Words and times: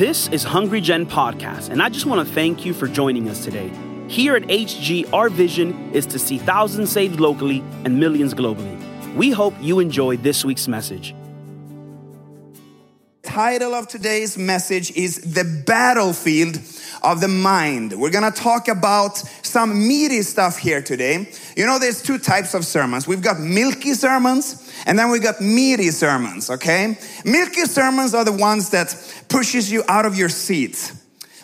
This 0.00 0.28
is 0.28 0.42
Hungry 0.44 0.80
Gen 0.80 1.04
Podcast, 1.04 1.68
and 1.68 1.82
I 1.82 1.90
just 1.90 2.06
want 2.06 2.26
to 2.26 2.34
thank 2.34 2.64
you 2.64 2.72
for 2.72 2.88
joining 2.88 3.28
us 3.28 3.44
today. 3.44 3.70
Here 4.08 4.34
at 4.34 4.44
HG, 4.44 5.12
our 5.12 5.28
vision 5.28 5.92
is 5.92 6.06
to 6.06 6.18
see 6.18 6.38
thousands 6.38 6.90
saved 6.90 7.20
locally 7.20 7.62
and 7.84 8.00
millions 8.00 8.32
globally. 8.32 8.78
We 9.14 9.30
hope 9.30 9.52
you 9.60 9.78
enjoy 9.78 10.16
this 10.16 10.42
week's 10.42 10.66
message. 10.66 11.14
Title 13.22 13.74
of 13.74 13.88
today's 13.88 14.38
message 14.38 14.90
is 14.92 15.16
The 15.34 15.44
Battlefield 15.66 16.56
of 17.02 17.20
the 17.20 17.28
Mind. 17.28 17.92
We're 17.92 18.10
gonna 18.10 18.30
talk 18.30 18.68
about 18.68 19.18
some 19.42 19.86
meaty 19.86 20.22
stuff 20.22 20.58
here 20.58 20.82
today. 20.82 21.28
You 21.56 21.66
know, 21.66 21.78
there's 21.78 22.02
two 22.02 22.18
types 22.18 22.54
of 22.54 22.64
sermons. 22.64 23.06
We've 23.06 23.22
got 23.22 23.40
milky 23.40 23.94
sermons 23.94 24.70
and 24.86 24.98
then 24.98 25.10
we've 25.10 25.22
got 25.22 25.40
meaty 25.40 25.90
sermons, 25.90 26.50
okay? 26.50 26.98
Milky 27.24 27.64
sermons 27.64 28.14
are 28.14 28.24
the 28.24 28.32
ones 28.32 28.70
that 28.70 28.94
pushes 29.28 29.70
you 29.70 29.82
out 29.88 30.06
of 30.06 30.16
your 30.16 30.28
seat. 30.28 30.92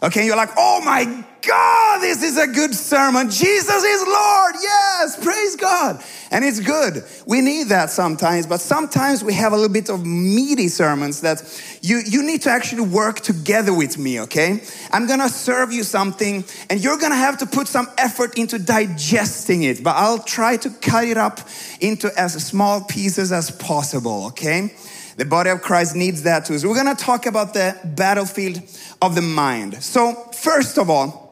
Okay, 0.03 0.27
you're 0.27 0.37
like, 0.37 0.51
oh 0.59 0.83
my 0.85 1.25
God, 1.47 2.01
this 2.01 2.23
is 2.23 2.37
a 2.37 2.47
good 2.47 2.75
sermon. 2.75 3.31
Jesus 3.31 3.83
is 3.83 4.07
Lord. 4.07 4.55
Yes, 4.61 5.25
praise 5.25 5.57
God. 5.57 6.03
And 6.31 6.45
it's 6.45 6.61
good. 6.61 7.05
We 7.27 7.41
need 7.41 7.69
that 7.69 7.89
sometimes, 7.91 8.47
but 8.47 8.61
sometimes 8.61 9.23
we 9.23 9.33
have 9.35 9.53
a 9.53 9.57
little 9.57 9.73
bit 9.73 9.89
of 9.89 10.05
meaty 10.05 10.69
sermons 10.69 11.21
that 11.23 11.43
you, 11.81 12.03
you 12.05 12.23
need 12.23 12.43
to 12.43 12.51
actually 12.51 12.83
work 12.83 13.21
together 13.21 13.73
with 13.73 13.97
me, 13.97 14.21
okay? 14.21 14.63
I'm 14.91 15.07
gonna 15.07 15.29
serve 15.29 15.73
you 15.73 15.83
something 15.83 16.45
and 16.69 16.83
you're 16.83 16.99
gonna 16.99 17.15
have 17.15 17.39
to 17.39 17.47
put 17.47 17.69
some 17.69 17.89
effort 17.97 18.37
into 18.37 18.59
digesting 18.59 19.63
it, 19.63 19.83
but 19.85 19.95
I'll 19.97 20.23
try 20.23 20.57
to 20.59 20.71
cut 20.71 21.05
it 21.05 21.17
up 21.17 21.41
into 21.81 22.11
as 22.19 22.35
small 22.45 22.83
pieces 22.83 23.31
as 23.33 23.51
possible, 23.51 24.27
okay? 24.27 24.75
The 25.17 25.25
body 25.25 25.51
of 25.51 25.63
Christ 25.63 25.97
needs 25.97 26.23
that 26.23 26.45
too. 26.45 26.59
So 26.59 26.69
we're 26.69 26.77
gonna 26.77 26.95
talk 26.95 27.27
about 27.27 27.55
the 27.55 27.79
battlefield 27.85 28.61
of 29.01 29.15
the 29.15 29.23
mind. 29.23 29.83
So, 29.83 30.15
first 30.33 30.79
of 30.79 30.91
all, 30.91 31.27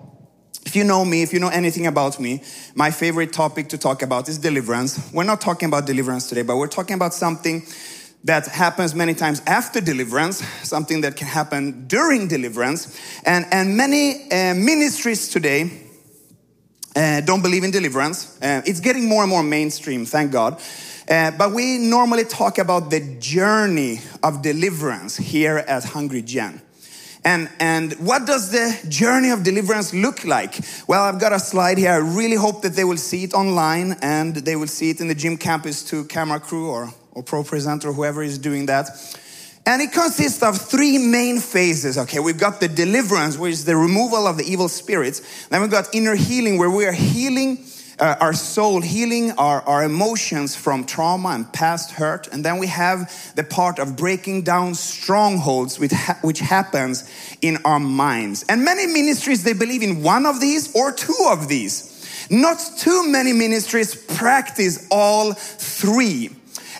if 0.64 0.74
you 0.74 0.84
know 0.84 1.04
me, 1.04 1.22
if 1.22 1.32
you 1.32 1.40
know 1.40 1.48
anything 1.48 1.86
about 1.86 2.18
me, 2.18 2.42
my 2.74 2.90
favorite 2.90 3.32
topic 3.32 3.68
to 3.68 3.78
talk 3.78 4.02
about 4.02 4.28
is 4.28 4.38
deliverance. 4.38 5.12
We're 5.12 5.24
not 5.24 5.40
talking 5.40 5.68
about 5.68 5.86
deliverance 5.86 6.28
today, 6.28 6.42
but 6.42 6.56
we're 6.56 6.66
talking 6.68 6.94
about 6.94 7.12
something 7.12 7.66
that 8.24 8.46
happens 8.46 8.94
many 8.94 9.12
times 9.12 9.42
after 9.46 9.82
deliverance, 9.82 10.38
something 10.62 11.02
that 11.02 11.16
can 11.16 11.26
happen 11.26 11.86
during 11.86 12.26
deliverance. 12.26 12.98
And, 13.26 13.44
and 13.52 13.76
many 13.76 14.30
uh, 14.32 14.54
ministries 14.54 15.28
today 15.28 15.70
uh, 16.96 17.20
don't 17.20 17.42
believe 17.42 17.64
in 17.64 17.70
deliverance. 17.70 18.38
Uh, 18.40 18.62
it's 18.64 18.80
getting 18.80 19.06
more 19.06 19.22
and 19.22 19.30
more 19.30 19.42
mainstream, 19.42 20.06
thank 20.06 20.32
God. 20.32 20.58
Uh, 21.08 21.30
but 21.32 21.52
we 21.52 21.78
normally 21.78 22.24
talk 22.24 22.58
about 22.58 22.90
the 22.90 23.00
journey 23.20 24.00
of 24.22 24.42
deliverance 24.42 25.16
here 25.16 25.58
at 25.58 25.84
Hungry 25.84 26.22
Gen. 26.22 26.62
And, 27.24 27.50
and 27.58 27.92
what 27.94 28.26
does 28.26 28.50
the 28.50 28.86
journey 28.88 29.30
of 29.30 29.42
deliverance 29.42 29.94
look 29.94 30.24
like? 30.24 30.60
Well, 30.86 31.02
I've 31.02 31.18
got 31.18 31.32
a 31.32 31.38
slide 31.38 31.78
here. 31.78 31.92
I 31.92 31.96
really 31.96 32.36
hope 32.36 32.62
that 32.62 32.74
they 32.74 32.84
will 32.84 32.98
see 32.98 33.24
it 33.24 33.32
online 33.32 33.96
and 34.02 34.36
they 34.36 34.56
will 34.56 34.66
see 34.66 34.90
it 34.90 35.00
in 35.00 35.08
the 35.08 35.14
gym 35.14 35.38
campus 35.38 35.82
to 35.84 36.04
camera 36.04 36.38
crew 36.38 36.68
or, 36.68 36.92
or 37.12 37.22
ProPresenter, 37.22 37.94
whoever 37.94 38.22
is 38.22 38.36
doing 38.36 38.66
that. 38.66 38.90
And 39.66 39.80
it 39.80 39.92
consists 39.92 40.42
of 40.42 40.58
three 40.58 40.98
main 40.98 41.40
phases. 41.40 41.96
Okay, 41.96 42.20
we've 42.20 42.38
got 42.38 42.60
the 42.60 42.68
deliverance, 42.68 43.38
which 43.38 43.52
is 43.52 43.64
the 43.64 43.76
removal 43.76 44.26
of 44.26 44.36
the 44.36 44.44
evil 44.44 44.68
spirits. 44.68 45.46
Then 45.48 45.62
we've 45.62 45.70
got 45.70 45.94
inner 45.94 46.14
healing, 46.14 46.58
where 46.58 46.68
we 46.68 46.84
are 46.84 46.92
healing 46.92 47.64
uh, 47.98 48.16
our 48.20 48.32
soul, 48.32 48.80
healing 48.80 49.32
our, 49.32 49.62
our 49.62 49.84
emotions 49.84 50.56
from 50.56 50.84
trauma 50.84 51.30
and 51.30 51.52
past 51.52 51.92
hurt. 51.92 52.28
And 52.32 52.44
then 52.44 52.58
we 52.58 52.66
have 52.66 53.32
the 53.36 53.44
part 53.44 53.78
of 53.78 53.96
breaking 53.96 54.42
down 54.42 54.74
strongholds, 54.74 55.78
which, 55.78 55.92
ha- 55.92 56.18
which 56.22 56.40
happens 56.40 57.08
in 57.40 57.58
our 57.64 57.80
minds. 57.80 58.44
And 58.48 58.64
many 58.64 58.86
ministries, 58.86 59.44
they 59.44 59.52
believe 59.52 59.82
in 59.82 60.02
one 60.02 60.26
of 60.26 60.40
these 60.40 60.74
or 60.74 60.92
two 60.92 61.28
of 61.30 61.48
these. 61.48 61.90
Not 62.30 62.58
too 62.78 63.08
many 63.08 63.32
ministries 63.32 63.94
practice 63.94 64.86
all 64.90 65.32
three. 65.34 66.30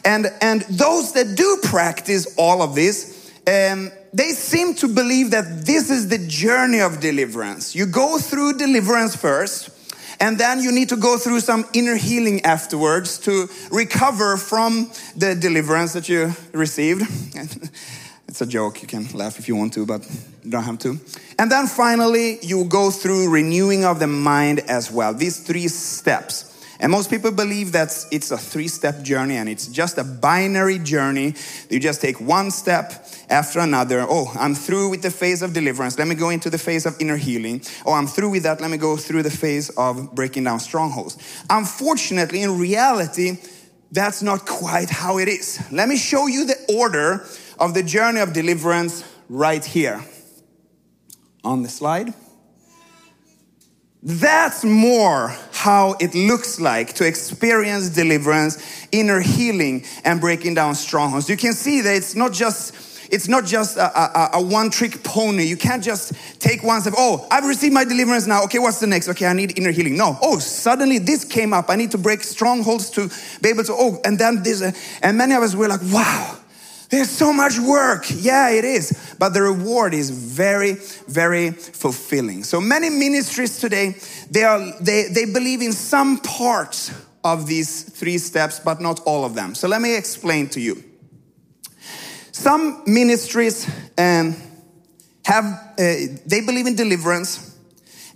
And, 0.04 0.26
and 0.40 0.62
those 0.62 1.12
that 1.12 1.36
do 1.36 1.58
practice 1.62 2.34
all 2.36 2.62
of 2.62 2.74
this, 2.74 3.30
um, 3.46 3.90
they 4.12 4.30
seem 4.30 4.74
to 4.76 4.88
believe 4.88 5.32
that 5.32 5.66
this 5.66 5.90
is 5.90 6.08
the 6.08 6.18
journey 6.18 6.80
of 6.80 7.00
deliverance. 7.00 7.74
You 7.74 7.86
go 7.86 8.18
through 8.18 8.58
deliverance 8.58 9.16
first, 9.16 9.70
and 10.24 10.38
then 10.38 10.62
you 10.62 10.72
need 10.72 10.88
to 10.88 10.96
go 10.96 11.18
through 11.18 11.40
some 11.40 11.66
inner 11.74 11.96
healing 11.96 12.40
afterwards 12.46 13.18
to 13.18 13.46
recover 13.70 14.38
from 14.38 14.90
the 15.14 15.34
deliverance 15.34 15.92
that 15.92 16.08
you 16.08 16.32
received. 16.52 17.02
it's 18.28 18.40
a 18.40 18.46
joke. 18.46 18.80
You 18.80 18.88
can 18.88 19.06
laugh 19.12 19.38
if 19.38 19.48
you 19.48 19.54
want 19.54 19.74
to, 19.74 19.84
but 19.84 20.00
you 20.42 20.50
don't 20.50 20.62
have 20.62 20.78
to. 20.78 20.98
And 21.38 21.52
then 21.52 21.66
finally, 21.66 22.38
you 22.40 22.64
go 22.64 22.90
through 22.90 23.28
renewing 23.28 23.84
of 23.84 23.98
the 23.98 24.06
mind 24.06 24.60
as 24.60 24.90
well. 24.90 25.12
These 25.12 25.40
three 25.40 25.68
steps. 25.68 26.53
And 26.84 26.90
most 26.90 27.08
people 27.08 27.32
believe 27.32 27.72
that 27.72 27.96
it's 28.10 28.30
a 28.30 28.36
three 28.36 28.68
step 28.68 29.00
journey 29.00 29.38
and 29.38 29.48
it's 29.48 29.68
just 29.68 29.96
a 29.96 30.04
binary 30.04 30.78
journey. 30.78 31.34
You 31.70 31.80
just 31.80 32.02
take 32.02 32.20
one 32.20 32.50
step 32.50 33.06
after 33.30 33.60
another. 33.60 34.04
Oh, 34.06 34.30
I'm 34.38 34.54
through 34.54 34.90
with 34.90 35.00
the 35.00 35.10
phase 35.10 35.40
of 35.40 35.54
deliverance. 35.54 35.98
Let 35.98 36.08
me 36.08 36.14
go 36.14 36.28
into 36.28 36.50
the 36.50 36.58
phase 36.58 36.84
of 36.84 36.94
inner 37.00 37.16
healing. 37.16 37.62
Oh, 37.86 37.94
I'm 37.94 38.06
through 38.06 38.32
with 38.32 38.42
that. 38.42 38.60
Let 38.60 38.70
me 38.70 38.76
go 38.76 38.98
through 38.98 39.22
the 39.22 39.30
phase 39.30 39.70
of 39.70 40.14
breaking 40.14 40.44
down 40.44 40.60
strongholds. 40.60 41.16
Unfortunately, 41.48 42.42
in 42.42 42.58
reality, 42.58 43.38
that's 43.90 44.22
not 44.22 44.44
quite 44.44 44.90
how 44.90 45.16
it 45.16 45.26
is. 45.26 45.66
Let 45.72 45.88
me 45.88 45.96
show 45.96 46.26
you 46.26 46.44
the 46.44 46.76
order 46.76 47.26
of 47.58 47.72
the 47.72 47.82
journey 47.82 48.20
of 48.20 48.34
deliverance 48.34 49.10
right 49.30 49.64
here 49.64 50.04
on 51.42 51.62
the 51.62 51.70
slide. 51.70 52.12
That's 54.02 54.64
more 54.64 55.34
how 55.64 55.96
it 55.98 56.14
looks 56.14 56.60
like 56.60 56.92
to 56.92 57.06
experience 57.06 57.88
deliverance, 57.88 58.58
inner 58.92 59.20
healing, 59.20 59.82
and 60.04 60.20
breaking 60.20 60.52
down 60.52 60.74
strongholds. 60.74 61.26
You 61.30 61.38
can 61.38 61.54
see 61.54 61.80
that 61.80 61.96
it's 61.96 62.14
not 62.14 62.34
just 62.34 62.74
it's 63.10 63.28
not 63.28 63.46
just 63.46 63.78
a, 63.78 63.88
a, 63.98 64.30
a 64.34 64.42
one 64.42 64.68
trick 64.68 65.02
pony. 65.02 65.44
You 65.44 65.56
can't 65.56 65.82
just 65.82 66.12
take 66.38 66.62
one 66.62 66.82
step. 66.82 66.92
Oh, 66.98 67.26
I've 67.30 67.46
received 67.46 67.72
my 67.72 67.84
deliverance 67.84 68.26
now. 68.26 68.44
Okay, 68.44 68.58
what's 68.58 68.78
the 68.78 68.86
next? 68.86 69.08
Okay, 69.08 69.24
I 69.24 69.32
need 69.32 69.58
inner 69.58 69.70
healing. 69.70 69.96
No. 69.96 70.18
Oh, 70.20 70.38
suddenly 70.38 70.98
this 70.98 71.24
came 71.24 71.54
up. 71.54 71.70
I 71.70 71.76
need 71.76 71.92
to 71.92 71.98
break 71.98 72.24
strongholds 72.24 72.90
to 72.90 73.08
be 73.40 73.48
able 73.48 73.64
to. 73.64 73.72
Oh, 73.72 74.02
and 74.04 74.18
then 74.18 74.42
this. 74.42 74.60
And 75.00 75.16
many 75.16 75.34
of 75.34 75.42
us 75.42 75.54
were 75.54 75.68
like, 75.68 75.80
wow. 75.84 76.43
There's 76.90 77.10
so 77.10 77.32
much 77.32 77.58
work. 77.58 78.06
Yeah, 78.10 78.50
it 78.50 78.64
is. 78.64 79.14
But 79.18 79.30
the 79.30 79.42
reward 79.42 79.94
is 79.94 80.10
very, 80.10 80.74
very 81.08 81.50
fulfilling. 81.50 82.44
So 82.44 82.60
many 82.60 82.90
ministries 82.90 83.58
today, 83.58 83.96
they, 84.30 84.44
are, 84.44 84.60
they, 84.80 85.08
they 85.10 85.24
believe 85.24 85.62
in 85.62 85.72
some 85.72 86.18
parts 86.18 86.92
of 87.24 87.46
these 87.46 87.82
three 87.82 88.18
steps, 88.18 88.60
but 88.60 88.80
not 88.80 89.00
all 89.06 89.24
of 89.24 89.34
them. 89.34 89.54
So 89.54 89.66
let 89.66 89.80
me 89.80 89.96
explain 89.96 90.48
to 90.50 90.60
you. 90.60 90.84
Some 92.32 92.82
ministries 92.86 93.66
um, 93.96 94.36
have, 95.24 95.44
uh, 95.44 95.94
they 96.26 96.42
believe 96.44 96.66
in 96.66 96.76
deliverance 96.76 97.56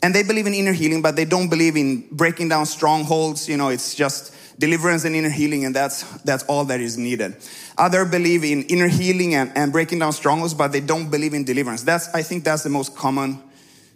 and 0.02 0.14
they 0.14 0.22
believe 0.22 0.46
in 0.46 0.54
inner 0.54 0.72
healing, 0.72 1.02
but 1.02 1.16
they 1.16 1.24
don't 1.24 1.48
believe 1.48 1.76
in 1.76 2.06
breaking 2.12 2.48
down 2.48 2.66
strongholds. 2.66 3.48
You 3.48 3.56
know, 3.56 3.68
it's 3.68 3.94
just 3.94 4.34
deliverance 4.58 5.04
and 5.04 5.14
inner 5.14 5.30
healing, 5.30 5.64
and 5.64 5.74
that's, 5.74 6.02
that's 6.22 6.42
all 6.44 6.64
that 6.66 6.80
is 6.80 6.98
needed. 6.98 7.36
Other 7.76 8.04
believe 8.04 8.44
in 8.44 8.64
inner 8.64 8.88
healing 8.88 9.34
and, 9.34 9.52
and 9.56 9.72
breaking 9.72 10.00
down 10.00 10.12
strongholds, 10.12 10.54
but 10.54 10.72
they 10.72 10.80
don't 10.80 11.10
believe 11.10 11.34
in 11.34 11.44
deliverance. 11.44 11.82
That's, 11.82 12.12
I 12.14 12.22
think 12.22 12.44
that's 12.44 12.64
the 12.64 12.70
most 12.70 12.97
common, 12.97 13.41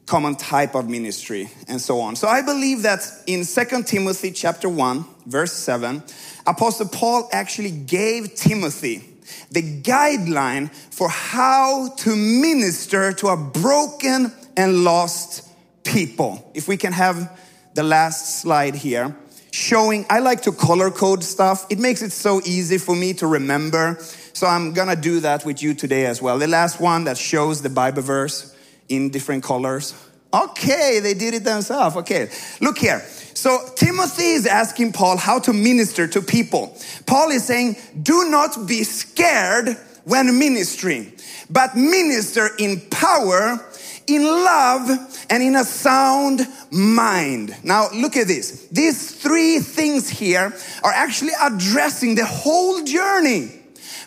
common 0.07 0.37
type 0.37 0.75
of 0.75 0.89
ministry 0.89 1.51
and 1.67 1.81
so 1.81 2.01
on. 2.01 2.15
So 2.15 2.29
I 2.29 2.43
believe 2.43 2.83
that 2.83 3.05
in 3.27 3.45
Second 3.45 3.87
Timothy 3.87 4.31
chapter 4.31 4.69
1, 4.69 5.05
verse 5.27 5.53
7, 5.53 6.03
Apostle 6.47 6.89
Paul 6.89 7.29
actually 7.33 7.73
gave 7.73 8.35
Timothy 8.35 9.09
the 9.51 9.63
guideline 9.83 10.73
for 10.93 11.09
how 11.09 11.89
to 11.97 12.15
minister 12.15 13.13
to 13.15 13.29
a 13.29 13.37
broken 13.37 14.33
and 14.57 14.85
lost 14.85 15.49
people. 15.85 16.51
If 16.55 16.69
we 16.69 16.77
can 16.77 16.93
have 16.93 17.39
the 17.75 17.83
last 17.83 18.41
slide 18.41 18.75
here 18.75 19.17
showing, 19.53 20.07
I 20.11 20.19
like 20.19 20.43
to 20.43 20.53
color 20.53 20.91
code 20.91 21.23
stuff. 21.23 21.67
It 21.71 21.79
makes 21.79 22.03
it 22.03 22.11
so 22.11 22.41
easy 22.45 22.79
for 22.79 22.97
me 22.97 23.13
to 23.15 23.27
remember. 23.27 23.99
So 24.33 24.47
I'm 24.47 24.73
gonna 24.73 24.97
do 24.97 25.21
that 25.21 25.45
with 25.45 25.63
you 25.63 25.75
today 25.75 26.07
as 26.07 26.21
well. 26.21 26.39
The 26.39 26.49
last 26.49 26.81
one 26.81 27.05
that 27.05 27.19
shows 27.19 27.63
the 27.63 27.71
Bible 27.71 28.03
verse 28.03 28.57
in 28.89 29.11
different 29.11 29.45
colors. 29.45 29.95
Okay, 30.35 31.01
they 31.01 31.13
did 31.13 31.35
it 31.35 31.45
themselves. 31.45 31.97
Okay, 31.97 32.31
look 32.63 32.79
here. 32.79 33.01
So 33.35 33.59
Timothy 33.77 34.33
is 34.33 34.47
asking 34.47 34.93
Paul 34.93 35.19
how 35.19 35.39
to 35.41 35.53
minister 35.53 36.07
to 36.09 36.23
people. 36.23 36.75
Paul 37.07 37.31
is 37.31 37.45
saying, 37.45 37.77
do 38.03 38.31
not 38.31 38.67
be 38.67 38.85
scared 38.85 39.77
when 40.05 40.39
ministering, 40.39 41.13
but 41.51 41.77
minister 41.77 42.49
in 42.59 42.81
power, 42.91 43.59
in 44.07 44.23
love, 44.23 44.91
and 45.31 45.43
in 45.43 45.57
a 45.57 45.65
sound 45.65 46.47
mind. 46.71 47.57
Now 47.65 47.89
look 47.95 48.17
at 48.17 48.27
this. 48.27 48.69
These 48.69 49.17
three 49.17 49.59
things 49.59 50.09
here 50.09 50.53
are 50.85 50.93
actually 50.93 51.33
addressing 51.41 52.15
the 52.15 52.27
whole 52.27 52.85
journey. 52.85 53.61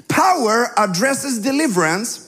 Power 0.07 0.71
addresses 0.77 1.39
deliverance. 1.39 2.21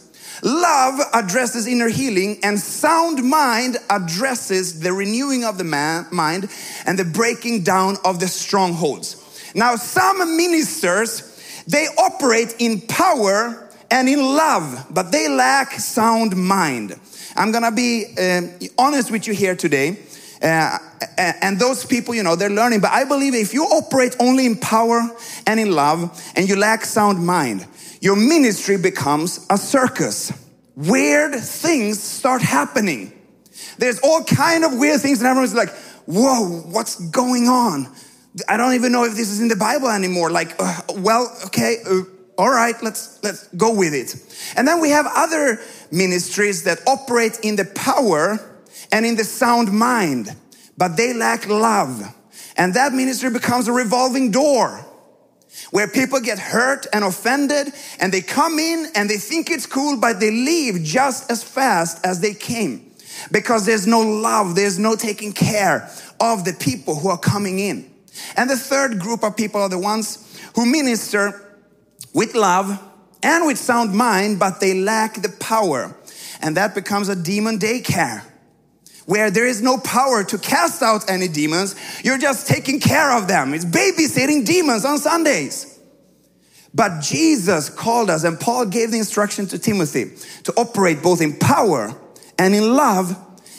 Love 0.43 0.99
addresses 1.13 1.65
inner 1.65 1.89
healing, 1.89 2.39
and 2.43 2.59
sound 2.59 3.23
mind 3.23 3.77
addresses 3.89 4.81
the 4.81 4.93
renewing 4.93 5.43
of 5.43 5.57
the 5.57 5.63
man, 5.63 6.05
mind 6.11 6.47
and 6.85 6.99
the 6.99 7.05
breaking 7.05 7.63
down 7.63 7.97
of 8.05 8.19
the 8.19 8.27
strongholds. 8.27 9.51
Now, 9.55 9.75
some 9.75 10.37
ministers 10.37 11.33
they 11.67 11.85
operate 11.97 12.55
in 12.59 12.81
power 12.81 13.69
and 13.91 14.07
in 14.07 14.19
love, 14.19 14.87
but 14.89 15.11
they 15.11 15.27
lack 15.27 15.73
sound 15.73 16.35
mind. 16.35 16.97
I'm 17.37 17.51
gonna 17.51 17.71
be 17.71 18.05
uh, 18.17 18.41
honest 18.77 19.11
with 19.11 19.27
you 19.27 19.33
here 19.33 19.55
today. 19.55 19.99
Uh, 20.41 20.77
and 21.17 21.59
those 21.59 21.85
people, 21.85 22.13
you 22.13 22.23
know, 22.23 22.35
they're 22.35 22.49
learning. 22.49 22.79
But 22.79 22.91
I 22.91 23.05
believe 23.05 23.33
if 23.33 23.53
you 23.53 23.63
operate 23.63 24.15
only 24.19 24.45
in 24.45 24.55
power 24.57 25.01
and 25.47 25.59
in 25.59 25.71
love 25.71 26.31
and 26.35 26.47
you 26.47 26.55
lack 26.55 26.85
sound 26.85 27.25
mind, 27.25 27.65
your 28.01 28.15
ministry 28.15 28.77
becomes 28.77 29.45
a 29.49 29.57
circus. 29.57 30.31
Weird 30.75 31.35
things 31.35 32.01
start 32.01 32.41
happening. 32.41 33.13
There's 33.77 33.99
all 33.99 34.23
kind 34.23 34.63
of 34.63 34.77
weird 34.77 35.01
things, 35.01 35.19
and 35.19 35.27
everyone's 35.27 35.55
like, 35.55 35.69
"Whoa, 36.05 36.61
what's 36.71 36.95
going 37.09 37.47
on?" 37.47 37.87
I 38.47 38.57
don't 38.57 38.73
even 38.73 38.91
know 38.91 39.03
if 39.03 39.15
this 39.15 39.29
is 39.29 39.41
in 39.41 39.47
the 39.47 39.55
Bible 39.55 39.89
anymore. 39.89 40.29
Like, 40.29 40.55
uh, 40.59 40.81
well, 40.97 41.35
okay, 41.45 41.77
uh, 41.89 42.01
all 42.37 42.51
right, 42.51 42.75
let's 42.83 43.19
let's 43.23 43.47
go 43.49 43.73
with 43.73 43.93
it. 43.93 44.15
And 44.55 44.67
then 44.67 44.79
we 44.79 44.91
have 44.91 45.07
other 45.15 45.59
ministries 45.91 46.63
that 46.63 46.79
operate 46.87 47.39
in 47.43 47.55
the 47.55 47.65
power 47.65 48.39
and 48.91 49.05
in 49.05 49.15
the 49.15 49.23
sound 49.23 49.71
mind, 49.71 50.35
but 50.77 50.97
they 50.97 51.13
lack 51.13 51.47
love. 51.47 52.13
And 52.55 52.73
that 52.73 52.93
ministry 52.93 53.29
becomes 53.29 53.67
a 53.67 53.71
revolving 53.71 54.31
door 54.31 54.83
where 55.71 55.87
people 55.87 56.19
get 56.19 56.39
hurt 56.39 56.87
and 56.93 57.03
offended 57.03 57.73
and 57.99 58.13
they 58.13 58.21
come 58.21 58.59
in 58.59 58.87
and 58.95 59.09
they 59.09 59.17
think 59.17 59.49
it's 59.49 59.65
cool, 59.65 59.97
but 59.99 60.19
they 60.19 60.31
leave 60.31 60.83
just 60.83 61.29
as 61.31 61.43
fast 61.43 62.05
as 62.05 62.19
they 62.21 62.33
came 62.33 62.91
because 63.31 63.65
there's 63.65 63.87
no 63.87 64.01
love, 64.01 64.55
there's 64.55 64.79
no 64.79 64.95
taking 64.95 65.33
care 65.33 65.89
of 66.19 66.45
the 66.45 66.53
people 66.53 66.95
who 66.95 67.09
are 67.09 67.17
coming 67.17 67.59
in. 67.59 67.89
And 68.35 68.49
the 68.49 68.57
third 68.57 68.99
group 68.99 69.23
of 69.23 69.35
people 69.35 69.61
are 69.61 69.69
the 69.69 69.79
ones 69.79 70.23
who 70.55 70.65
minister 70.65 71.57
with 72.13 72.35
love 72.35 72.81
and 73.23 73.45
with 73.45 73.57
sound 73.57 73.93
mind, 73.93 74.39
but 74.39 74.59
they 74.59 74.73
lack 74.73 75.21
the 75.21 75.29
power. 75.29 75.95
And 76.41 76.57
that 76.57 76.75
becomes 76.75 77.09
a 77.09 77.15
demon 77.15 77.59
daycare 77.59 78.23
where 79.05 79.31
there 79.31 79.47
is 79.47 79.61
no 79.61 79.77
power 79.77 80.23
to 80.25 80.37
cast 80.37 80.83
out 80.83 81.09
any 81.09 81.27
demons. 81.27 81.75
You're 82.03 82.17
just 82.17 82.47
taking 82.47 82.79
care 82.79 83.17
of 83.17 83.27
them. 83.27 83.53
It's 83.53 83.65
babysitting 83.65 84.45
demons 84.45 84.85
on 84.85 84.97
Sundays. 84.99 85.79
But 86.73 87.01
Jesus 87.01 87.69
called 87.69 88.09
us, 88.09 88.23
and 88.23 88.39
Paul 88.39 88.65
gave 88.65 88.91
the 88.91 88.97
instruction 88.97 89.47
to 89.47 89.57
Timothy 89.57 90.11
to 90.43 90.53
operate 90.57 91.01
both 91.01 91.21
in 91.21 91.37
power 91.39 91.99
and 92.37 92.53
in 92.53 92.75
love 92.75 93.15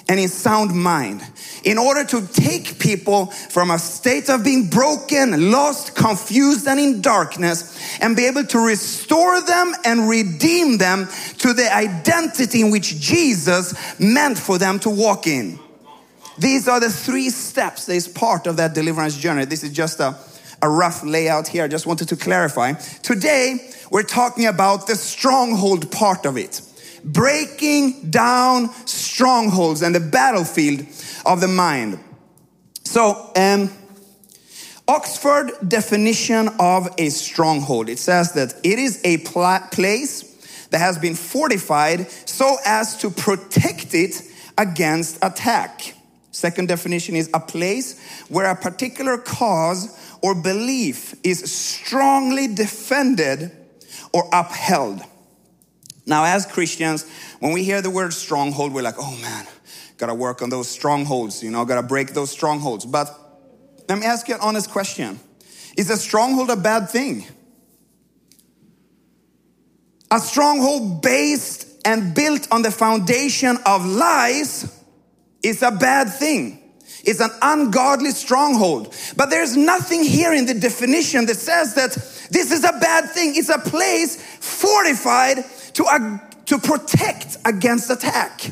and 0.08 0.18
in 0.18 0.28
sound 0.28 0.74
mind 0.74 1.22
in 1.64 1.76
order 1.76 2.04
to 2.04 2.26
take 2.28 2.78
people 2.78 3.26
from 3.26 3.70
a 3.70 3.78
state 3.78 4.30
of 4.30 4.44
being 4.44 4.68
broken, 4.70 5.50
lost, 5.50 5.94
confused, 5.94 6.66
and 6.66 6.80
in 6.80 7.02
darkness 7.02 7.78
and 8.00 8.16
be 8.16 8.26
able 8.26 8.44
to 8.44 8.58
restore 8.58 9.40
them 9.42 9.74
and 9.84 10.08
redeem 10.08 10.78
them 10.78 11.06
to 11.38 11.52
the 11.52 11.68
identity 11.74 12.62
in 12.62 12.70
which 12.70 12.98
Jesus 13.00 13.74
meant 14.00 14.38
for 14.38 14.58
them 14.58 14.78
to 14.80 14.90
walk 14.90 15.26
in. 15.26 15.58
These 16.38 16.68
are 16.68 16.80
the 16.80 16.90
three 16.90 17.30
steps 17.30 17.86
that 17.86 17.94
is 17.94 18.06
part 18.06 18.46
of 18.46 18.56
that 18.58 18.74
deliverance 18.74 19.16
journey. 19.16 19.44
This 19.44 19.64
is 19.64 19.72
just 19.72 19.98
a, 19.98 20.16
a 20.62 20.68
rough 20.70 21.02
layout 21.02 21.48
here. 21.48 21.64
I 21.64 21.68
just 21.68 21.86
wanted 21.86 22.08
to 22.10 22.16
clarify. 22.16 22.74
Today, 23.02 23.72
we're 23.90 24.04
talking 24.04 24.46
about 24.46 24.86
the 24.86 24.94
stronghold 24.94 25.90
part 25.90 26.24
of 26.24 26.36
it 26.36 26.62
breaking 27.12 28.10
down 28.10 28.68
strongholds 28.86 29.82
and 29.82 29.94
the 29.94 30.00
battlefield 30.00 30.86
of 31.24 31.40
the 31.40 31.48
mind. 31.48 31.98
So, 32.84 33.32
um, 33.36 33.70
Oxford 34.86 35.52
definition 35.68 36.48
of 36.58 36.88
a 36.96 37.10
stronghold 37.10 37.90
it 37.90 37.98
says 37.98 38.32
that 38.32 38.54
it 38.64 38.78
is 38.78 39.02
a 39.04 39.18
pl- 39.18 39.60
place 39.70 40.22
that 40.70 40.78
has 40.78 40.96
been 40.96 41.14
fortified 41.14 42.10
so 42.10 42.56
as 42.64 42.96
to 42.98 43.10
protect 43.10 43.94
it 43.94 44.22
against 44.56 45.18
attack. 45.22 45.94
Second 46.30 46.68
definition 46.68 47.16
is 47.16 47.28
a 47.34 47.40
place 47.40 48.00
where 48.28 48.50
a 48.50 48.56
particular 48.56 49.18
cause 49.18 49.98
or 50.22 50.34
belief 50.34 51.14
is 51.22 51.52
strongly 51.52 52.46
defended 52.54 53.52
or 54.12 54.28
upheld. 54.32 55.02
Now, 56.08 56.24
as 56.24 56.46
Christians, 56.46 57.06
when 57.38 57.52
we 57.52 57.62
hear 57.62 57.82
the 57.82 57.90
word 57.90 58.14
stronghold, 58.14 58.72
we're 58.72 58.82
like, 58.82 58.94
oh 58.98 59.18
man, 59.20 59.46
gotta 59.98 60.14
work 60.14 60.40
on 60.40 60.48
those 60.48 60.66
strongholds, 60.66 61.42
you 61.42 61.50
know, 61.50 61.66
gotta 61.66 61.86
break 61.86 62.14
those 62.14 62.30
strongholds. 62.30 62.86
But 62.86 63.14
let 63.88 63.98
me 63.98 64.06
ask 64.06 64.26
you 64.26 64.34
an 64.34 64.40
honest 64.40 64.70
question 64.70 65.20
Is 65.76 65.90
a 65.90 65.98
stronghold 65.98 66.48
a 66.48 66.56
bad 66.56 66.88
thing? 66.88 67.26
A 70.10 70.18
stronghold 70.18 71.02
based 71.02 71.66
and 71.84 72.14
built 72.14 72.48
on 72.50 72.62
the 72.62 72.70
foundation 72.70 73.58
of 73.66 73.84
lies 73.84 74.74
is 75.42 75.62
a 75.62 75.70
bad 75.70 76.08
thing. 76.08 76.58
It's 77.04 77.20
an 77.20 77.30
ungodly 77.42 78.10
stronghold. 78.10 78.94
But 79.14 79.28
there's 79.28 79.56
nothing 79.56 80.04
here 80.04 80.32
in 80.32 80.46
the 80.46 80.54
definition 80.54 81.26
that 81.26 81.36
says 81.36 81.74
that 81.74 81.92
this 82.30 82.50
is 82.50 82.64
a 82.64 82.72
bad 82.72 83.10
thing. 83.10 83.34
It's 83.36 83.50
a 83.50 83.58
place 83.58 84.16
fortified 84.40 85.44
to, 85.74 85.84
uh, 85.84 86.18
to 86.46 86.58
protect 86.58 87.36
against 87.44 87.90
attack. 87.90 88.50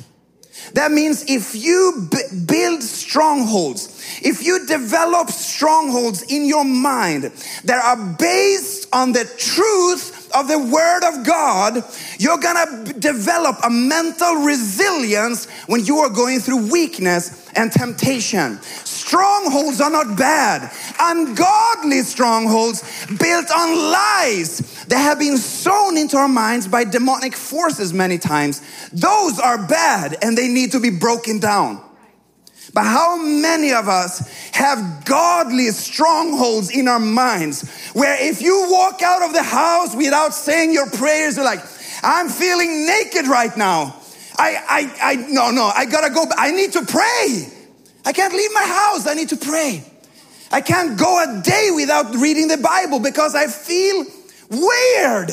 That 0.73 0.91
means 0.91 1.25
if 1.29 1.55
you 1.55 2.09
b- 2.11 2.19
build 2.45 2.83
strongholds, 2.83 4.21
if 4.23 4.45
you 4.45 4.67
develop 4.67 5.31
strongholds 5.31 6.23
in 6.23 6.45
your 6.47 6.65
mind 6.65 7.25
that 7.65 7.85
are 7.85 8.17
based 8.19 8.89
on 8.93 9.13
the 9.13 9.25
truth 9.39 10.31
of 10.35 10.49
the 10.49 10.59
Word 10.59 11.05
of 11.05 11.25
God, 11.25 11.85
you're 12.19 12.39
gonna 12.39 12.85
b- 12.85 12.93
develop 12.99 13.57
a 13.65 13.71
mental 13.71 14.37
resilience 14.37 15.47
when 15.67 15.85
you 15.85 15.99
are 15.99 16.11
going 16.11 16.41
through 16.41 16.71
weakness 16.71 17.49
and 17.55 17.71
temptation. 17.71 18.61
Strongholds 18.85 19.81
are 19.81 19.91
not 19.91 20.19
bad. 20.19 20.71
Ungodly 20.99 22.03
strongholds 22.03 22.83
built 23.07 23.51
on 23.51 23.93
lies 23.93 24.76
that 24.89 24.99
have 24.99 25.19
been 25.19 25.39
sown 25.39 25.97
into 25.97 26.17
our 26.17 26.29
minds 26.29 26.69
by 26.69 26.85
demonic 26.85 27.35
forces 27.35 27.93
many 27.93 28.19
times. 28.19 28.63
Those 28.93 29.39
are 29.39 29.67
bad 29.67 30.17
and 30.23 30.37
they 30.37 30.49
need 30.49 30.73
to 30.73 30.81
be 30.81 30.91
broken 30.91 31.39
down. 31.39 31.83
But 32.75 32.85
how 32.85 33.17
many 33.17 33.73
of 33.73 33.89
us 33.89 34.29
have 34.53 35.05
godly 35.07 35.69
strongholds 35.69 36.71
in 36.71 36.89
our 36.89 36.99
minds 36.99 37.69
where 37.95 38.17
if 38.23 38.43
you 38.43 38.67
walk 38.69 39.01
out 39.03 39.23
of 39.23 39.33
the 39.33 39.43
house 39.43 39.97
without 39.97 40.35
saying 40.35 40.73
your 40.73 40.91
prayers, 40.91 41.37
you're 41.37 41.45
like, 41.45 41.63
I'm 42.03 42.29
feeling 42.29 42.87
naked 42.87 43.29
right 43.29 43.57
now. 43.57 43.97
I, 44.39 44.63
I, 44.69 45.13
I, 45.13 45.15
no, 45.17 45.51
no, 45.51 45.71
I 45.75 45.87
gotta 45.87 46.13
go. 46.13 46.27
I 46.37 46.51
need 46.51 46.73
to 46.73 46.85
pray. 46.85 47.51
I 48.05 48.13
can't 48.13 48.35
leave 48.35 48.51
my 48.53 48.67
house. 48.67 49.07
I 49.07 49.15
need 49.15 49.31
to 49.31 49.37
pray. 49.37 49.83
I 50.53 50.61
can't 50.61 50.99
go 50.99 51.23
a 51.23 51.41
day 51.43 51.71
without 51.75 52.15
reading 52.15 52.49
the 52.49 52.59
Bible 52.59 53.01
because 53.01 53.35
I 53.35 53.47
feel 53.47 54.05
weird. 54.51 55.31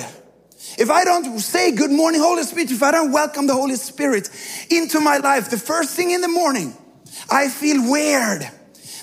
If 0.77 0.89
I 0.89 1.03
don't 1.03 1.39
say 1.39 1.72
good 1.72 1.91
morning, 1.91 2.22
Holy 2.22 2.43
Spirit, 2.43 2.72
if 2.72 2.82
I 2.82 2.91
don't 2.91 3.12
welcome 3.12 3.48
the 3.48 3.53
Holy 3.53 3.75
Spirit 3.75 4.29
into 4.70 5.00
my 5.00 5.17
life 5.17 5.50
the 5.50 5.58
first 5.58 5.96
thing 5.96 6.12
in 6.12 6.22
the 6.22 6.27
morning, 6.27 6.75
I 7.29 7.50
feel 7.50 7.91
weird. 7.91 8.50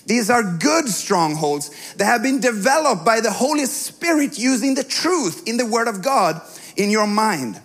These 0.07 0.31
are 0.31 0.43
good 0.43 0.89
strongholds 0.89 1.95
that 1.95 2.07
have 2.07 2.23
been 2.23 2.41
developed 2.41 3.05
by 3.05 3.21
the 3.21 3.31
Holy 3.31 3.67
Spirit 3.67 4.39
using 4.39 4.75
the 4.75 4.83
truth 4.83 5.47
in 5.47 5.57
the 5.57 5.67
Word 5.67 5.87
of 5.87 6.03
God 6.03 6.41
in 6.77 6.91
your 6.91 7.07
mind. 7.07 7.61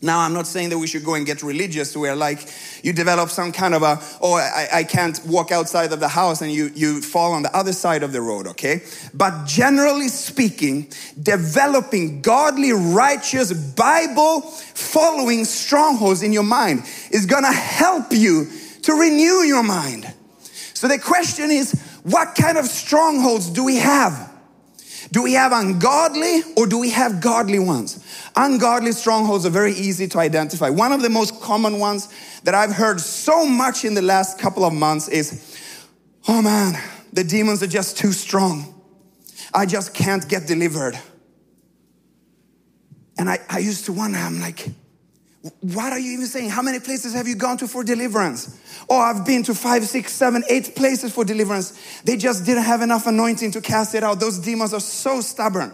Now, 0.00 0.20
I'm 0.20 0.32
not 0.32 0.46
saying 0.46 0.68
that 0.68 0.78
we 0.78 0.86
should 0.86 1.04
go 1.04 1.14
and 1.14 1.26
get 1.26 1.42
religious 1.42 1.96
where 1.96 2.14
like 2.14 2.48
you 2.84 2.92
develop 2.92 3.30
some 3.30 3.50
kind 3.50 3.74
of 3.74 3.82
a, 3.82 4.00
oh, 4.20 4.34
I, 4.34 4.68
I, 4.72 4.84
can't 4.84 5.20
walk 5.26 5.50
outside 5.50 5.92
of 5.92 5.98
the 5.98 6.06
house 6.06 6.40
and 6.40 6.52
you, 6.52 6.70
you 6.72 7.02
fall 7.02 7.32
on 7.32 7.42
the 7.42 7.54
other 7.56 7.72
side 7.72 8.04
of 8.04 8.12
the 8.12 8.20
road, 8.20 8.46
okay? 8.46 8.82
But 9.12 9.46
generally 9.46 10.06
speaking, 10.06 10.92
developing 11.20 12.20
godly, 12.20 12.72
righteous, 12.72 13.52
Bible 13.52 14.42
following 14.42 15.44
strongholds 15.44 16.22
in 16.22 16.32
your 16.32 16.44
mind 16.44 16.84
is 17.10 17.26
gonna 17.26 17.52
help 17.52 18.12
you 18.12 18.46
to 18.82 18.92
renew 18.92 19.42
your 19.42 19.64
mind. 19.64 20.14
So 20.74 20.86
the 20.86 21.00
question 21.00 21.50
is, 21.50 21.72
what 22.04 22.36
kind 22.36 22.56
of 22.56 22.66
strongholds 22.66 23.50
do 23.50 23.64
we 23.64 23.78
have? 23.78 24.27
Do 25.10 25.22
we 25.22 25.32
have 25.34 25.52
ungodly 25.52 26.42
or 26.56 26.66
do 26.66 26.78
we 26.78 26.90
have 26.90 27.20
godly 27.20 27.58
ones? 27.58 28.04
Ungodly 28.36 28.92
strongholds 28.92 29.46
are 29.46 29.50
very 29.50 29.72
easy 29.72 30.06
to 30.08 30.18
identify. 30.18 30.68
One 30.68 30.92
of 30.92 31.02
the 31.02 31.08
most 31.08 31.40
common 31.40 31.78
ones 31.78 32.08
that 32.44 32.54
I've 32.54 32.72
heard 32.72 33.00
so 33.00 33.46
much 33.46 33.84
in 33.84 33.94
the 33.94 34.02
last 34.02 34.38
couple 34.38 34.64
of 34.64 34.72
months 34.72 35.08
is, 35.08 35.56
oh 36.28 36.42
man, 36.42 36.80
the 37.12 37.24
demons 37.24 37.62
are 37.62 37.68
just 37.68 37.96
too 37.96 38.12
strong. 38.12 38.74
I 39.54 39.64
just 39.64 39.94
can't 39.94 40.28
get 40.28 40.46
delivered. 40.46 40.98
And 43.16 43.30
I, 43.30 43.38
I 43.48 43.58
used 43.58 43.86
to 43.86 43.92
wonder, 43.92 44.18
I'm 44.18 44.40
like, 44.40 44.68
What 45.60 45.92
are 45.92 45.98
you 45.98 46.12
even 46.12 46.26
saying? 46.26 46.50
How 46.50 46.62
many 46.62 46.80
places 46.80 47.14
have 47.14 47.28
you 47.28 47.36
gone 47.36 47.58
to 47.58 47.68
for 47.68 47.84
deliverance? 47.84 48.58
Oh, 48.90 48.98
I've 48.98 49.24
been 49.24 49.44
to 49.44 49.54
five, 49.54 49.84
six, 49.84 50.12
seven, 50.12 50.42
eight 50.48 50.74
places 50.74 51.12
for 51.12 51.24
deliverance. 51.24 52.00
They 52.02 52.16
just 52.16 52.44
didn't 52.44 52.64
have 52.64 52.82
enough 52.82 53.06
anointing 53.06 53.52
to 53.52 53.60
cast 53.60 53.94
it 53.94 54.02
out. 54.02 54.18
Those 54.18 54.38
demons 54.38 54.74
are 54.74 54.80
so 54.80 55.20
stubborn. 55.20 55.72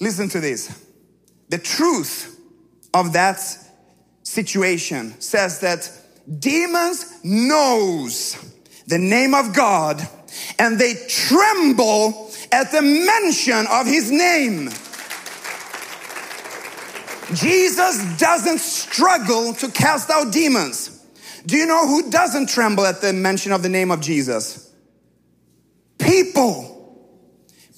Listen 0.00 0.28
to 0.30 0.40
this. 0.40 0.78
The 1.48 1.58
truth 1.58 2.38
of 2.92 3.14
that 3.14 3.40
situation 4.22 5.18
says 5.20 5.60
that 5.60 5.90
demons 6.38 7.24
knows 7.24 8.36
the 8.86 8.98
name 8.98 9.34
of 9.34 9.54
God 9.54 10.06
and 10.58 10.78
they 10.78 10.94
tremble 11.08 12.30
at 12.50 12.70
the 12.70 12.82
mention 12.82 13.66
of 13.70 13.86
his 13.86 14.10
name. 14.10 14.70
Jesus 17.34 18.18
doesn't 18.18 18.58
struggle 18.58 19.54
to 19.54 19.70
cast 19.70 20.10
out 20.10 20.32
demons. 20.32 21.04
Do 21.46 21.56
you 21.56 21.66
know 21.66 21.86
who 21.86 22.10
doesn't 22.10 22.48
tremble 22.48 22.86
at 22.86 23.00
the 23.00 23.12
mention 23.12 23.52
of 23.52 23.62
the 23.62 23.68
name 23.68 23.90
of 23.90 24.00
Jesus? 24.00 24.70
People. 25.98 26.68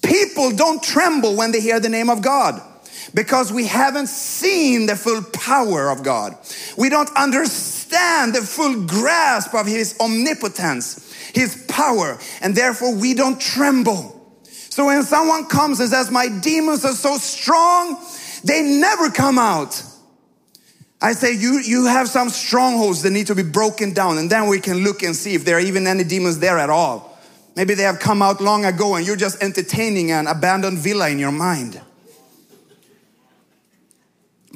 People 0.03 0.55
don't 0.55 0.83
tremble 0.83 1.35
when 1.35 1.51
they 1.51 1.59
hear 1.59 1.79
the 1.79 1.89
name 1.89 2.09
of 2.09 2.21
God 2.21 2.61
because 3.13 3.51
we 3.51 3.65
haven't 3.65 4.07
seen 4.07 4.85
the 4.85 4.95
full 4.95 5.23
power 5.23 5.89
of 5.89 6.03
God. 6.03 6.37
We 6.77 6.89
don't 6.89 7.09
understand 7.15 8.35
the 8.35 8.41
full 8.41 8.85
grasp 8.85 9.55
of 9.55 9.65
His 9.65 9.97
omnipotence, 9.99 11.11
His 11.33 11.65
power, 11.67 12.19
and 12.41 12.55
therefore 12.55 12.93
we 12.93 13.13
don't 13.13 13.39
tremble. 13.39 14.11
So 14.43 14.87
when 14.87 15.03
someone 15.03 15.45
comes 15.45 15.79
and 15.79 15.89
says, 15.89 16.11
My 16.11 16.27
demons 16.27 16.83
are 16.83 16.93
so 16.93 17.17
strong, 17.17 17.97
they 18.45 18.61
never 18.61 19.09
come 19.09 19.37
out. 19.37 19.83
I 21.01 21.11
say, 21.13 21.33
you, 21.33 21.59
you 21.59 21.85
have 21.85 22.07
some 22.07 22.29
strongholds 22.29 23.01
that 23.01 23.11
need 23.11 23.27
to 23.27 23.35
be 23.35 23.43
broken 23.43 23.93
down, 23.93 24.17
and 24.17 24.29
then 24.29 24.47
we 24.47 24.59
can 24.59 24.83
look 24.83 25.03
and 25.03 25.15
see 25.15 25.35
if 25.35 25.45
there 25.45 25.57
are 25.57 25.61
even 25.61 25.85
any 25.87 26.03
demons 26.03 26.39
there 26.39 26.57
at 26.57 26.69
all. 26.69 27.15
Maybe 27.55 27.73
they 27.73 27.83
have 27.83 27.99
come 27.99 28.21
out 28.21 28.41
long 28.41 28.65
ago 28.65 28.95
and 28.95 29.07
you're 29.07 29.15
just 29.15 29.41
entertaining 29.41 30.11
an 30.11 30.27
abandoned 30.27 30.77
villa 30.77 31.09
in 31.09 31.19
your 31.19 31.31
mind. 31.31 31.81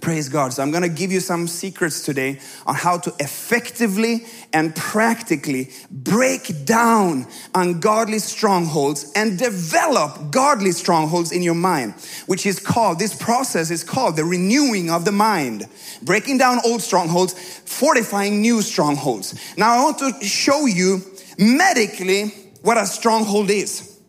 Praise 0.01 0.29
God. 0.29 0.53
So 0.53 0.62
I'm 0.62 0.72
going 0.72 0.84
to 0.84 0.89
give 0.89 1.12
you 1.12 1.20
some 1.20 1.48
secrets 1.48 2.01
today 2.03 2.39
on 2.65 2.75
how 2.75 2.98
to 3.00 3.13
effectively 3.20 4.25
and 4.53 4.75
practically 4.75 5.72
break 5.89 6.65
down 6.65 7.27
ungodly 7.53 8.20
strongholds 8.20 9.12
and 9.15 9.38
develop 9.38 10.32
godly 10.32 10.72
strongholds 10.72 11.32
in 11.32 11.41
your 11.41 11.56
mind, 11.56 11.94
which 12.27 12.46
is 12.46 12.60
called, 12.60 13.00
this 13.00 13.15
process 13.15 13.72
is 13.72 13.84
called 13.84 14.15
the 14.15 14.24
renewing 14.24 14.89
of 14.89 15.06
the 15.06 15.12
mind. 15.12 15.68
Breaking 16.01 16.38
down 16.38 16.60
old 16.65 16.82
strongholds, 16.82 17.34
fortifying 17.65 18.41
new 18.41 18.62
strongholds. 18.62 19.58
Now 19.58 19.79
I 19.79 19.84
want 19.84 19.98
to 20.00 20.25
show 20.25 20.65
you 20.65 21.01
medically 21.38 22.29
what 22.62 22.77
a 22.77 22.86
stronghold 22.86 23.50
is. 23.50 24.00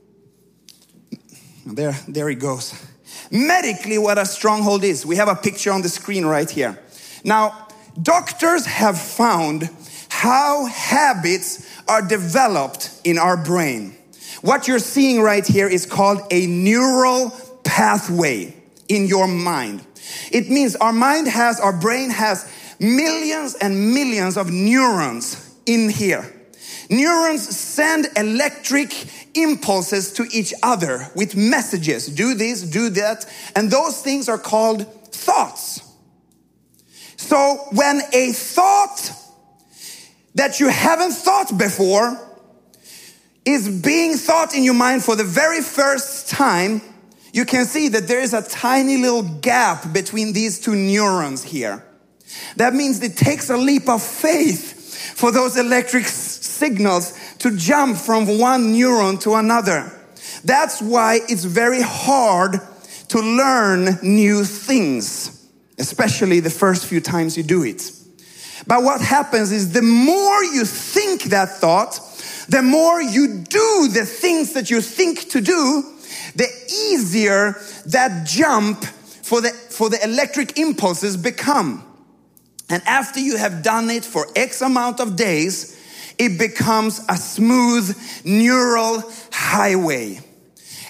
There, 1.66 1.96
there 2.06 2.28
he 2.28 2.34
goes 2.36 2.89
medically 3.30 3.98
what 3.98 4.18
a 4.18 4.26
stronghold 4.26 4.84
is. 4.84 5.06
We 5.06 5.16
have 5.16 5.28
a 5.28 5.34
picture 5.34 5.72
on 5.72 5.82
the 5.82 5.88
screen 5.88 6.26
right 6.26 6.50
here. 6.50 6.78
Now, 7.24 7.68
doctors 8.00 8.66
have 8.66 9.00
found 9.00 9.70
how 10.08 10.66
habits 10.66 11.66
are 11.88 12.02
developed 12.02 13.00
in 13.04 13.18
our 13.18 13.36
brain. 13.36 13.96
What 14.42 14.68
you're 14.68 14.78
seeing 14.78 15.20
right 15.20 15.46
here 15.46 15.68
is 15.68 15.86
called 15.86 16.20
a 16.30 16.46
neural 16.46 17.30
pathway 17.64 18.56
in 18.88 19.06
your 19.06 19.28
mind. 19.28 19.84
It 20.32 20.48
means 20.48 20.76
our 20.76 20.92
mind 20.92 21.28
has, 21.28 21.60
our 21.60 21.78
brain 21.78 22.10
has 22.10 22.50
millions 22.80 23.54
and 23.54 23.94
millions 23.94 24.36
of 24.36 24.50
neurons 24.50 25.54
in 25.66 25.90
here. 25.90 26.32
Neurons 26.88 27.48
send 27.56 28.08
electric 28.16 28.90
impulses 29.34 30.12
to 30.14 30.26
each 30.32 30.52
other 30.62 31.06
with 31.14 31.36
messages 31.36 32.06
do 32.06 32.34
this, 32.34 32.62
do 32.62 32.90
that, 32.90 33.26
and 33.54 33.70
those 33.70 34.02
things 34.02 34.28
are 34.28 34.38
called 34.38 34.86
thoughts. 35.12 35.82
So 37.16 37.66
when 37.72 38.00
a 38.12 38.32
thought 38.32 39.12
that 40.34 40.60
you 40.60 40.68
haven't 40.68 41.12
thought 41.12 41.56
before 41.58 42.18
is 43.44 43.68
being 43.82 44.16
thought 44.16 44.54
in 44.54 44.64
your 44.64 44.74
mind 44.74 45.04
for 45.04 45.16
the 45.16 45.24
very 45.24 45.60
first 45.60 46.28
time, 46.28 46.82
you 47.32 47.44
can 47.44 47.66
see 47.66 47.88
that 47.88 48.08
there 48.08 48.20
is 48.20 48.34
a 48.34 48.42
tiny 48.42 48.96
little 48.96 49.22
gap 49.22 49.92
between 49.92 50.32
these 50.32 50.58
two 50.58 50.74
neurons 50.74 51.42
here. 51.42 51.84
That 52.56 52.74
means 52.74 53.02
it 53.02 53.16
takes 53.16 53.50
a 53.50 53.56
leap 53.56 53.88
of 53.88 54.02
faith 54.02 55.16
for 55.16 55.30
those 55.30 55.56
electric 55.56 56.06
signals 56.06 57.18
to 57.40 57.56
jump 57.56 57.96
from 57.98 58.38
one 58.38 58.74
neuron 58.74 59.20
to 59.22 59.34
another. 59.34 59.90
That's 60.44 60.80
why 60.80 61.20
it's 61.28 61.44
very 61.44 61.82
hard 61.82 62.60
to 63.08 63.20
learn 63.20 63.98
new 64.02 64.44
things, 64.44 65.48
especially 65.78 66.40
the 66.40 66.50
first 66.50 66.86
few 66.86 67.00
times 67.00 67.36
you 67.36 67.42
do 67.42 67.64
it. 67.64 67.90
But 68.66 68.82
what 68.82 69.00
happens 69.00 69.52
is 69.52 69.72
the 69.72 69.82
more 69.82 70.44
you 70.44 70.64
think 70.64 71.24
that 71.24 71.56
thought, 71.56 71.98
the 72.48 72.62
more 72.62 73.00
you 73.00 73.38
do 73.38 73.88
the 73.88 74.04
things 74.04 74.52
that 74.52 74.70
you 74.70 74.80
think 74.80 75.30
to 75.30 75.40
do, 75.40 75.82
the 76.36 76.48
easier 76.90 77.56
that 77.86 78.26
jump 78.26 78.84
for 78.84 79.40
the, 79.40 79.50
for 79.50 79.88
the 79.88 80.02
electric 80.04 80.58
impulses 80.58 81.16
become. 81.16 81.84
And 82.68 82.82
after 82.86 83.18
you 83.18 83.36
have 83.36 83.62
done 83.62 83.90
it 83.90 84.04
for 84.04 84.26
X 84.36 84.60
amount 84.60 85.00
of 85.00 85.16
days, 85.16 85.79
it 86.20 86.38
becomes 86.38 87.00
a 87.08 87.16
smooth 87.16 87.96
neural 88.26 89.02
highway. 89.32 90.20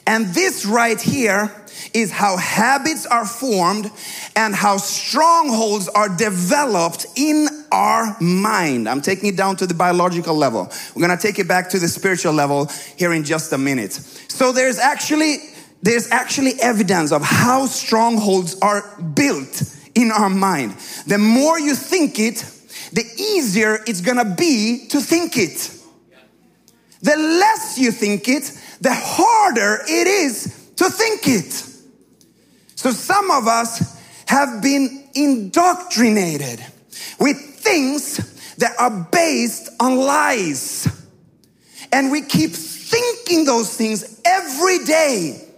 And 0.05 0.27
this 0.35 0.67
right 0.67 1.01
here 1.01 1.55
is 1.95 2.11
how 2.11 2.37
habits 2.37 3.07
are 3.07 3.25
formed 3.25 3.91
and 4.35 4.55
how 4.55 4.77
strongholds 4.77 5.89
are 5.89 6.09
developed 6.09 7.07
in 7.15 7.47
our 7.71 8.17
mind. 8.21 8.89
I'm 8.89 9.01
taking 9.01 9.29
it 9.29 9.37
down 9.37 9.55
to 9.57 9.69
the 9.69 9.75
biological 9.75 10.35
level. 10.35 10.69
We're 10.97 11.07
going 11.07 11.17
to 11.17 11.23
take 11.23 11.39
it 11.39 11.47
back 11.47 11.71
to 11.71 11.79
the 11.79 11.87
spiritual 11.87 12.33
level 12.33 12.69
here 12.97 13.13
in 13.13 13.23
just 13.23 13.53
a 13.53 13.59
minute. 13.59 13.93
So 13.93 14.51
there's 14.51 14.79
actually 14.79 15.37
there's 15.83 16.11
actually 16.11 16.61
evidence 16.61 17.13
of 17.13 17.23
how 17.23 17.67
strongholds 17.67 18.59
are 18.61 18.83
built 19.15 19.63
in 19.95 20.11
our 20.11 20.29
mind. 20.29 20.73
The 21.07 21.19
more 21.19 21.59
you 21.59 21.75
think 21.75 22.19
it, 22.19 22.45
the 22.93 23.05
easier 23.17 23.79
it's 23.87 24.01
gonna 24.01 24.35
be 24.35 24.87
to 24.89 25.01
think 25.01 25.37
it. 25.37 25.77
The 27.03 27.17
less 27.17 27.79
you 27.79 27.93
think 27.93 28.29
it, 28.29 28.53
the 28.81 28.93
harder 28.95 29.83
it 29.89 30.07
is 30.07 30.71
to 30.77 30.91
think 30.91 31.27
it. 31.27 31.53
So 32.75 32.91
some 32.91 33.31
of 33.31 33.47
us 33.47 33.99
have 34.27 34.63
been 34.63 35.05
indoctrinated 35.15 36.65
with 37.19 37.37
things 37.37 38.55
that 38.57 38.75
are 38.79 39.09
based 39.11 39.71
on 39.81 39.97
lies. 39.97 40.89
And 41.93 42.11
we 42.11 42.23
keep 42.23 42.53
thinking 42.53 43.45
those 43.45 43.77
things 43.77 44.21
every 44.25 44.85
day. 44.85 45.49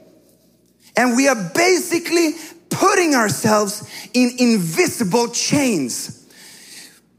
And 0.96 1.16
we 1.16 1.28
are 1.28 1.50
basically 1.54 2.32
putting 2.70 3.14
ourselves 3.14 3.88
in 4.14 4.32
invisible 4.38 5.28
chains. 5.28 6.21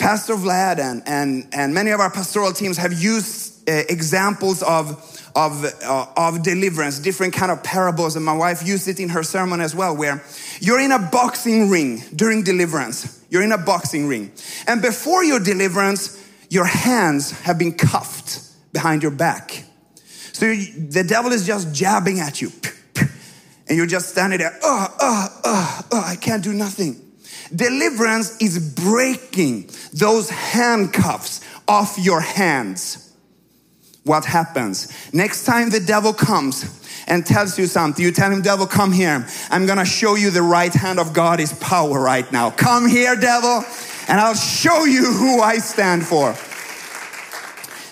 Pastor 0.03 0.33
Vlad 0.33 0.79
and, 0.79 1.01
and, 1.05 1.47
and 1.53 1.73
many 1.73 1.91
of 1.91 2.01
our 2.01 2.11
pastoral 2.11 2.51
teams 2.51 2.75
have 2.75 2.91
used 2.91 3.69
uh, 3.69 3.83
examples 3.87 4.61
of, 4.61 4.99
of, 5.33 5.63
uh, 5.81 6.05
of 6.17 6.43
deliverance, 6.43 6.99
different 6.99 7.33
kind 7.33 7.49
of 7.49 7.63
parables. 7.63 8.17
And 8.17 8.25
my 8.25 8.35
wife 8.35 8.67
used 8.67 8.89
it 8.89 8.99
in 8.99 9.07
her 9.07 9.23
sermon 9.23 9.61
as 9.61 9.73
well, 9.73 9.95
where 9.95 10.21
you're 10.59 10.81
in 10.81 10.91
a 10.91 10.99
boxing 10.99 11.69
ring 11.69 12.03
during 12.13 12.43
deliverance. 12.43 13.23
You're 13.29 13.43
in 13.43 13.53
a 13.53 13.57
boxing 13.57 14.09
ring. 14.09 14.33
And 14.67 14.81
before 14.81 15.23
your 15.23 15.39
deliverance, 15.39 16.21
your 16.49 16.65
hands 16.65 17.31
have 17.39 17.57
been 17.57 17.73
cuffed 17.73 18.41
behind 18.73 19.03
your 19.03 19.11
back. 19.13 19.63
So 20.33 20.47
you, 20.47 20.89
the 20.89 21.05
devil 21.05 21.31
is 21.31 21.47
just 21.47 21.73
jabbing 21.73 22.19
at 22.19 22.41
you. 22.41 22.51
And 23.69 23.77
you're 23.77 23.87
just 23.87 24.09
standing 24.09 24.39
there, 24.39 24.59
oh, 24.61 24.87
oh, 24.99 25.41
oh, 25.45 25.81
oh, 25.93 26.03
I 26.05 26.17
can't 26.17 26.43
do 26.43 26.51
nothing. 26.51 27.02
Deliverance 27.55 28.41
is 28.41 28.57
breaking 28.73 29.69
those 29.93 30.29
handcuffs 30.29 31.41
off 31.67 31.97
your 31.97 32.19
hands. 32.21 33.13
What 34.03 34.25
happens? 34.25 34.91
Next 35.13 35.45
time 35.45 35.69
the 35.69 35.79
devil 35.79 36.13
comes 36.13 36.65
and 37.07 37.25
tells 37.25 37.57
you 37.57 37.67
something, 37.67 38.03
you 38.03 38.11
tell 38.11 38.31
him, 38.31 38.41
devil, 38.41 38.65
come 38.65 38.91
here. 38.91 39.25
I'm 39.49 39.65
gonna 39.65 39.85
show 39.85 40.15
you 40.15 40.29
the 40.29 40.41
right 40.41 40.73
hand 40.73 40.99
of 40.99 41.13
God 41.13 41.39
is 41.39 41.53
power 41.53 41.99
right 41.99 42.29
now. 42.31 42.49
Come 42.51 42.87
here, 42.87 43.15
devil, 43.15 43.63
and 44.07 44.19
I'll 44.19 44.35
show 44.35 44.85
you 44.85 45.11
who 45.13 45.41
I 45.41 45.57
stand 45.59 46.05
for. 46.05 46.35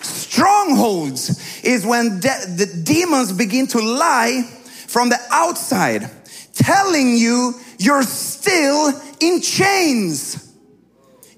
Strongholds 0.02 1.62
is 1.62 1.86
when 1.86 2.20
de- 2.20 2.46
the 2.56 2.82
demons 2.84 3.32
begin 3.32 3.66
to 3.68 3.80
lie 3.80 4.42
from 4.86 5.08
the 5.08 5.18
outside, 5.30 6.10
telling 6.54 7.16
you 7.16 7.54
you're 7.84 8.02
still 8.02 8.92
in 9.20 9.40
chains. 9.40 10.48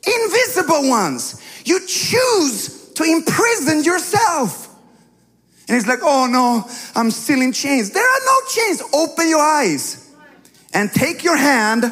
invisible 0.06 0.88
ones. 0.88 1.40
You 1.64 1.80
choose 1.86 2.92
to 2.94 3.04
imprison 3.04 3.82
yourself. 3.84 4.68
And 5.66 5.76
he's 5.76 5.86
like, 5.86 6.00
oh 6.02 6.26
no, 6.26 6.70
I'm 6.94 7.10
still 7.10 7.40
in 7.40 7.52
chains. 7.52 7.90
There 7.90 8.04
are 8.04 8.20
no 8.26 8.48
chains. 8.50 8.82
Open 8.92 9.28
your 9.28 9.40
eyes 9.40 10.10
and 10.74 10.92
take 10.92 11.24
your 11.24 11.36
hand 11.36 11.84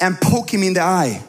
and 0.00 0.18
poke 0.20 0.52
him 0.52 0.62
in 0.62 0.72
the 0.72 0.80
eye. 0.80 1.22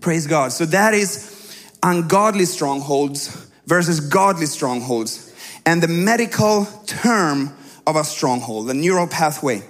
Praise 0.00 0.28
God. 0.28 0.52
So 0.52 0.64
that 0.66 0.94
is 0.94 1.56
ungodly 1.82 2.44
strongholds 2.44 3.50
versus 3.66 3.98
godly 3.98 4.46
strongholds. 4.46 5.32
And 5.66 5.82
the 5.82 5.88
medical 5.88 6.66
term 6.86 7.52
of 7.86 7.96
a 7.96 8.04
stronghold, 8.04 8.68
the 8.68 8.74
neural 8.74 9.08
pathway. 9.08 9.62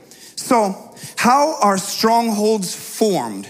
So, 0.42 0.94
how 1.16 1.56
are 1.60 1.78
strongholds 1.78 2.74
formed? 2.74 3.48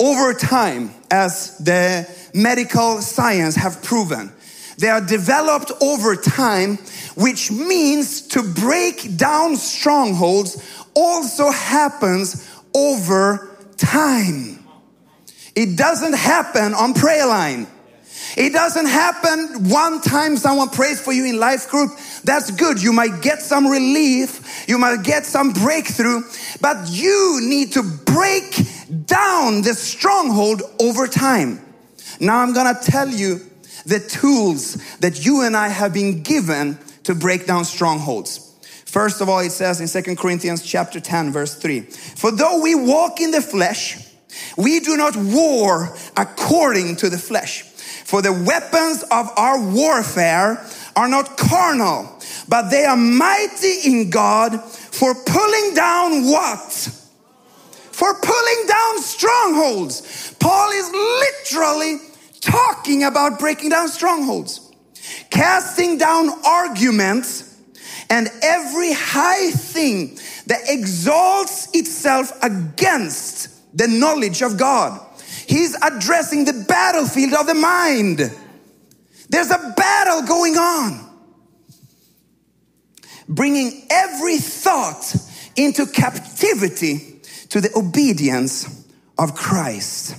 Over 0.00 0.32
time, 0.34 0.90
as 1.10 1.58
the 1.58 2.08
medical 2.32 3.02
science 3.02 3.56
have 3.56 3.82
proven, 3.82 4.32
they 4.78 4.88
are 4.88 5.00
developed 5.00 5.72
over 5.82 6.14
time, 6.14 6.76
which 7.16 7.50
means 7.50 8.22
to 8.28 8.42
break 8.44 9.16
down 9.16 9.56
strongholds 9.56 10.62
also 10.94 11.50
happens 11.50 12.48
over 12.72 13.50
time. 13.76 14.64
It 15.56 15.76
doesn't 15.76 16.14
happen 16.14 16.72
on 16.72 16.94
prayer 16.94 17.26
line. 17.26 17.66
It 18.38 18.52
doesn't 18.52 18.86
happen 18.86 19.68
one 19.68 20.00
time 20.00 20.36
someone 20.36 20.68
prays 20.68 21.00
for 21.00 21.12
you 21.12 21.24
in 21.24 21.40
life 21.40 21.68
group. 21.68 21.90
That's 22.22 22.52
good. 22.52 22.80
You 22.80 22.92
might 22.92 23.20
get 23.20 23.42
some 23.42 23.66
relief. 23.66 24.64
You 24.68 24.78
might 24.78 25.02
get 25.02 25.26
some 25.26 25.52
breakthrough, 25.52 26.22
but 26.60 26.88
you 26.88 27.40
need 27.42 27.72
to 27.72 27.82
break 27.82 28.64
down 29.06 29.62
the 29.62 29.74
stronghold 29.74 30.62
over 30.78 31.08
time. 31.08 31.60
Now 32.20 32.38
I'm 32.38 32.54
going 32.54 32.72
to 32.72 32.80
tell 32.80 33.08
you 33.08 33.40
the 33.86 33.98
tools 33.98 34.74
that 34.98 35.26
you 35.26 35.42
and 35.42 35.56
I 35.56 35.66
have 35.66 35.92
been 35.92 36.22
given 36.22 36.78
to 37.04 37.16
break 37.16 37.44
down 37.44 37.64
strongholds. 37.64 38.54
First 38.84 39.20
of 39.20 39.28
all, 39.28 39.40
it 39.40 39.50
says 39.50 39.80
in 39.80 39.88
Second 39.88 40.16
Corinthians 40.16 40.62
chapter 40.62 41.00
10 41.00 41.32
verse 41.32 41.56
3, 41.56 41.80
for 41.80 42.30
though 42.30 42.62
we 42.62 42.76
walk 42.76 43.20
in 43.20 43.32
the 43.32 43.42
flesh, 43.42 43.98
we 44.56 44.78
do 44.78 44.96
not 44.96 45.16
war 45.16 45.96
according 46.16 46.94
to 46.96 47.10
the 47.10 47.18
flesh. 47.18 47.67
For 48.08 48.22
the 48.22 48.32
weapons 48.32 49.02
of 49.10 49.28
our 49.36 49.60
warfare 49.60 50.64
are 50.96 51.08
not 51.08 51.36
carnal, 51.36 52.10
but 52.48 52.70
they 52.70 52.86
are 52.86 52.96
mighty 52.96 53.80
in 53.84 54.08
God 54.08 54.64
for 54.64 55.14
pulling 55.26 55.74
down 55.74 56.24
what? 56.24 56.72
For 57.92 58.14
pulling 58.14 58.66
down 58.66 58.98
strongholds. 59.02 60.34
Paul 60.40 60.70
is 60.70 60.90
literally 60.90 61.98
talking 62.40 63.04
about 63.04 63.38
breaking 63.38 63.68
down 63.68 63.88
strongholds, 63.88 64.72
casting 65.28 65.98
down 65.98 66.30
arguments 66.46 67.60
and 68.08 68.30
every 68.40 68.94
high 68.94 69.50
thing 69.50 70.18
that 70.46 70.60
exalts 70.66 71.68
itself 71.74 72.32
against 72.42 73.76
the 73.76 73.86
knowledge 73.86 74.40
of 74.40 74.56
God 74.56 74.98
He's 75.48 75.74
addressing 75.82 76.44
the 76.44 76.64
battlefield 76.68 77.32
of 77.32 77.46
the 77.46 77.54
mind. 77.54 78.18
There's 79.30 79.50
a 79.50 79.74
battle 79.74 80.22
going 80.22 80.58
on. 80.58 81.08
Bringing 83.26 83.86
every 83.90 84.36
thought 84.36 85.16
into 85.56 85.86
captivity 85.86 87.20
to 87.48 87.62
the 87.62 87.70
obedience 87.76 88.86
of 89.16 89.34
Christ. 89.34 90.16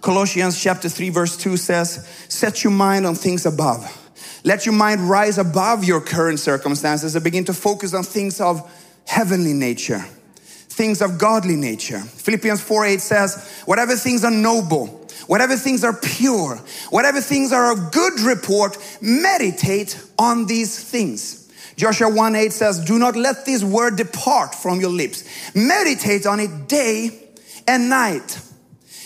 Colossians 0.00 0.60
chapter 0.60 0.88
3 0.88 1.10
verse 1.10 1.36
2 1.36 1.56
says, 1.56 2.04
set 2.28 2.64
your 2.64 2.72
mind 2.72 3.06
on 3.06 3.14
things 3.14 3.46
above. 3.46 3.86
Let 4.42 4.66
your 4.66 4.74
mind 4.74 5.08
rise 5.08 5.38
above 5.38 5.84
your 5.84 6.00
current 6.00 6.40
circumstances 6.40 7.14
and 7.14 7.22
begin 7.22 7.44
to 7.44 7.54
focus 7.54 7.94
on 7.94 8.02
things 8.02 8.40
of 8.40 8.68
heavenly 9.06 9.52
nature 9.52 10.04
things 10.72 11.02
of 11.02 11.18
godly 11.18 11.56
nature. 11.56 12.00
Philippians 12.00 12.62
4 12.62 12.86
8 12.86 13.00
says, 13.00 13.62
Whatever 13.66 13.96
things 13.96 14.24
are 14.24 14.30
noble, 14.30 14.86
whatever 15.26 15.56
things 15.56 15.84
are 15.84 15.92
pure, 15.92 16.56
whatever 16.90 17.20
things 17.20 17.52
are 17.52 17.72
of 17.72 17.92
good 17.92 18.20
report, 18.20 18.76
meditate 19.00 20.02
on 20.18 20.46
these 20.46 20.82
things. 20.82 21.50
Joshua 21.76 22.12
1 22.12 22.34
8 22.34 22.52
says, 22.52 22.84
Do 22.84 22.98
not 22.98 23.16
let 23.16 23.44
this 23.44 23.62
word 23.62 23.96
depart 23.96 24.54
from 24.54 24.80
your 24.80 24.90
lips. 24.90 25.24
Meditate 25.54 26.26
on 26.26 26.40
it 26.40 26.68
day 26.68 27.10
and 27.66 27.88
night. 27.88 28.40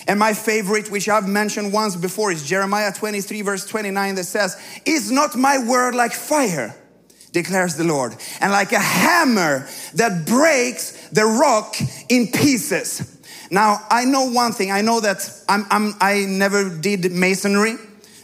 And 0.08 0.20
my 0.20 0.34
favorite, 0.34 0.90
which 0.90 1.08
I've 1.08 1.28
mentioned 1.28 1.72
once 1.72 1.96
before, 1.96 2.30
is 2.30 2.46
Jeremiah 2.46 2.92
23, 2.92 3.42
verse 3.42 3.66
29, 3.66 4.14
that 4.14 4.24
says, 4.24 4.56
Is 4.84 5.10
not 5.10 5.34
my 5.34 5.58
word 5.58 5.94
like 5.94 6.12
fire? 6.12 6.76
Declares 7.36 7.76
the 7.76 7.84
Lord, 7.84 8.16
and 8.40 8.50
like 8.50 8.72
a 8.72 8.80
hammer 8.80 9.68
that 9.94 10.26
breaks 10.26 11.08
the 11.10 11.26
rock 11.26 11.76
in 12.08 12.28
pieces. 12.28 13.20
Now, 13.50 13.78
I 13.90 14.06
know 14.06 14.30
one 14.30 14.52
thing. 14.52 14.72
I 14.72 14.80
know 14.80 15.00
that 15.00 15.18
I'm, 15.46 15.66
I'm, 15.70 15.94
i 16.00 16.24
never 16.24 16.70
did 16.70 17.12
masonry. 17.12 17.74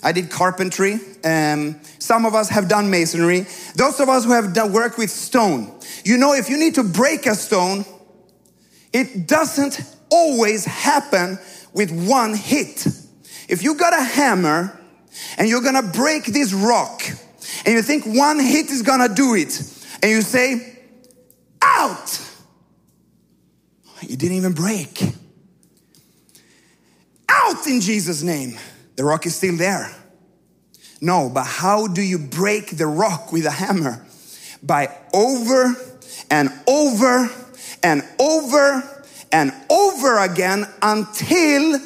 I 0.03 0.13
did 0.13 0.31
carpentry. 0.31 0.99
Um, 1.23 1.79
some 1.99 2.25
of 2.25 2.35
us 2.35 2.49
have 2.49 2.69
done 2.69 2.91
masonry. 2.91 3.47
Those 3.77 4.01
of 4.01 4.09
us 4.09 4.25
who 4.25 4.33
have 4.33 4.55
done 4.55 4.73
work 4.73 4.97
with 4.97 5.11
stone, 5.11 5.71
you 6.05 6.17
know, 6.17 6.33
if 6.33 6.49
you 6.49 6.57
need 6.57 6.75
to 6.77 6.83
break 6.83 7.27
a 7.27 7.35
stone, 7.35 7.85
it 8.95 9.29
doesn't 9.29 9.79
always 10.11 10.65
happen 10.65 11.39
with 11.75 11.93
one 12.09 12.35
hit. 12.35 12.87
If 13.49 13.63
you 13.63 13.75
got 13.75 13.93
a 13.93 14.03
hammer 14.03 14.81
and 15.37 15.49
you're 15.51 15.63
gonna 15.63 15.83
break 15.83 16.25
this 16.25 16.55
rock, 16.55 17.03
and 17.65 17.75
you 17.75 17.83
think 17.83 18.05
one 18.07 18.39
hit 18.39 18.71
is 18.71 18.83
gonna 18.83 19.15
do 19.15 19.35
it, 19.35 19.61
and 20.03 20.11
you 20.11 20.23
say, 20.23 20.79
out. 21.61 22.21
You 24.03 24.17
didn't 24.17 24.37
even 24.37 24.53
break. 24.53 25.03
Out 27.29 27.67
in 27.67 27.81
Jesus' 27.81 28.23
name. 28.23 28.59
The 28.97 29.05
rock 29.05 29.27
is 29.27 29.37
still 29.37 29.57
there. 29.57 29.95
No, 31.01 31.31
but 31.33 31.45
how 31.45 31.87
do 31.87 32.03
you 32.03 32.19
break 32.19 32.77
the 32.77 32.87
rock 32.87 33.33
with 33.33 33.47
a 33.47 33.51
hammer? 33.51 34.05
By 34.63 34.95
over 35.15 35.75
and 36.31 36.51
over 36.67 37.29
and 37.83 38.03
over 38.21 39.05
and 39.33 39.53
over 39.71 40.19
again 40.19 40.67
until 40.81 41.81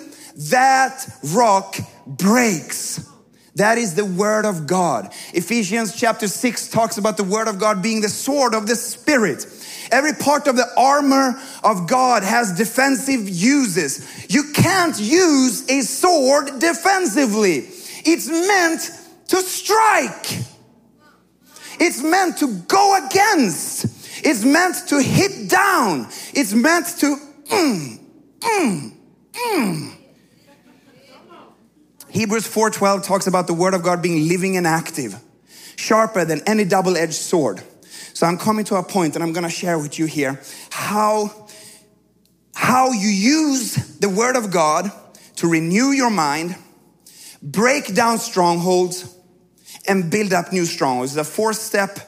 that 0.51 1.09
rock 1.33 1.77
breaks. 2.07 3.09
That 3.57 3.79
is 3.79 3.95
the 3.95 4.05
word 4.05 4.45
of 4.45 4.67
God. 4.67 5.13
Ephesians 5.33 5.97
chapter 5.97 6.29
6 6.29 6.69
talks 6.69 6.99
about 6.99 7.17
the 7.17 7.25
word 7.25 7.49
of 7.49 7.59
God 7.59 7.83
being 7.83 8.03
the 8.03 8.09
sword 8.11 8.55
of 8.55 8.67
the 8.67 8.77
spirit. 8.77 9.47
Every 9.91 10.13
part 10.13 10.47
of 10.47 10.57
the 10.57 10.69
armor 10.77 11.41
of 11.65 11.89
God 11.89 12.23
has 12.23 12.53
defensive 12.53 13.27
uses. 13.27 14.27
You 14.29 14.53
can't 14.53 14.99
use 15.01 15.71
a 15.71 15.81
sword 15.81 16.59
defensively. 16.59 17.69
It's 18.05 18.29
meant 18.29 18.91
to 19.29 19.37
strike. 19.39 20.45
It's 21.81 22.03
meant 22.03 22.37
to 22.39 22.59
go 22.69 23.07
against. 23.07 23.87
It's 24.23 24.45
meant 24.45 24.77
to 24.89 25.01
hit 25.01 25.49
down. 25.49 26.09
It's 26.35 26.53
meant 26.53 26.87
to 26.99 27.17
mm, 27.47 27.99
mm, 28.41 28.93
mm. 29.33 29.96
Hebrews 32.17 32.47
4:12 32.47 33.05
talks 33.05 33.27
about 33.27 33.47
the 33.47 33.53
word 33.53 33.75
of 33.75 33.83
God 33.83 34.01
being 34.01 34.27
living 34.27 34.57
and 34.57 34.67
active, 34.67 35.17
sharper 35.77 36.25
than 36.25 36.41
any 36.47 36.65
double-edged 36.65 37.13
sword. 37.13 37.63
So 38.15 38.27
I'm 38.27 38.39
coming 38.39 38.65
to 38.65 38.77
a 38.77 38.83
point 38.83 39.17
and 39.17 39.23
I'm 39.23 39.35
going 39.35 39.45
to 39.45 39.51
share 39.51 39.79
with 39.79 39.99
you 39.99 40.07
here 40.07 40.41
how 40.71 41.47
how 42.55 42.93
you 42.93 43.11
use 43.11 43.75
the 43.99 44.09
word 44.09 44.35
of 44.35 44.51
God 44.51 44.91
to 45.37 45.47
renew 45.47 45.91
your 45.91 46.09
mind, 46.09 46.57
break 47.43 47.95
down 47.95 48.19
strongholds 48.19 49.15
and 49.87 50.11
build 50.11 50.33
up 50.33 50.55
new 50.55 50.65
strongholds. 50.65 51.19
It's 51.19 51.29
a 51.29 51.31
four 51.31 51.53
step 51.53 51.99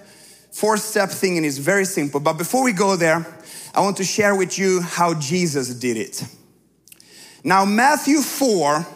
four 0.50 0.78
step 0.78 1.10
thing 1.10 1.36
and 1.36 1.44
it's 1.44 1.58
very 1.58 1.84
simple. 1.84 2.18
But 2.18 2.38
before 2.38 2.64
we 2.64 2.72
go 2.72 2.96
there, 2.96 3.26
I 3.74 3.82
want 3.82 3.98
to 3.98 4.04
share 4.04 4.34
with 4.34 4.58
you 4.58 4.80
how 4.80 5.12
Jesus 5.20 5.74
did 5.74 5.98
it. 5.98 6.24
Now 7.44 7.66
Matthew 7.66 8.22
4 8.22 8.86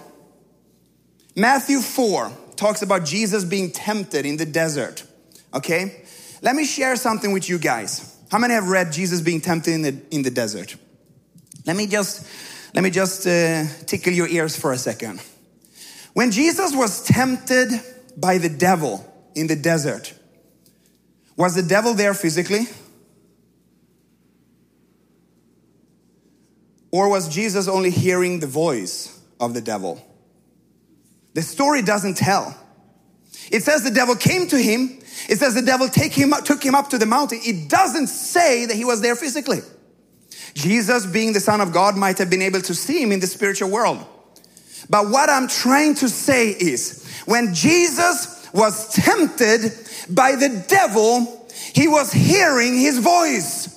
Matthew 1.34 1.80
4 1.80 2.32
talks 2.56 2.82
about 2.82 3.04
Jesus 3.04 3.44
being 3.44 3.70
tempted 3.70 4.26
in 4.26 4.36
the 4.36 4.44
desert. 4.44 5.04
Okay? 5.54 6.04
Let 6.42 6.54
me 6.54 6.64
share 6.64 6.96
something 6.96 7.32
with 7.32 7.48
you 7.48 7.58
guys. 7.58 8.16
How 8.30 8.38
many 8.38 8.54
have 8.54 8.68
read 8.68 8.92
Jesus 8.92 9.20
being 9.20 9.40
tempted 9.40 9.72
in 9.72 9.82
the, 9.82 10.02
in 10.10 10.22
the 10.22 10.30
desert? 10.30 10.76
Let 11.66 11.76
me 11.76 11.86
just, 11.86 12.26
let 12.74 12.82
me 12.82 12.90
just 12.90 13.26
uh, 13.26 13.64
tickle 13.86 14.12
your 14.12 14.28
ears 14.28 14.56
for 14.56 14.72
a 14.72 14.78
second. 14.78 15.22
When 16.14 16.30
Jesus 16.30 16.74
was 16.74 17.04
tempted 17.04 17.70
by 18.16 18.38
the 18.38 18.48
devil 18.48 19.06
in 19.34 19.46
the 19.46 19.56
desert, 19.56 20.12
was 21.36 21.54
the 21.54 21.62
devil 21.62 21.94
there 21.94 22.14
physically? 22.14 22.66
Or 26.90 27.08
was 27.08 27.28
Jesus 27.28 27.68
only 27.68 27.90
hearing 27.90 28.40
the 28.40 28.46
voice 28.46 29.18
of 29.40 29.54
the 29.54 29.62
devil? 29.62 30.04
The 31.34 31.42
story 31.42 31.82
doesn't 31.82 32.16
tell. 32.16 32.56
It 33.50 33.62
says 33.62 33.82
the 33.82 33.90
devil 33.90 34.14
came 34.16 34.46
to 34.48 34.58
him. 34.58 34.98
It 35.28 35.38
says 35.38 35.54
the 35.54 35.62
devil 35.62 35.88
take 35.88 36.12
him, 36.12 36.32
took 36.44 36.64
him 36.64 36.74
up 36.74 36.90
to 36.90 36.98
the 36.98 37.06
mountain. 37.06 37.40
It 37.42 37.68
doesn't 37.68 38.08
say 38.08 38.66
that 38.66 38.76
he 38.76 38.84
was 38.84 39.00
there 39.00 39.16
physically. 39.16 39.60
Jesus, 40.54 41.06
being 41.06 41.32
the 41.32 41.40
Son 41.40 41.60
of 41.60 41.72
God, 41.72 41.96
might 41.96 42.18
have 42.18 42.28
been 42.28 42.42
able 42.42 42.60
to 42.62 42.74
see 42.74 43.02
him 43.02 43.12
in 43.12 43.20
the 43.20 43.26
spiritual 43.26 43.70
world. 43.70 44.04
But 44.90 45.08
what 45.10 45.30
I'm 45.30 45.48
trying 45.48 45.94
to 45.96 46.08
say 46.08 46.50
is 46.50 47.06
when 47.24 47.54
Jesus 47.54 48.48
was 48.52 48.92
tempted 48.92 49.72
by 50.10 50.36
the 50.36 50.64
devil, 50.68 51.48
he 51.74 51.88
was 51.88 52.12
hearing 52.12 52.74
his 52.74 52.98
voice. 52.98 53.68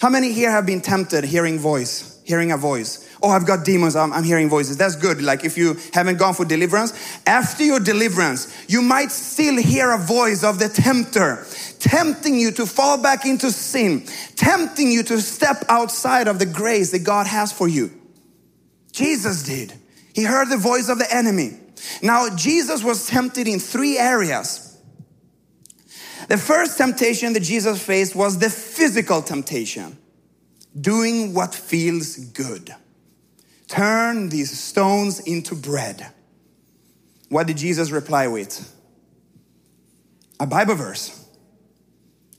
How 0.00 0.10
many 0.10 0.32
here 0.32 0.50
have 0.50 0.66
been 0.66 0.82
tempted 0.82 1.24
hearing 1.24 1.58
voice, 1.58 2.20
hearing 2.24 2.52
a 2.52 2.58
voice? 2.58 3.05
Oh, 3.22 3.30
I've 3.30 3.46
got 3.46 3.64
demons, 3.64 3.96
I'm, 3.96 4.12
I'm, 4.12 4.24
hearing 4.24 4.48
voices. 4.48 4.76
That's 4.76 4.96
good. 4.96 5.22
Like 5.22 5.44
if 5.44 5.56
you 5.56 5.76
haven't 5.92 6.18
gone 6.18 6.34
for 6.34 6.44
deliverance, 6.44 6.92
after 7.26 7.64
your 7.64 7.80
deliverance, 7.80 8.54
you 8.68 8.82
might 8.82 9.10
still 9.10 9.56
hear 9.56 9.92
a 9.92 9.98
voice 9.98 10.44
of 10.44 10.58
the 10.58 10.68
tempter 10.68 11.46
tempting 11.78 12.38
you 12.38 12.50
to 12.52 12.66
fall 12.66 13.00
back 13.00 13.26
into 13.26 13.50
sin, 13.50 14.04
tempting 14.34 14.90
you 14.90 15.02
to 15.04 15.20
step 15.20 15.64
outside 15.68 16.28
of 16.28 16.38
the 16.38 16.46
grace 16.46 16.90
that 16.90 17.04
God 17.04 17.26
has 17.26 17.52
for 17.52 17.68
you. 17.68 17.90
Jesus 18.92 19.42
did. 19.42 19.72
He 20.14 20.24
heard 20.24 20.48
the 20.48 20.56
voice 20.56 20.88
of 20.88 20.98
the 20.98 21.14
enemy. 21.14 21.58
Now, 22.02 22.34
Jesus 22.34 22.82
was 22.82 23.06
tempted 23.06 23.46
in 23.46 23.60
three 23.60 23.98
areas. 23.98 24.78
The 26.28 26.38
first 26.38 26.78
temptation 26.78 27.34
that 27.34 27.42
Jesus 27.42 27.82
faced 27.82 28.16
was 28.16 28.38
the 28.38 28.50
physical 28.50 29.22
temptation, 29.22 29.96
doing 30.78 31.34
what 31.34 31.54
feels 31.54 32.16
good. 32.16 32.74
Turn 33.68 34.28
these 34.28 34.58
stones 34.58 35.20
into 35.20 35.54
bread. 35.54 36.06
What 37.28 37.46
did 37.46 37.56
Jesus 37.56 37.90
reply 37.90 38.28
with? 38.28 38.72
A 40.38 40.46
Bible 40.46 40.74
verse. 40.74 41.24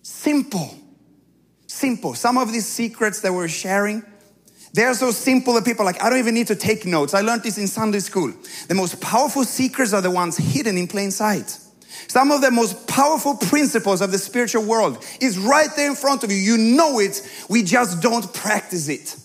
Simple. 0.01 0.73
Simple. 1.67 2.13
Some 2.13 2.37
of 2.37 2.51
these 2.53 2.65
secrets 2.65 3.21
that 3.21 3.33
we're 3.33 3.49
sharing, 3.49 4.03
they're 4.73 4.93
so 4.93 5.11
simple 5.11 5.53
that 5.55 5.65
people 5.65 5.83
like, 5.83 6.01
I 6.01 6.09
don't 6.09 6.19
even 6.19 6.33
need 6.33 6.47
to 6.47 6.55
take 6.55 6.85
notes. 6.85 7.13
I 7.13 7.21
learned 7.21 7.43
this 7.43 7.57
in 7.57 7.67
Sunday 7.67 7.99
school. 7.99 8.33
The 8.67 8.75
most 8.75 9.01
powerful 9.01 9.43
secrets 9.43 9.93
are 9.93 10.01
the 10.01 10.11
ones 10.11 10.37
hidden 10.37 10.77
in 10.77 10.87
plain 10.87 11.11
sight. 11.11 11.57
Some 12.07 12.31
of 12.31 12.41
the 12.41 12.51
most 12.51 12.87
powerful 12.87 13.35
principles 13.35 14.01
of 14.01 14.11
the 14.11 14.17
spiritual 14.17 14.63
world 14.63 15.03
is 15.19 15.37
right 15.37 15.69
there 15.75 15.89
in 15.89 15.95
front 15.95 16.23
of 16.23 16.31
you. 16.31 16.37
You 16.37 16.57
know 16.57 16.99
it, 16.99 17.21
we 17.49 17.63
just 17.63 18.01
don't 18.01 18.33
practice 18.33 18.87
it. 18.87 19.17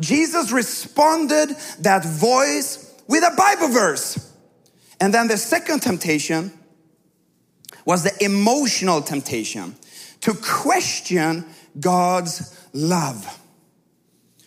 Jesus 0.00 0.52
responded 0.52 1.56
that 1.80 2.04
voice 2.04 2.94
with 3.08 3.22
a 3.22 3.34
Bible 3.36 3.68
verse. 3.68 4.32
And 5.00 5.12
then 5.12 5.28
the 5.28 5.36
second 5.36 5.80
temptation 5.80 6.52
was 7.84 8.02
the 8.02 8.24
emotional 8.24 9.00
temptation 9.00 9.76
to 10.22 10.34
question 10.34 11.44
God's 11.78 12.58
love. 12.72 13.40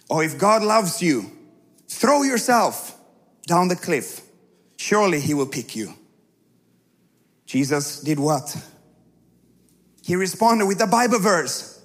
Or 0.10 0.24
if 0.24 0.38
God 0.38 0.64
loves 0.64 1.02
you, 1.02 1.32
throw 1.88 2.24
yourself 2.24 2.98
down 3.48 3.68
the 3.68 3.76
cliff. 3.76 4.22
Surely 4.78 5.20
he 5.20 5.34
will 5.34 5.48
pick 5.48 5.76
you. 5.76 5.94
Jesus 7.46 8.02
did 8.02 8.20
what? 8.20 8.56
He 10.04 10.16
responded 10.16 10.66
with 10.66 10.82
a 10.82 10.88
Bible 10.88 11.20
verse. 11.20 11.79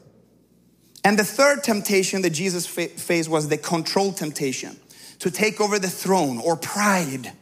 And 1.05 1.19
the 1.19 1.25
third 1.25 1.63
temptation 1.63 2.23
that 2.23 2.31
Jesus 2.31 2.67
faced 2.67 3.29
was 3.29 3.49
the 3.49 3.59
control 3.59 4.13
temptation 4.13 4.77
to 5.19 5.31
take 5.31 5.61
over 5.61 5.79
the 5.79 5.89
throne 5.89 6.39
or 6.39 6.57
pride, 6.57 7.33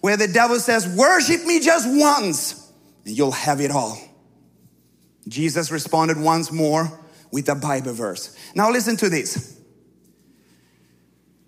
where 0.00 0.16
the 0.16 0.28
devil 0.28 0.58
says, 0.60 0.86
Worship 0.96 1.44
me 1.44 1.60
just 1.60 1.88
once 1.88 2.66
and 3.04 3.16
you'll 3.16 3.32
have 3.32 3.60
it 3.60 3.70
all. 3.70 3.98
Jesus 5.28 5.70
responded 5.70 6.18
once 6.18 6.52
more 6.52 7.00
with 7.32 7.48
a 7.48 7.54
Bible 7.54 7.92
verse. 7.92 8.36
Now, 8.54 8.70
listen 8.70 8.96
to 8.98 9.08
this 9.08 9.60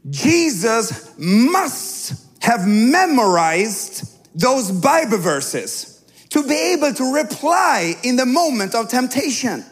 Jesus 0.08 1.14
must 1.18 2.26
have 2.42 2.66
memorized 2.66 4.16
those 4.34 4.70
Bible 4.70 5.18
verses 5.18 6.04
to 6.30 6.42
be 6.46 6.74
able 6.74 6.94
to 6.94 7.14
reply 7.14 7.94
in 8.02 8.16
the 8.16 8.26
moment 8.26 8.74
of 8.74 8.88
temptation. 8.88 9.64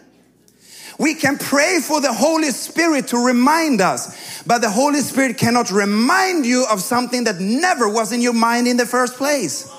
We 0.99 1.15
can 1.15 1.37
pray 1.37 1.81
for 1.81 2.01
the 2.01 2.13
Holy 2.13 2.51
Spirit 2.51 3.09
to 3.09 3.19
remind 3.19 3.81
us, 3.81 4.43
but 4.45 4.61
the 4.61 4.71
Holy 4.71 5.01
Spirit 5.01 5.37
cannot 5.37 5.71
remind 5.71 6.47
you 6.47 6.67
of 6.71 6.81
something 6.81 7.25
that 7.25 7.39
never 7.39 7.89
was 7.89 8.13
in 8.13 8.23
your 8.23 8.33
mind 8.33 8.67
in 8.67 8.77
the 8.77 8.87
first 8.87 9.17
place. 9.17 9.71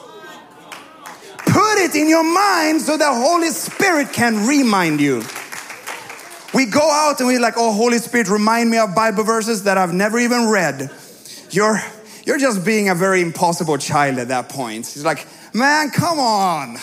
Put 1.39 1.77
it 1.79 1.95
in 1.95 2.07
your 2.07 2.23
mind 2.23 2.81
so 2.81 2.97
the 2.97 3.11
Holy 3.11 3.49
Spirit 3.49 4.13
can 4.13 4.45
remind 4.47 5.01
you. 5.01 5.23
We 6.53 6.65
go 6.65 6.87
out 6.91 7.19
and 7.19 7.27
we're 7.27 7.39
like, 7.39 7.55
oh, 7.57 7.73
Holy 7.73 7.97
Spirit, 7.97 8.29
remind 8.29 8.69
me 8.69 8.77
of 8.77 8.93
Bible 8.93 9.23
verses 9.23 9.63
that 9.63 9.77
I've 9.77 9.93
never 9.93 10.19
even 10.19 10.47
read. 10.49 10.91
You're, 11.49 11.81
you're 12.25 12.37
just 12.37 12.65
being 12.65 12.89
a 12.89 12.95
very 12.95 13.21
impossible 13.21 13.77
child 13.77 14.19
at 14.19 14.27
that 14.27 14.49
point. 14.49 14.85
He's 14.85 15.05
like, 15.05 15.25
man, 15.53 15.89
come 15.89 16.19
on, 16.19 16.77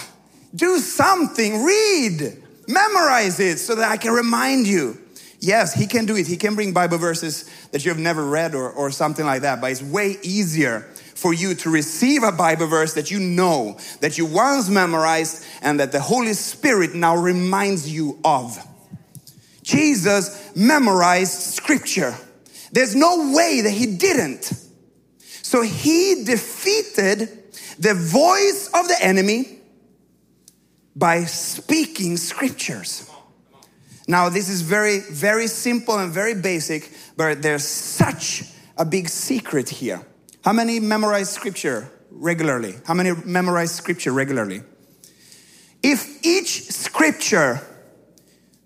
do 0.55 0.79
something, 0.79 1.65
read, 1.65 2.44
memorize 2.69 3.41
it 3.41 3.59
so 3.59 3.75
that 3.75 3.91
I 3.91 3.97
can 3.97 4.13
remind 4.13 4.67
you. 4.67 4.99
Yes, 5.41 5.75
he 5.75 5.87
can 5.87 6.07
do 6.07 6.17
it. 6.17 6.27
He 6.27 6.37
can 6.37 6.55
bring 6.55 6.73
Bible 6.73 6.99
verses 6.99 7.45
that 7.73 7.85
you've 7.85 7.99
never 7.99 8.25
read 8.25 8.55
or, 8.55 8.71
or 8.71 8.91
something 8.91 9.27
like 9.27 9.43
that, 9.43 9.61
but 9.61 9.71
it's 9.71 9.83
way 9.83 10.17
easier 10.23 10.81
for 11.15 11.33
you 11.33 11.55
to 11.55 11.71
receive 11.71 12.23
a 12.23 12.33
Bible 12.33 12.67
verse 12.67 12.95
that 12.95 13.11
you 13.11 13.21
know, 13.21 13.79
that 14.01 14.19
you 14.19 14.27
once 14.27 14.69
memorized, 14.69 15.45
and 15.63 15.81
that 15.81 15.93
the 15.93 16.01
Holy 16.01 16.33
Spirit 16.33 16.95
now 16.95 17.17
reminds 17.17 17.91
you 17.91 18.19
of. 18.25 18.59
Jesus 19.63 20.55
memorized 20.57 21.55
scripture. 21.55 22.15
There's 22.73 22.95
no 22.95 23.33
way 23.35 23.61
that 23.63 23.71
he 23.71 23.97
didn't. 23.97 24.53
So 25.19 25.63
he 25.63 26.25
defeated 26.25 27.29
the 27.79 27.95
voice 27.95 28.69
of 28.75 28.89
the 28.89 28.97
enemy 29.01 29.61
by 30.97 31.25
speaking 31.25 32.17
scriptures. 32.17 33.11
Now, 34.07 34.29
this 34.29 34.49
is 34.49 34.61
very, 34.63 35.01
very 35.01 35.47
simple 35.47 35.99
and 35.99 36.13
very 36.13 36.35
basic, 36.35 36.91
but 37.17 37.43
there's 37.43 37.65
such 37.65 38.45
a 38.77 38.85
big 38.85 39.09
secret 39.09 39.69
here. 39.69 40.05
How 40.45 40.53
many 40.53 40.79
memorize 40.79 41.31
scripture 41.31 41.91
regularly? 42.11 42.75
How 42.87 42.95
many 42.95 43.13
memorize 43.25 43.75
scripture 43.75 44.13
regularly? 44.13 44.63
If 45.83 46.25
each 46.25 46.71
scripture 46.71 47.61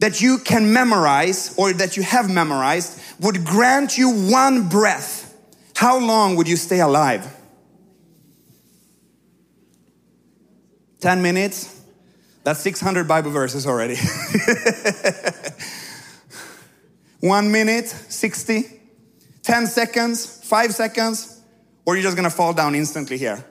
that 0.01 0.21
you 0.21 0.39
can 0.39 0.73
memorize 0.73 1.55
or 1.57 1.73
that 1.73 1.97
you 1.97 2.03
have 2.03 2.31
memorized 2.31 3.01
would 3.21 3.45
grant 3.45 3.97
you 3.97 4.11
one 4.31 4.69
breath, 4.69 5.37
how 5.75 5.99
long 5.99 6.37
would 6.37 6.49
you 6.49 6.57
stay 6.57 6.81
alive? 6.81 7.35
10 11.01 11.23
minutes? 11.23 11.78
That's 12.49 12.61
600 12.61 13.07
Bible 13.07 13.31
verses 13.31 13.67
already. 13.67 13.97
One 17.21 17.53
minute, 17.53 17.89
60. 17.89 18.65
10 19.43 19.67
seconds, 19.67 20.41
five 20.45 20.73
seconds, 20.73 21.43
or 21.85 21.95
you're 21.95 22.05
just 22.05 22.17
gonna 22.17 22.31
fall 22.31 22.55
down 22.55 22.75
instantly 22.75 23.19
here. 23.19 23.45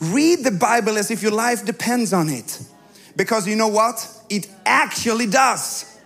Read 0.00 0.42
the 0.42 0.50
Bible 0.50 0.98
as 0.98 1.12
if 1.12 1.22
your 1.22 1.30
life 1.30 1.64
depends 1.64 2.12
on 2.12 2.28
it. 2.28 2.60
Because 3.14 3.46
you 3.46 3.54
know 3.54 3.68
what? 3.68 4.04
It 4.28 4.48
actually 4.66 5.28
does. 5.28 5.96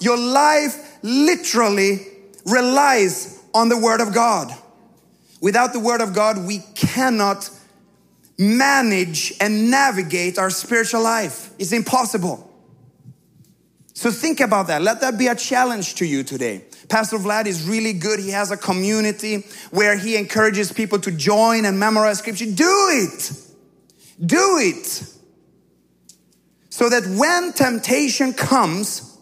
Your 0.00 0.16
life 0.16 1.00
literally 1.02 1.98
relies 2.46 3.44
on 3.54 3.68
the 3.68 3.76
Word 3.76 4.00
of 4.00 4.14
God. 4.14 4.50
Without 5.42 5.74
the 5.74 5.80
Word 5.80 6.00
of 6.00 6.14
God, 6.14 6.46
we 6.46 6.60
cannot 6.74 7.50
manage 8.38 9.32
and 9.40 9.70
navigate 9.70 10.38
our 10.38 10.50
spiritual 10.50 11.02
life. 11.02 11.50
It's 11.58 11.72
impossible. 11.72 12.44
So 13.94 14.12
think 14.12 14.38
about 14.38 14.68
that. 14.68 14.80
Let 14.80 15.00
that 15.00 15.18
be 15.18 15.26
a 15.26 15.34
challenge 15.34 15.96
to 15.96 16.06
you 16.06 16.22
today. 16.22 16.64
Pastor 16.88 17.18
Vlad 17.18 17.46
is 17.46 17.68
really 17.68 17.92
good. 17.92 18.20
He 18.20 18.30
has 18.30 18.52
a 18.52 18.56
community 18.56 19.44
where 19.72 19.96
he 19.96 20.16
encourages 20.16 20.72
people 20.72 21.00
to 21.00 21.10
join 21.10 21.64
and 21.64 21.80
memorize 21.80 22.20
scripture. 22.20 22.46
Do 22.46 22.86
it. 22.90 23.32
Do 24.24 24.58
it. 24.60 25.14
So 26.70 26.88
that 26.88 27.04
when 27.18 27.52
temptation 27.52 28.32
comes, 28.32 29.18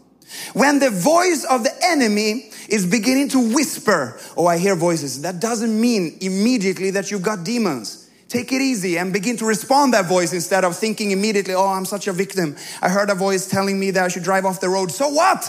when 0.52 0.78
the 0.78 0.90
voice 0.90 1.44
of 1.44 1.64
the 1.64 1.72
enemy 1.82 2.50
is 2.68 2.84
beginning 2.84 3.30
to 3.30 3.54
whisper, 3.54 4.20
oh, 4.36 4.46
I 4.46 4.58
hear 4.58 4.76
voices, 4.76 5.22
that 5.22 5.40
doesn't 5.40 5.80
mean 5.80 6.18
immediately 6.20 6.90
that 6.90 7.10
you've 7.10 7.22
got 7.22 7.44
demons. 7.44 8.05
Take 8.28 8.52
it 8.52 8.60
easy 8.60 8.98
and 8.98 9.12
begin 9.12 9.36
to 9.38 9.44
respond 9.44 9.94
that 9.94 10.06
voice 10.06 10.32
instead 10.32 10.64
of 10.64 10.76
thinking 10.76 11.10
immediately, 11.10 11.54
oh, 11.54 11.68
I'm 11.68 11.84
such 11.84 12.08
a 12.08 12.12
victim. 12.12 12.56
I 12.82 12.88
heard 12.88 13.10
a 13.10 13.14
voice 13.14 13.46
telling 13.48 13.78
me 13.78 13.90
that 13.92 14.04
I 14.04 14.08
should 14.08 14.24
drive 14.24 14.44
off 14.44 14.60
the 14.60 14.68
road. 14.68 14.90
So 14.90 15.08
what? 15.08 15.48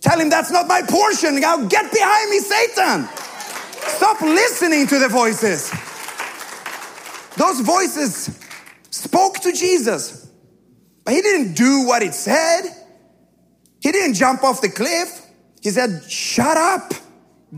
Tell 0.00 0.18
him 0.18 0.30
that's 0.30 0.50
not 0.50 0.68
my 0.68 0.82
portion. 0.82 1.40
Now 1.40 1.64
get 1.66 1.92
behind 1.92 2.30
me, 2.30 2.38
Satan. 2.38 3.08
Stop 3.88 4.20
listening 4.20 4.86
to 4.88 4.98
the 4.98 5.08
voices. 5.08 5.70
Those 7.36 7.60
voices 7.60 8.38
spoke 8.90 9.40
to 9.40 9.52
Jesus, 9.52 10.28
but 11.04 11.14
he 11.14 11.20
didn't 11.22 11.54
do 11.54 11.86
what 11.86 12.02
it 12.02 12.14
said. 12.14 12.62
He 13.80 13.92
didn't 13.92 14.14
jump 14.14 14.42
off 14.42 14.60
the 14.60 14.70
cliff. 14.70 15.22
He 15.60 15.70
said, 15.70 16.10
Shut 16.10 16.56
up, 16.56 16.92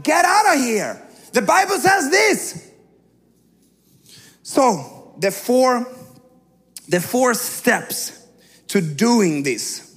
get 0.02 0.24
out 0.24 0.54
of 0.54 0.60
here. 0.60 1.00
The 1.32 1.42
Bible 1.42 1.76
says 1.76 2.10
this. 2.10 2.67
So, 4.50 5.12
the 5.18 5.30
four, 5.30 5.86
the 6.88 7.02
four 7.02 7.34
steps 7.34 8.26
to 8.68 8.80
doing 8.80 9.42
this, 9.42 9.94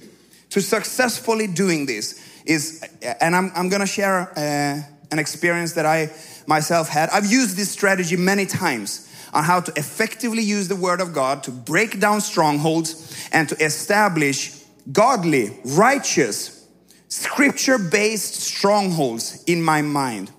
to 0.50 0.60
successfully 0.60 1.46
doing 1.46 1.86
this, 1.86 2.22
is, 2.44 2.84
and 3.22 3.34
I'm, 3.34 3.50
I'm 3.56 3.70
gonna 3.70 3.86
share 3.86 4.30
uh, 4.36 4.82
an 5.10 5.18
experience 5.18 5.72
that 5.72 5.86
I 5.86 6.10
myself 6.46 6.90
had. 6.90 7.08
I've 7.08 7.24
used 7.24 7.56
this 7.56 7.70
strategy 7.70 8.14
many 8.18 8.44
times 8.44 9.10
on 9.32 9.42
how 9.42 9.60
to 9.60 9.72
effectively 9.74 10.42
use 10.42 10.68
the 10.68 10.76
Word 10.76 11.00
of 11.00 11.14
God 11.14 11.42
to 11.44 11.50
break 11.50 11.98
down 11.98 12.20
strongholds 12.20 13.26
and 13.32 13.48
to 13.48 13.56
establish 13.56 14.52
godly, 14.92 15.58
righteous, 15.64 16.68
scripture 17.08 17.78
based 17.78 18.34
strongholds 18.34 19.42
in 19.44 19.62
my 19.62 19.80
mind. 19.80 20.30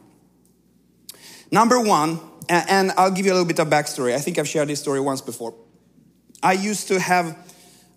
Number 1.49 1.81
one, 1.81 2.19
and 2.49 2.91
I'll 2.97 3.11
give 3.11 3.25
you 3.25 3.31
a 3.31 3.35
little 3.35 3.47
bit 3.47 3.59
of 3.59 3.67
backstory. 3.67 4.13
I 4.13 4.19
think 4.19 4.37
I've 4.37 4.47
shared 4.47 4.67
this 4.67 4.79
story 4.79 4.99
once 4.99 5.21
before. 5.21 5.53
I 6.41 6.53
used 6.53 6.87
to 6.89 6.99
have 6.99 7.37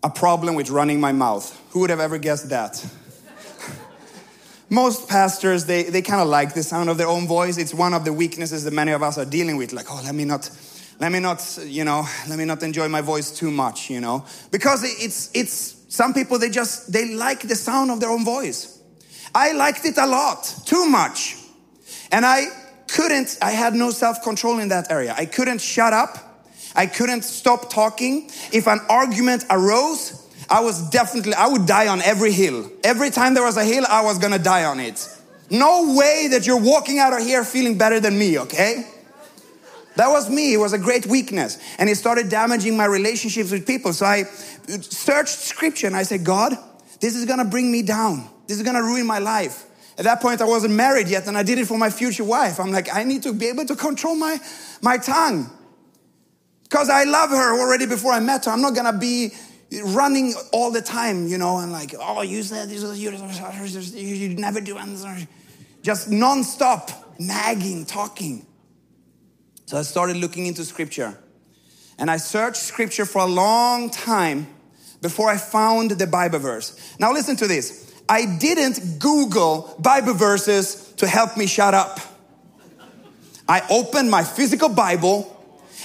a 0.03 0.11
problem 0.11 0.55
with 0.55 0.71
running 0.71 1.01
my 1.01 1.13
mouth. 1.13 1.61
Who 1.71 1.81
would 1.81 1.91
have 1.91 2.01
ever 2.01 2.19
guessed 2.19 2.49
that? 2.51 2.85
Most 4.71 5.09
pastors, 5.09 5.65
they, 5.65 5.85
they 5.85 6.03
kind 6.03 6.21
of 6.21 6.29
like 6.29 6.55
the 6.55 6.63
sound 6.63 6.89
of 6.89 6.97
their 6.99 7.09
own 7.09 7.27
voice. 7.27 7.59
It's 7.59 7.75
one 7.75 7.93
of 7.93 8.05
the 8.05 8.13
weaknesses 8.13 8.65
that 8.65 8.73
many 8.73 8.93
of 8.93 9.03
us 9.03 9.19
are 9.19 9.25
dealing 9.25 9.57
with. 9.57 9.73
Like, 9.73 9.87
oh, 9.91 10.01
let 10.05 10.15
me 10.15 10.25
not, 10.25 10.49
let 11.01 11.11
me 11.11 11.19
not, 11.19 11.59
you 11.65 11.85
know, 11.85 12.07
let 12.29 12.39
me 12.39 12.45
not 12.45 12.63
enjoy 12.63 12.89
my 12.89 13.01
voice 13.01 13.31
too 13.37 13.51
much, 13.51 13.91
you 13.91 14.01
know, 14.01 14.25
because 14.51 14.85
it's, 14.85 15.31
it's, 15.35 15.75
some 15.89 16.15
people, 16.15 16.39
they 16.39 16.51
just, 16.51 16.93
they 16.93 17.15
like 17.15 17.41
the 17.41 17.57
sound 17.57 17.91
of 17.91 18.01
their 18.01 18.11
own 18.11 18.25
voice. 18.25 18.81
I 19.35 19.53
liked 19.53 19.85
it 19.85 19.99
a 19.99 20.07
lot, 20.07 20.43
too 20.65 20.87
much. 20.87 21.37
And 22.13 22.25
I 22.25 22.47
couldn't, 22.89 23.39
I 23.43 23.51
had 23.51 23.75
no 23.75 23.91
self 23.91 24.23
control 24.23 24.59
in 24.59 24.69
that 24.69 24.91
area. 24.91 25.15
I 25.17 25.27
couldn't 25.27 25.61
shut 25.61 25.93
up. 25.93 26.19
I 26.75 26.87
couldn't 26.87 27.23
stop 27.23 27.71
talking. 27.71 28.31
If 28.53 28.67
an 28.67 28.81
argument 28.89 29.45
arose, 29.51 30.23
I 30.49 30.61
was 30.61 30.91
definitely, 30.91 31.35
I 31.35 31.49
would 31.49 31.67
die 31.67 31.89
on 31.89 32.03
every 32.03 32.33
hill. 32.33 32.71
Every 32.85 33.11
time 33.11 33.35
there 33.35 33.45
was 33.45 33.57
a 33.57 33.65
hill, 33.65 33.85
I 33.89 34.03
was 34.03 34.19
gonna 34.19 34.39
die 34.39 34.65
on 34.65 34.79
it. 34.81 35.09
No 35.51 35.95
way 35.97 36.29
that 36.33 36.47
you're 36.47 36.61
walking 36.61 36.99
out 36.99 37.13
of 37.13 37.21
here 37.21 37.45
feeling 37.45 37.79
better 37.79 38.01
than 38.01 38.19
me, 38.19 38.39
okay? 38.41 38.85
That 39.97 40.09
was 40.09 40.29
me. 40.29 40.53
It 40.53 40.59
was 40.59 40.73
a 40.75 40.79
great 40.79 41.07
weakness. 41.07 41.59
And 41.79 41.89
it 41.89 41.97
started 41.97 42.29
damaging 42.29 42.77
my 42.77 42.85
relationships 42.85 43.51
with 43.51 43.67
people. 43.67 43.93
So 43.93 44.05
I 44.05 44.25
searched 44.25 45.39
scripture 45.39 45.87
and 45.87 45.97
I 45.97 46.03
said, 46.03 46.25
God, 46.25 46.57
this 47.01 47.17
is 47.17 47.25
gonna 47.25 47.45
bring 47.45 47.73
me 47.73 47.83
down. 47.83 48.29
This 48.47 48.59
is 48.59 48.63
gonna 48.63 48.83
ruin 48.83 49.07
my 49.07 49.19
life. 49.19 49.65
At 49.99 50.05
that 50.05 50.21
point, 50.21 50.41
I 50.41 50.45
wasn't 50.45 50.75
married 50.75 51.09
yet, 51.09 51.27
and 51.27 51.39
I 51.39 51.43
did 51.43 51.59
it 51.59 51.67
for 51.67 51.79
my 51.79 51.89
future 51.89 52.25
wife. 52.25 52.61
I'm 52.61 52.71
like, 52.71 52.95
I 52.95 53.03
need 53.03 53.23
to 53.23 53.33
be 53.33 53.47
able 53.47 53.65
to 53.65 53.77
control 53.77 54.15
my, 54.15 54.39
my 54.83 54.99
tongue. 54.99 55.51
Because 56.65 56.91
I 56.91 57.05
love 57.05 57.31
her 57.31 57.61
already 57.61 57.87
before 57.87 58.13
I 58.13 58.21
met 58.21 58.45
her. 58.45 58.51
I'm 58.51 58.61
not 58.61 58.75
gonna 58.75 58.99
be 58.99 59.33
running 59.85 60.35
all 60.53 60.71
the 60.71 60.83
time, 60.83 61.29
you 61.29 61.39
know, 61.39 61.59
and 61.59 61.73
like, 61.73 61.95
oh, 61.99 62.23
you 62.23 62.43
said 62.43 62.69
this, 62.69 62.83
you, 62.99 63.11
you 64.07 64.37
never 64.37 64.61
do 64.61 64.77
answer. 64.77 65.17
Just 65.83 66.11
nonstop 66.11 66.93
nagging, 67.19 67.87
talking. 67.87 68.47
So 69.67 69.79
I 69.79 69.83
started 69.83 70.17
looking 70.17 70.47
into 70.47 70.65
scripture. 70.65 71.19
And 71.99 72.11
I 72.11 72.19
searched 72.19 72.59
scripture 72.59 73.07
for 73.07 73.23
a 73.23 73.27
long 73.27 73.91
time 73.91 74.49
before 75.01 75.31
I 75.31 75.39
found 75.39 75.93
the 75.93 76.07
Bible 76.07 76.39
verse. 76.39 76.79
Now 76.99 77.13
listen 77.13 77.37
to 77.37 77.47
this. 77.47 77.86
I 78.09 78.25
didn't 78.39 78.99
Google 78.99 79.75
Bible 79.79 80.15
verses 80.15 80.93
to 80.99 81.07
help 81.07 81.37
me 81.37 81.47
shut 81.47 81.75
up. 81.75 81.99
I 83.49 83.63
opened 83.71 84.11
my 84.11 84.25
physical 84.25 84.69
Bible 84.69 85.33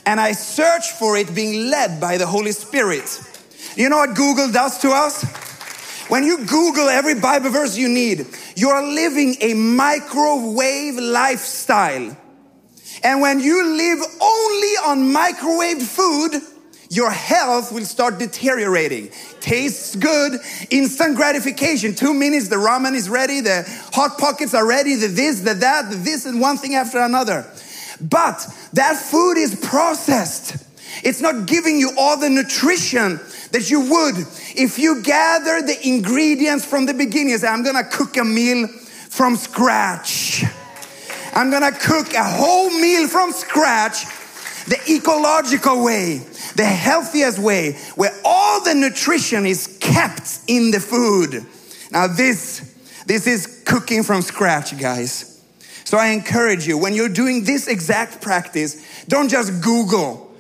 and 0.06 0.20
I 0.20 0.32
searched 0.32 0.92
for 0.94 1.18
it 1.18 1.34
being 1.34 1.70
led 1.70 2.00
by 2.00 2.18
the 2.18 2.26
Holy 2.26 2.52
Spirit. 2.52 3.22
You 3.76 3.90
know 3.90 3.98
what 3.98 4.16
Google 4.16 4.52
does 4.52 4.80
to 4.80 4.90
us? 4.90 5.24
When 6.10 6.24
you 6.24 6.46
Google 6.46 6.90
every 6.90 7.16
Bible 7.16 7.52
verse 7.52 7.78
you 7.78 7.88
need, 7.88 8.26
you 8.56 8.70
are 8.70 8.84
living 8.84 9.36
a 9.42 9.54
microwave 9.54 10.96
lifestyle. 10.96 12.18
And 13.04 13.22
when 13.22 13.40
you 13.40 13.66
live 13.66 14.00
only 14.22 14.74
on 14.86 15.12
microwave 15.12 15.82
food, 15.82 16.42
your 16.92 17.10
health 17.10 17.72
will 17.72 17.86
start 17.86 18.20
deteriorating. 18.20 19.10
Tastes 19.40 19.96
good, 19.96 20.42
instant 20.70 21.16
gratification. 21.16 21.96
Two 21.96 22.14
minutes, 22.14 22.50
the 22.50 22.58
ramen 22.58 22.96
is 22.96 23.10
ready, 23.10 23.40
the 23.40 23.64
hot 23.94 24.18
pockets 24.18 24.54
are 24.54 24.68
ready, 24.68 24.96
the 24.96 25.08
this, 25.08 25.40
the 25.40 25.54
that, 25.54 25.90
the 25.90 25.96
this, 25.96 26.26
and 26.26 26.42
one 26.42 26.58
thing 26.58 26.76
after 26.76 27.00
another. 27.00 27.50
But 28.02 28.46
that 28.74 28.98
food 28.98 29.38
is 29.38 29.56
processed. 29.56 30.58
It's 31.02 31.22
not 31.22 31.46
giving 31.46 31.78
you 31.78 31.92
all 31.98 32.20
the 32.20 32.30
nutrition 32.30 33.22
that 33.52 33.70
you 33.70 33.80
would 33.80 34.18
if 34.58 34.78
you 34.78 35.02
gather 35.02 35.62
the 35.62 35.78
ingredients 35.88 36.66
from 36.66 36.88
the 36.88 36.94
beginning. 36.94 37.38
Say, 37.38 37.48
I'm 37.48 37.64
gonna 37.64 37.86
cook 37.86 38.18
a 38.18 38.26
meal 38.26 38.68
from 38.68 39.38
scratch. 39.38 40.44
I'm 41.34 41.52
gonna 41.52 41.72
cook 41.72 42.14
a 42.14 42.24
whole 42.24 42.70
meal 42.70 43.08
from 43.08 43.32
scratch 43.32 44.04
the 44.66 44.80
ecological 44.90 45.84
way, 45.84 46.22
the 46.56 46.66
healthiest 46.66 47.40
way, 47.40 47.74
where 47.96 48.12
all 48.24 48.64
the 48.64 48.74
nutrition 48.74 49.46
is 49.46 49.78
kept 49.80 50.40
in 50.48 50.72
the 50.72 50.80
food. 50.80 51.46
Now, 51.92 52.08
this, 52.08 52.76
this 53.06 53.28
is 53.28 53.64
cooking 53.66 54.04
from 54.04 54.22
scratch, 54.22 54.78
guys. 54.80 55.44
So 55.84 55.98
I 55.98 56.08
encourage 56.08 56.68
you, 56.68 56.78
when 56.78 56.94
you're 56.94 57.10
doing 57.10 57.44
this 57.44 57.68
exact 57.68 58.22
practice, 58.22 59.06
don't 59.06 59.30
just 59.30 59.62
Google 59.62 60.34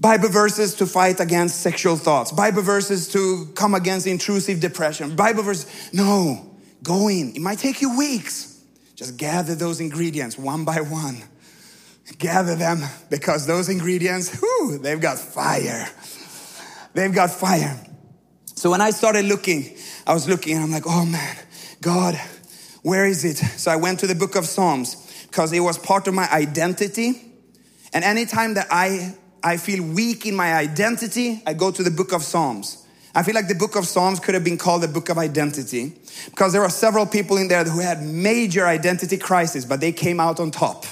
Bible 0.00 0.30
verses 0.30 0.74
to 0.76 0.86
fight 0.86 1.20
against 1.20 1.60
sexual 1.60 1.96
thoughts, 1.96 2.32
Bible 2.32 2.62
verses 2.62 3.06
to 3.12 3.46
come 3.54 3.74
against 3.74 4.06
intrusive 4.06 4.58
depression, 4.58 5.14
Bible 5.14 5.42
verses. 5.42 5.92
No, 5.92 6.56
go 6.82 7.08
in. 7.08 7.36
It 7.36 7.42
might 7.42 7.58
take 7.58 7.82
you 7.82 7.96
weeks. 7.96 8.64
Just 8.96 9.16
gather 9.16 9.54
those 9.54 9.78
ingredients 9.78 10.38
one 10.38 10.64
by 10.64 10.80
one. 10.80 11.22
Gather 12.18 12.54
them 12.54 12.82
because 13.08 13.46
those 13.46 13.68
ingredients, 13.68 14.38
whew, 14.40 14.78
they've 14.78 15.00
got 15.00 15.18
fire. 15.18 15.88
They've 16.92 17.14
got 17.14 17.30
fire. 17.30 17.78
So 18.54 18.70
when 18.70 18.80
I 18.80 18.90
started 18.90 19.24
looking, 19.24 19.76
I 20.06 20.12
was 20.12 20.28
looking 20.28 20.54
and 20.54 20.64
I'm 20.64 20.70
like, 20.70 20.84
oh 20.86 21.06
man, 21.06 21.36
God, 21.80 22.20
where 22.82 23.06
is 23.06 23.24
it? 23.24 23.36
So 23.36 23.70
I 23.70 23.76
went 23.76 24.00
to 24.00 24.06
the 24.06 24.14
book 24.14 24.36
of 24.36 24.44
Psalms 24.46 24.96
because 25.28 25.52
it 25.52 25.60
was 25.60 25.78
part 25.78 26.08
of 26.08 26.14
my 26.14 26.28
identity. 26.30 27.22
And 27.92 28.04
anytime 28.04 28.54
that 28.54 28.66
I 28.70 29.14
I 29.42 29.56
feel 29.56 29.82
weak 29.82 30.26
in 30.26 30.36
my 30.36 30.52
identity, 30.52 31.42
I 31.46 31.54
go 31.54 31.70
to 31.70 31.82
the 31.82 31.90
book 31.90 32.12
of 32.12 32.22
Psalms. 32.22 32.84
I 33.14 33.22
feel 33.22 33.34
like 33.34 33.48
the 33.48 33.54
book 33.54 33.74
of 33.74 33.86
Psalms 33.86 34.20
could 34.20 34.34
have 34.34 34.44
been 34.44 34.58
called 34.58 34.82
the 34.82 34.88
book 34.88 35.08
of 35.08 35.18
identity 35.18 35.94
because 36.26 36.52
there 36.52 36.62
are 36.62 36.70
several 36.70 37.06
people 37.06 37.38
in 37.38 37.48
there 37.48 37.64
who 37.64 37.80
had 37.80 38.02
major 38.02 38.66
identity 38.66 39.16
crisis, 39.16 39.64
but 39.64 39.80
they 39.80 39.92
came 39.92 40.20
out 40.20 40.38
on 40.38 40.50
top. 40.50 40.84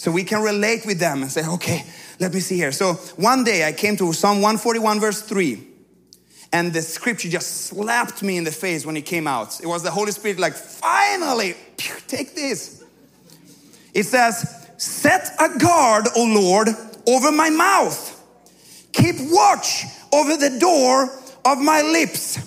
So 0.00 0.10
we 0.10 0.24
can 0.24 0.40
relate 0.40 0.86
with 0.86 0.98
them 0.98 1.20
and 1.20 1.30
say, 1.30 1.46
okay, 1.46 1.84
let 2.18 2.32
me 2.32 2.40
see 2.40 2.56
here. 2.56 2.72
So 2.72 2.94
one 3.16 3.44
day 3.44 3.68
I 3.68 3.72
came 3.72 3.98
to 3.98 4.14
Psalm 4.14 4.36
141, 4.36 4.98
verse 4.98 5.20
3, 5.20 5.62
and 6.54 6.72
the 6.72 6.80
scripture 6.80 7.28
just 7.28 7.66
slapped 7.66 8.22
me 8.22 8.38
in 8.38 8.44
the 8.44 8.50
face 8.50 8.86
when 8.86 8.96
it 8.96 9.02
came 9.02 9.26
out. 9.26 9.60
It 9.60 9.66
was 9.66 9.82
the 9.82 9.90
Holy 9.90 10.12
Spirit, 10.12 10.38
like, 10.38 10.54
finally, 10.54 11.54
take 12.06 12.34
this. 12.34 12.82
It 13.92 14.04
says, 14.04 14.70
Set 14.78 15.32
a 15.38 15.58
guard, 15.58 16.06
O 16.16 16.24
Lord, 16.24 16.68
over 17.06 17.30
my 17.30 17.50
mouth. 17.50 18.24
Keep 18.92 19.16
watch 19.30 19.84
over 20.14 20.34
the 20.34 20.58
door 20.58 21.10
of 21.44 21.58
my 21.58 21.82
lips. 21.82 22.38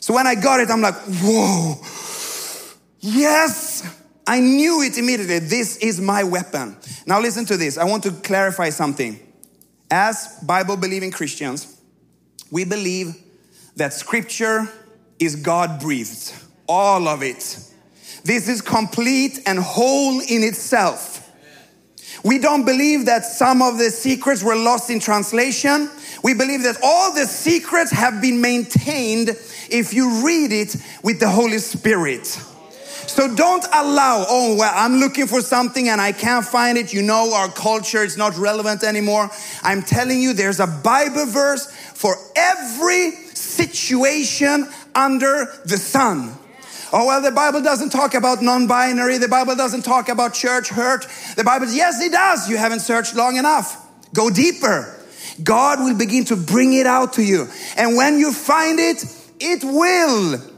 So 0.00 0.14
when 0.14 0.26
I 0.26 0.36
got 0.36 0.60
it, 0.60 0.70
I'm 0.70 0.80
like, 0.80 0.94
whoa, 0.94 1.74
yes, 3.00 3.71
I 4.26 4.40
knew 4.40 4.82
it 4.82 4.98
immediately. 4.98 5.40
This 5.40 5.76
is 5.78 6.00
my 6.00 6.22
weapon. 6.22 6.76
Now, 7.06 7.20
listen 7.20 7.44
to 7.46 7.56
this. 7.56 7.76
I 7.76 7.84
want 7.84 8.04
to 8.04 8.12
clarify 8.12 8.70
something. 8.70 9.18
As 9.90 10.38
Bible 10.42 10.76
believing 10.76 11.10
Christians, 11.10 11.80
we 12.50 12.64
believe 12.64 13.14
that 13.76 13.92
scripture 13.92 14.68
is 15.18 15.36
God 15.36 15.80
breathed, 15.80 16.32
all 16.68 17.08
of 17.08 17.22
it. 17.22 17.58
This 18.24 18.48
is 18.48 18.62
complete 18.62 19.40
and 19.46 19.58
whole 19.58 20.20
in 20.20 20.42
itself. 20.42 21.30
We 22.24 22.38
don't 22.38 22.64
believe 22.64 23.06
that 23.06 23.24
some 23.24 23.62
of 23.62 23.78
the 23.78 23.90
secrets 23.90 24.42
were 24.42 24.54
lost 24.54 24.90
in 24.90 25.00
translation. 25.00 25.90
We 26.22 26.34
believe 26.34 26.62
that 26.62 26.76
all 26.82 27.12
the 27.12 27.26
secrets 27.26 27.90
have 27.90 28.22
been 28.22 28.40
maintained 28.40 29.30
if 29.70 29.92
you 29.92 30.24
read 30.24 30.52
it 30.52 30.76
with 31.02 31.18
the 31.18 31.28
Holy 31.28 31.58
Spirit. 31.58 32.40
So 33.06 33.34
don't 33.34 33.64
allow, 33.72 34.24
oh, 34.28 34.56
well, 34.56 34.72
I'm 34.74 34.96
looking 34.96 35.26
for 35.26 35.40
something 35.40 35.88
and 35.88 36.00
I 36.00 36.12
can't 36.12 36.44
find 36.44 36.78
it. 36.78 36.92
You 36.92 37.02
know, 37.02 37.32
our 37.34 37.48
culture 37.48 38.02
is 38.02 38.16
not 38.16 38.36
relevant 38.36 38.82
anymore. 38.84 39.30
I'm 39.62 39.82
telling 39.82 40.20
you, 40.20 40.32
there's 40.32 40.60
a 40.60 40.66
Bible 40.66 41.26
verse 41.26 41.66
for 41.94 42.14
every 42.36 43.10
situation 43.34 44.68
under 44.94 45.46
the 45.64 45.76
sun. 45.76 46.34
Oh, 46.92 47.06
well, 47.06 47.22
the 47.22 47.32
Bible 47.32 47.62
doesn't 47.62 47.90
talk 47.90 48.14
about 48.14 48.42
non 48.42 48.66
binary. 48.66 49.16
The 49.18 49.28
Bible 49.28 49.56
doesn't 49.56 49.82
talk 49.82 50.08
about 50.08 50.34
church 50.34 50.68
hurt. 50.68 51.06
The 51.36 51.44
Bible, 51.44 51.66
yes, 51.68 52.00
it 52.02 52.12
does. 52.12 52.50
You 52.50 52.58
haven't 52.58 52.80
searched 52.80 53.14
long 53.14 53.36
enough. 53.36 53.78
Go 54.12 54.28
deeper. 54.28 54.94
God 55.42 55.80
will 55.80 55.96
begin 55.96 56.26
to 56.26 56.36
bring 56.36 56.74
it 56.74 56.86
out 56.86 57.14
to 57.14 57.22
you. 57.22 57.48
And 57.76 57.96
when 57.96 58.18
you 58.18 58.32
find 58.32 58.78
it, 58.78 59.04
it 59.40 59.64
will 59.64 60.51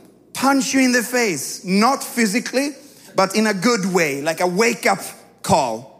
punch 0.44 0.74
you 0.74 0.80
in 0.80 0.92
the 0.92 1.02
face. 1.02 1.64
Not 1.64 2.04
physically, 2.04 2.72
but 3.16 3.35
in 3.35 3.46
a 3.46 3.54
good 3.54 3.87
way, 3.87 4.20
like 4.20 4.40
a 4.40 4.46
wake 4.46 4.85
up 4.85 4.98
call 5.42 5.90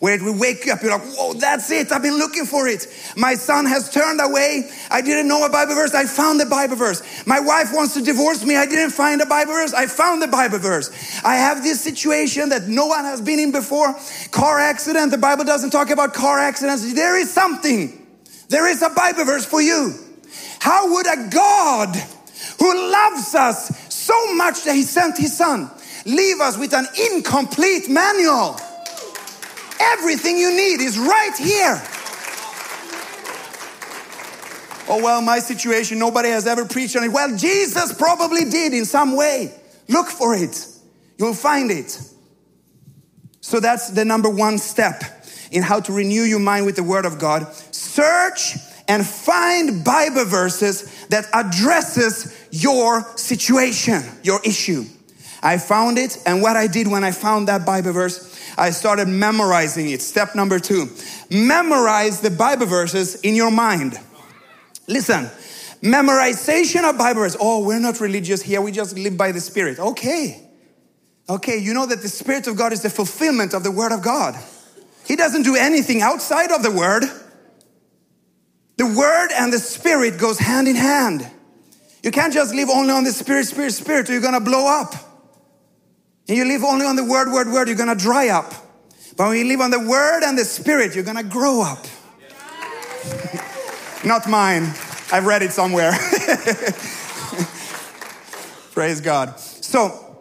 where 0.00 0.14
it 0.14 0.20
will 0.20 0.36
wake 0.36 0.66
you 0.66 0.72
up. 0.72 0.82
You're 0.82 0.90
like, 0.90 1.06
whoa, 1.14 1.34
that's 1.34 1.70
it. 1.70 1.92
I've 1.92 2.02
been 2.02 2.18
looking 2.18 2.44
for 2.44 2.66
it. 2.66 2.88
My 3.16 3.34
son 3.34 3.66
has 3.66 3.88
turned 3.88 4.20
away. 4.20 4.68
I 4.90 5.00
didn't 5.00 5.28
know 5.28 5.46
a 5.46 5.48
Bible 5.48 5.76
verse. 5.76 5.94
I 5.94 6.06
found 6.06 6.40
the 6.40 6.46
Bible 6.46 6.74
verse. 6.74 7.02
My 7.24 7.38
wife 7.38 7.72
wants 7.72 7.94
to 7.94 8.02
divorce 8.02 8.44
me. 8.44 8.56
I 8.56 8.66
didn't 8.66 8.90
find 8.90 9.20
a 9.20 9.26
Bible 9.26 9.52
verse. 9.52 9.72
I 9.72 9.86
found 9.86 10.20
the 10.20 10.26
Bible 10.26 10.58
verse. 10.58 10.90
I 11.24 11.36
have 11.36 11.62
this 11.62 11.80
situation 11.80 12.48
that 12.48 12.66
no 12.66 12.86
one 12.86 13.04
has 13.04 13.20
been 13.20 13.38
in 13.38 13.52
before. 13.52 13.94
Car 14.32 14.58
accident. 14.58 15.12
The 15.12 15.18
Bible 15.18 15.44
doesn't 15.44 15.70
talk 15.70 15.90
about 15.90 16.14
car 16.14 16.40
accidents. 16.40 16.92
There 16.94 17.16
is 17.16 17.32
something. 17.32 18.04
There 18.48 18.66
is 18.66 18.82
a 18.82 18.90
Bible 18.90 19.24
verse 19.24 19.46
for 19.46 19.62
you. 19.62 19.94
How 20.58 20.92
would 20.92 21.06
a 21.06 21.30
God 21.30 21.96
who 22.58 22.90
loves 22.92 23.34
us 23.34 23.83
so 24.04 24.34
much 24.34 24.64
that 24.64 24.74
he 24.74 24.82
sent 24.82 25.18
his 25.18 25.36
son 25.36 25.70
leave 26.04 26.40
us 26.40 26.58
with 26.58 26.74
an 26.74 26.86
incomplete 27.12 27.88
manual? 27.88 28.56
Everything 29.80 30.36
you 30.36 30.50
need 30.50 30.80
is 30.80 30.98
right 30.98 31.36
here. 31.38 31.82
Oh, 34.86 35.02
well, 35.02 35.22
my 35.22 35.38
situation, 35.38 35.98
nobody 35.98 36.28
has 36.28 36.46
ever 36.46 36.66
preached 36.66 36.94
on 36.96 37.04
it. 37.04 37.12
Well, 37.12 37.34
Jesus 37.36 37.92
probably 37.94 38.44
did 38.44 38.74
in 38.74 38.84
some 38.84 39.16
way. 39.16 39.54
Look 39.88 40.08
for 40.08 40.34
it, 40.34 40.66
you'll 41.18 41.34
find 41.34 41.70
it. 41.70 41.98
So 43.40 43.60
that's 43.60 43.90
the 43.90 44.04
number 44.04 44.30
one 44.30 44.58
step 44.58 45.02
in 45.50 45.62
how 45.62 45.80
to 45.80 45.92
renew 45.92 46.22
your 46.22 46.40
mind 46.40 46.66
with 46.66 46.76
the 46.76 46.82
Word 46.82 47.04
of 47.04 47.18
God. 47.18 47.52
Search 47.72 48.56
and 48.88 49.06
find 49.06 49.84
Bible 49.84 50.24
verses 50.24 51.06
that 51.06 51.26
addresses 51.32 52.43
your 52.54 53.02
situation, 53.16 54.00
your 54.22 54.40
issue. 54.44 54.84
I 55.42 55.58
found 55.58 55.98
it, 55.98 56.22
and 56.24 56.40
what 56.40 56.56
I 56.56 56.68
did 56.68 56.86
when 56.86 57.02
I 57.02 57.10
found 57.10 57.48
that 57.48 57.66
Bible 57.66 57.92
verse, 57.92 58.32
I 58.56 58.70
started 58.70 59.08
memorizing 59.08 59.90
it. 59.90 60.00
Step 60.00 60.36
number 60.36 60.60
two 60.60 60.88
memorize 61.30 62.20
the 62.20 62.30
Bible 62.30 62.66
verses 62.66 63.16
in 63.22 63.34
your 63.34 63.50
mind. 63.50 63.98
Listen, 64.86 65.28
memorization 65.82 66.88
of 66.88 66.96
Bible 66.96 67.22
verses. 67.22 67.36
Oh, 67.40 67.64
we're 67.64 67.80
not 67.80 67.98
religious 68.00 68.40
here, 68.40 68.60
we 68.60 68.70
just 68.70 68.96
live 68.96 69.16
by 69.16 69.32
the 69.32 69.40
Spirit. 69.40 69.80
Okay. 69.80 70.48
Okay, 71.28 71.58
you 71.58 71.74
know 71.74 71.86
that 71.86 72.02
the 72.02 72.08
Spirit 72.08 72.46
of 72.46 72.56
God 72.56 72.72
is 72.72 72.82
the 72.82 72.90
fulfillment 72.90 73.52
of 73.52 73.64
the 73.64 73.72
Word 73.72 73.90
of 73.90 74.00
God. 74.00 74.36
He 75.06 75.16
doesn't 75.16 75.42
do 75.42 75.56
anything 75.56 76.02
outside 76.02 76.52
of 76.52 76.62
the 76.62 76.70
Word. 76.70 77.02
The 78.76 78.86
Word 78.86 79.30
and 79.32 79.52
the 79.52 79.58
Spirit 79.58 80.20
goes 80.20 80.38
hand 80.38 80.68
in 80.68 80.76
hand. 80.76 81.28
You 82.04 82.10
can't 82.10 82.34
just 82.34 82.54
live 82.54 82.68
only 82.68 82.90
on 82.90 83.04
the 83.04 83.12
Spirit, 83.12 83.46
Spirit, 83.46 83.72
Spirit, 83.72 84.10
or 84.10 84.12
you're 84.12 84.20
gonna 84.20 84.38
blow 84.38 84.68
up. 84.68 84.94
And 86.28 86.36
you 86.36 86.44
live 86.44 86.62
only 86.62 86.84
on 86.84 86.96
the 86.96 87.04
word, 87.04 87.32
word, 87.32 87.48
word, 87.48 87.66
you're 87.66 87.78
gonna 87.78 87.94
dry 87.94 88.28
up. 88.28 88.52
But 89.16 89.28
when 89.28 89.38
you 89.38 89.46
live 89.46 89.62
on 89.62 89.70
the 89.70 89.80
word 89.80 90.22
and 90.22 90.36
the 90.36 90.44
spirit, 90.44 90.94
you're 90.94 91.04
gonna 91.04 91.22
grow 91.22 91.62
up. 91.62 91.86
Not 94.04 94.28
mine. 94.28 94.64
I've 95.10 95.24
read 95.24 95.42
it 95.42 95.52
somewhere. 95.52 95.92
Praise 98.72 99.00
God. 99.00 99.40
So, 99.40 100.18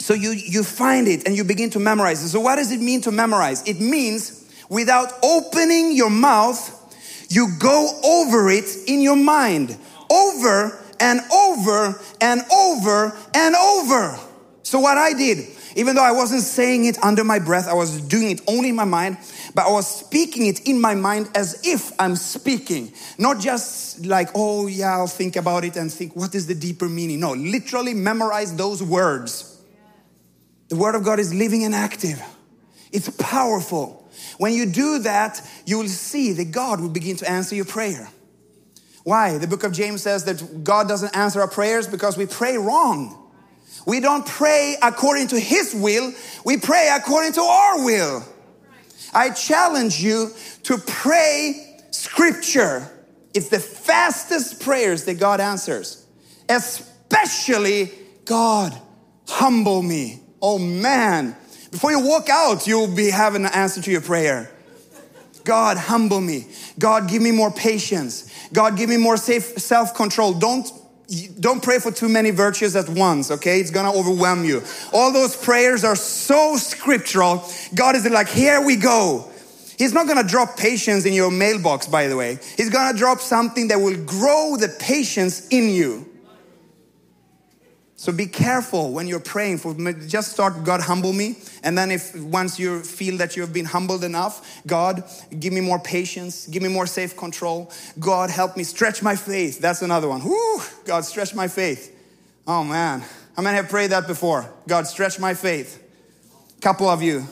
so 0.00 0.14
you, 0.14 0.32
you 0.32 0.64
find 0.64 1.06
it 1.06 1.24
and 1.24 1.36
you 1.36 1.44
begin 1.44 1.70
to 1.70 1.78
memorize 1.78 2.24
it. 2.24 2.30
So 2.30 2.40
what 2.40 2.56
does 2.56 2.72
it 2.72 2.80
mean 2.80 3.00
to 3.02 3.12
memorize? 3.12 3.62
It 3.68 3.80
means 3.80 4.52
without 4.68 5.12
opening 5.22 5.92
your 5.94 6.10
mouth, 6.10 6.80
you 7.28 7.46
go 7.60 8.00
over 8.02 8.50
it 8.50 8.64
in 8.88 9.00
your 9.00 9.14
mind. 9.14 9.78
Over 10.10 10.81
and 11.02 11.20
over 11.32 12.00
and 12.20 12.42
over 12.52 13.12
and 13.34 13.56
over. 13.56 14.18
So, 14.62 14.78
what 14.78 14.96
I 14.96 15.12
did, 15.12 15.48
even 15.74 15.96
though 15.96 16.04
I 16.04 16.12
wasn't 16.12 16.42
saying 16.42 16.84
it 16.84 16.96
under 17.02 17.24
my 17.24 17.40
breath, 17.40 17.66
I 17.66 17.74
was 17.74 18.00
doing 18.02 18.30
it 18.30 18.40
only 18.46 18.68
in 18.68 18.76
my 18.76 18.84
mind, 18.84 19.18
but 19.54 19.66
I 19.66 19.72
was 19.72 19.86
speaking 19.86 20.46
it 20.46 20.66
in 20.66 20.80
my 20.80 20.94
mind 20.94 21.28
as 21.34 21.60
if 21.66 21.92
I'm 21.98 22.14
speaking. 22.14 22.92
Not 23.18 23.40
just 23.40 24.06
like, 24.06 24.28
oh, 24.36 24.68
yeah, 24.68 24.92
I'll 24.92 25.08
think 25.08 25.34
about 25.34 25.64
it 25.64 25.76
and 25.76 25.92
think, 25.92 26.14
what 26.14 26.36
is 26.36 26.46
the 26.46 26.54
deeper 26.54 26.88
meaning? 26.88 27.18
No, 27.18 27.32
literally 27.32 27.94
memorize 27.94 28.54
those 28.54 28.80
words. 28.80 29.60
The 30.68 30.76
Word 30.76 30.94
of 30.94 31.02
God 31.02 31.18
is 31.18 31.34
living 31.34 31.64
and 31.64 31.74
active, 31.74 32.22
it's 32.92 33.10
powerful. 33.10 33.98
When 34.38 34.52
you 34.52 34.66
do 34.66 35.00
that, 35.00 35.40
you 35.66 35.78
will 35.78 35.88
see 35.88 36.32
that 36.32 36.52
God 36.52 36.80
will 36.80 36.88
begin 36.88 37.16
to 37.16 37.30
answer 37.30 37.54
your 37.54 37.64
prayer. 37.64 38.08
Why? 39.04 39.38
The 39.38 39.46
book 39.46 39.64
of 39.64 39.72
James 39.72 40.02
says 40.02 40.24
that 40.24 40.64
God 40.64 40.88
doesn't 40.88 41.16
answer 41.16 41.40
our 41.40 41.48
prayers 41.48 41.86
because 41.86 42.16
we 42.16 42.26
pray 42.26 42.56
wrong. 42.56 43.18
We 43.86 44.00
don't 44.00 44.24
pray 44.24 44.76
according 44.80 45.28
to 45.28 45.40
His 45.40 45.74
will, 45.74 46.12
we 46.44 46.56
pray 46.56 46.90
according 46.94 47.32
to 47.32 47.40
our 47.40 47.84
will. 47.84 48.24
I 49.14 49.30
challenge 49.30 50.00
you 50.00 50.30
to 50.64 50.78
pray 50.78 51.78
scripture. 51.90 52.88
It's 53.34 53.48
the 53.48 53.58
fastest 53.58 54.62
prayers 54.62 55.04
that 55.04 55.18
God 55.18 55.40
answers, 55.40 56.06
especially 56.48 57.90
God, 58.24 58.78
humble 59.26 59.82
me. 59.82 60.20
Oh 60.40 60.58
man, 60.58 61.36
before 61.70 61.90
you 61.90 62.06
walk 62.06 62.28
out, 62.28 62.66
you'll 62.66 62.94
be 62.94 63.10
having 63.10 63.44
an 63.44 63.52
answer 63.52 63.80
to 63.82 63.90
your 63.90 64.00
prayer. 64.00 64.51
God, 65.44 65.76
humble 65.76 66.20
me. 66.20 66.46
God, 66.78 67.08
give 67.08 67.22
me 67.22 67.30
more 67.30 67.50
patience. 67.50 68.30
God, 68.52 68.76
give 68.76 68.88
me 68.88 68.96
more 68.96 69.16
self 69.16 69.94
control. 69.94 70.34
Don't 70.34 70.70
don't 71.38 71.62
pray 71.62 71.78
for 71.78 71.90
too 71.90 72.08
many 72.08 72.30
virtues 72.30 72.74
at 72.74 72.88
once, 72.88 73.30
okay? 73.30 73.60
It's 73.60 73.70
gonna 73.70 73.92
overwhelm 73.92 74.44
you. 74.44 74.62
All 74.92 75.12
those 75.12 75.36
prayers 75.36 75.84
are 75.84 75.96
so 75.96 76.56
scriptural. 76.56 77.44
God 77.74 77.96
is 77.96 78.08
like, 78.08 78.28
here 78.28 78.64
we 78.64 78.76
go. 78.76 79.28
He's 79.78 79.92
not 79.92 80.06
gonna 80.06 80.26
drop 80.26 80.56
patience 80.56 81.04
in 81.04 81.12
your 81.12 81.30
mailbox, 81.30 81.86
by 81.86 82.06
the 82.08 82.16
way. 82.16 82.38
He's 82.56 82.70
gonna 82.70 82.96
drop 82.96 83.20
something 83.20 83.68
that 83.68 83.80
will 83.80 83.96
grow 84.04 84.56
the 84.56 84.68
patience 84.78 85.48
in 85.48 85.70
you. 85.70 86.06
So 88.02 88.10
be 88.10 88.26
careful 88.26 88.90
when 88.90 89.06
you're 89.06 89.20
praying 89.20 89.58
for 89.58 89.74
just 90.08 90.32
start 90.32 90.64
God 90.64 90.80
humble 90.80 91.12
me. 91.12 91.36
And 91.62 91.78
then 91.78 91.92
if 91.92 92.16
once 92.16 92.58
you 92.58 92.82
feel 92.82 93.16
that 93.18 93.36
you've 93.36 93.52
been 93.52 93.64
humbled 93.64 94.02
enough 94.02 94.60
God 94.66 95.04
give 95.38 95.52
me 95.52 95.60
more 95.60 95.78
patience. 95.78 96.48
Give 96.48 96.64
me 96.64 96.68
more 96.68 96.88
safe 96.88 97.16
control. 97.16 97.70
God 98.00 98.28
help 98.28 98.56
me 98.56 98.64
stretch 98.64 99.04
my 99.04 99.14
faith. 99.14 99.60
That's 99.60 99.82
another 99.82 100.08
one. 100.08 100.24
Woo, 100.24 100.60
God 100.84 101.04
stretch 101.04 101.32
my 101.32 101.46
faith. 101.46 101.96
Oh 102.44 102.64
man. 102.64 103.04
How 103.36 103.42
many 103.44 103.54
have 103.54 103.68
prayed 103.68 103.92
that 103.92 104.08
before? 104.08 104.52
God 104.66 104.88
stretch 104.88 105.20
my 105.20 105.34
faith. 105.34 105.80
Couple 106.60 106.88
of 106.88 107.02
you. 107.02 107.24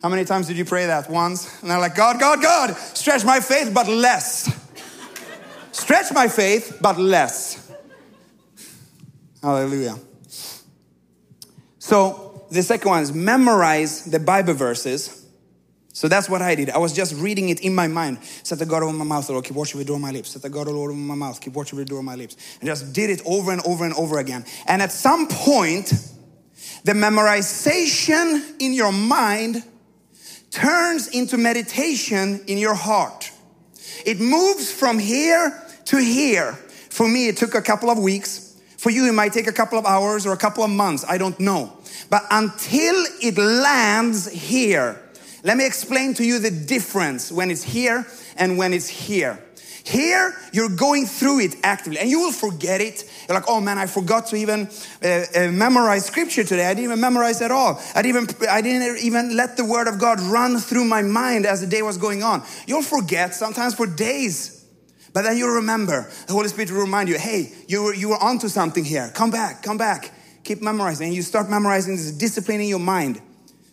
How 0.00 0.08
many 0.08 0.24
times 0.24 0.46
did 0.46 0.58
you 0.58 0.64
pray 0.64 0.86
that? 0.86 1.10
Once? 1.10 1.60
And 1.60 1.72
they're 1.72 1.80
like 1.80 1.96
God 1.96 2.20
God 2.20 2.40
God 2.40 2.76
stretch 2.76 3.24
my 3.24 3.40
faith 3.40 3.74
but 3.74 3.88
less. 3.88 4.46
Stretch 5.72 6.14
my 6.14 6.28
faith 6.28 6.78
but 6.80 6.98
less 6.98 7.65
Hallelujah. 9.46 9.96
So 11.78 12.46
the 12.50 12.64
second 12.64 12.88
one 12.88 13.02
is 13.04 13.12
memorize 13.12 14.04
the 14.04 14.18
Bible 14.18 14.54
verses. 14.54 15.24
So 15.92 16.08
that's 16.08 16.28
what 16.28 16.42
I 16.42 16.56
did. 16.56 16.70
I 16.70 16.78
was 16.78 16.92
just 16.92 17.14
reading 17.14 17.50
it 17.50 17.60
in 17.60 17.72
my 17.72 17.86
mind. 17.86 18.18
Set 18.24 18.58
the 18.58 18.66
God 18.66 18.82
over 18.82 18.92
my 18.92 19.04
mouth, 19.04 19.30
Lord, 19.30 19.44
keep 19.44 19.54
watching 19.54 19.78
with 19.78 19.86
door 19.86 20.00
my 20.00 20.10
lips. 20.10 20.30
Set 20.30 20.42
the 20.42 20.50
God 20.50 20.66
oh, 20.66 20.82
over 20.82 20.92
my 20.92 21.14
mouth, 21.14 21.40
keep 21.40 21.52
watching 21.52 21.78
with 21.78 21.88
door 21.88 22.02
my 22.02 22.16
lips. 22.16 22.36
And 22.58 22.68
just 22.68 22.92
did 22.92 23.08
it 23.08 23.22
over 23.24 23.52
and 23.52 23.62
over 23.64 23.84
and 23.84 23.94
over 23.94 24.18
again. 24.18 24.44
And 24.66 24.82
at 24.82 24.90
some 24.90 25.28
point, 25.28 25.92
the 26.82 26.94
memorization 26.94 28.42
in 28.58 28.72
your 28.72 28.90
mind 28.90 29.62
turns 30.50 31.06
into 31.06 31.36
meditation 31.36 32.42
in 32.48 32.58
your 32.58 32.74
heart. 32.74 33.30
It 34.04 34.18
moves 34.18 34.72
from 34.72 34.98
here 34.98 35.56
to 35.84 35.98
here. 35.98 36.54
For 36.90 37.06
me, 37.08 37.28
it 37.28 37.36
took 37.36 37.54
a 37.54 37.62
couple 37.62 37.90
of 37.90 37.98
weeks. 38.00 38.45
For 38.76 38.90
you, 38.90 39.08
it 39.08 39.12
might 39.12 39.32
take 39.32 39.46
a 39.46 39.52
couple 39.52 39.78
of 39.78 39.86
hours 39.86 40.26
or 40.26 40.32
a 40.32 40.36
couple 40.36 40.62
of 40.62 40.70
months. 40.70 41.04
I 41.08 41.18
don't 41.18 41.38
know. 41.40 41.72
But 42.10 42.24
until 42.30 42.94
it 43.20 43.38
lands 43.38 44.30
here, 44.30 45.00
Let 45.46 45.56
me 45.56 45.64
explain 45.64 46.12
to 46.14 46.24
you 46.24 46.40
the 46.40 46.50
difference 46.50 47.30
when 47.30 47.52
it's 47.52 47.62
here 47.62 48.04
and 48.36 48.58
when 48.58 48.74
it's 48.74 48.88
here. 48.88 49.38
Here, 49.84 50.34
you're 50.52 50.68
going 50.68 51.06
through 51.06 51.38
it 51.38 51.54
actively 51.62 52.00
and 52.00 52.10
you 52.10 52.18
will 52.18 52.32
forget 52.32 52.80
it. 52.80 53.04
You're 53.28 53.36
like, 53.36 53.48
oh 53.48 53.60
man, 53.60 53.78
I 53.78 53.86
forgot 53.86 54.26
to 54.28 54.36
even 54.36 54.68
uh, 55.04 55.06
uh, 55.36 55.52
memorize 55.52 56.04
scripture 56.04 56.42
today. 56.42 56.66
I 56.66 56.74
didn't 56.74 56.86
even 56.86 57.00
memorize 57.00 57.40
at 57.42 57.52
all. 57.52 57.80
I 57.94 58.02
didn't, 58.02 58.32
even, 58.32 58.48
I 58.48 58.60
didn't 58.60 58.98
even 59.04 59.36
let 59.36 59.56
the 59.56 59.64
word 59.64 59.86
of 59.86 60.00
God 60.00 60.18
run 60.18 60.58
through 60.58 60.86
my 60.86 61.02
mind 61.02 61.46
as 61.46 61.60
the 61.60 61.68
day 61.68 61.82
was 61.82 61.96
going 61.96 62.24
on. 62.24 62.42
You'll 62.66 62.82
forget 62.82 63.32
sometimes 63.32 63.76
for 63.76 63.86
days. 63.86 64.55
But 65.16 65.22
then 65.22 65.38
you'll 65.38 65.54
remember. 65.54 66.10
The 66.26 66.34
Holy 66.34 66.46
Spirit 66.48 66.70
will 66.70 66.82
remind 66.82 67.08
you, 67.08 67.16
hey, 67.16 67.50
you 67.68 67.84
were, 67.84 67.94
you 67.94 68.10
were 68.10 68.22
onto 68.22 68.48
something 68.48 68.84
here. 68.84 69.10
Come 69.14 69.30
back, 69.30 69.62
come 69.62 69.78
back. 69.78 70.12
Keep 70.44 70.60
memorizing. 70.60 71.06
And 71.06 71.16
you 71.16 71.22
start 71.22 71.48
memorizing 71.48 71.96
this 71.96 72.12
discipline 72.12 72.60
in 72.60 72.68
your 72.68 72.80
mind 72.80 73.22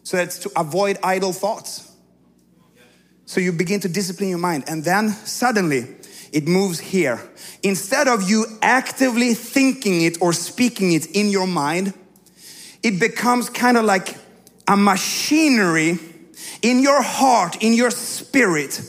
so 0.03 0.15
that's 0.15 0.39
to 0.39 0.51
avoid 0.55 0.99
idle 1.03 1.33
thoughts. 1.33 1.91
So 3.25 3.41
you 3.41 3.51
begin 3.51 3.81
to 3.81 3.89
discipline 3.89 4.29
your 4.29 4.37
mind. 4.37 4.63
And 4.67 4.85
then 4.85 5.09
suddenly, 5.09 5.85
it 6.31 6.47
moves 6.47 6.79
here. 6.79 7.19
Instead 7.61 8.07
of 8.07 8.29
you 8.29 8.45
actively 8.61 9.33
thinking 9.33 10.01
it 10.01 10.21
or 10.21 10.31
speaking 10.31 10.93
it 10.93 11.07
in 11.07 11.27
your 11.27 11.45
mind, 11.45 11.93
it 12.83 13.01
becomes 13.01 13.49
kind 13.49 13.75
of 13.75 13.83
like 13.83 14.15
a 14.65 14.77
machinery 14.77 15.99
in 16.61 16.81
your 16.81 17.01
heart, 17.01 17.61
in 17.61 17.73
your 17.73 17.91
spirit, 17.91 18.79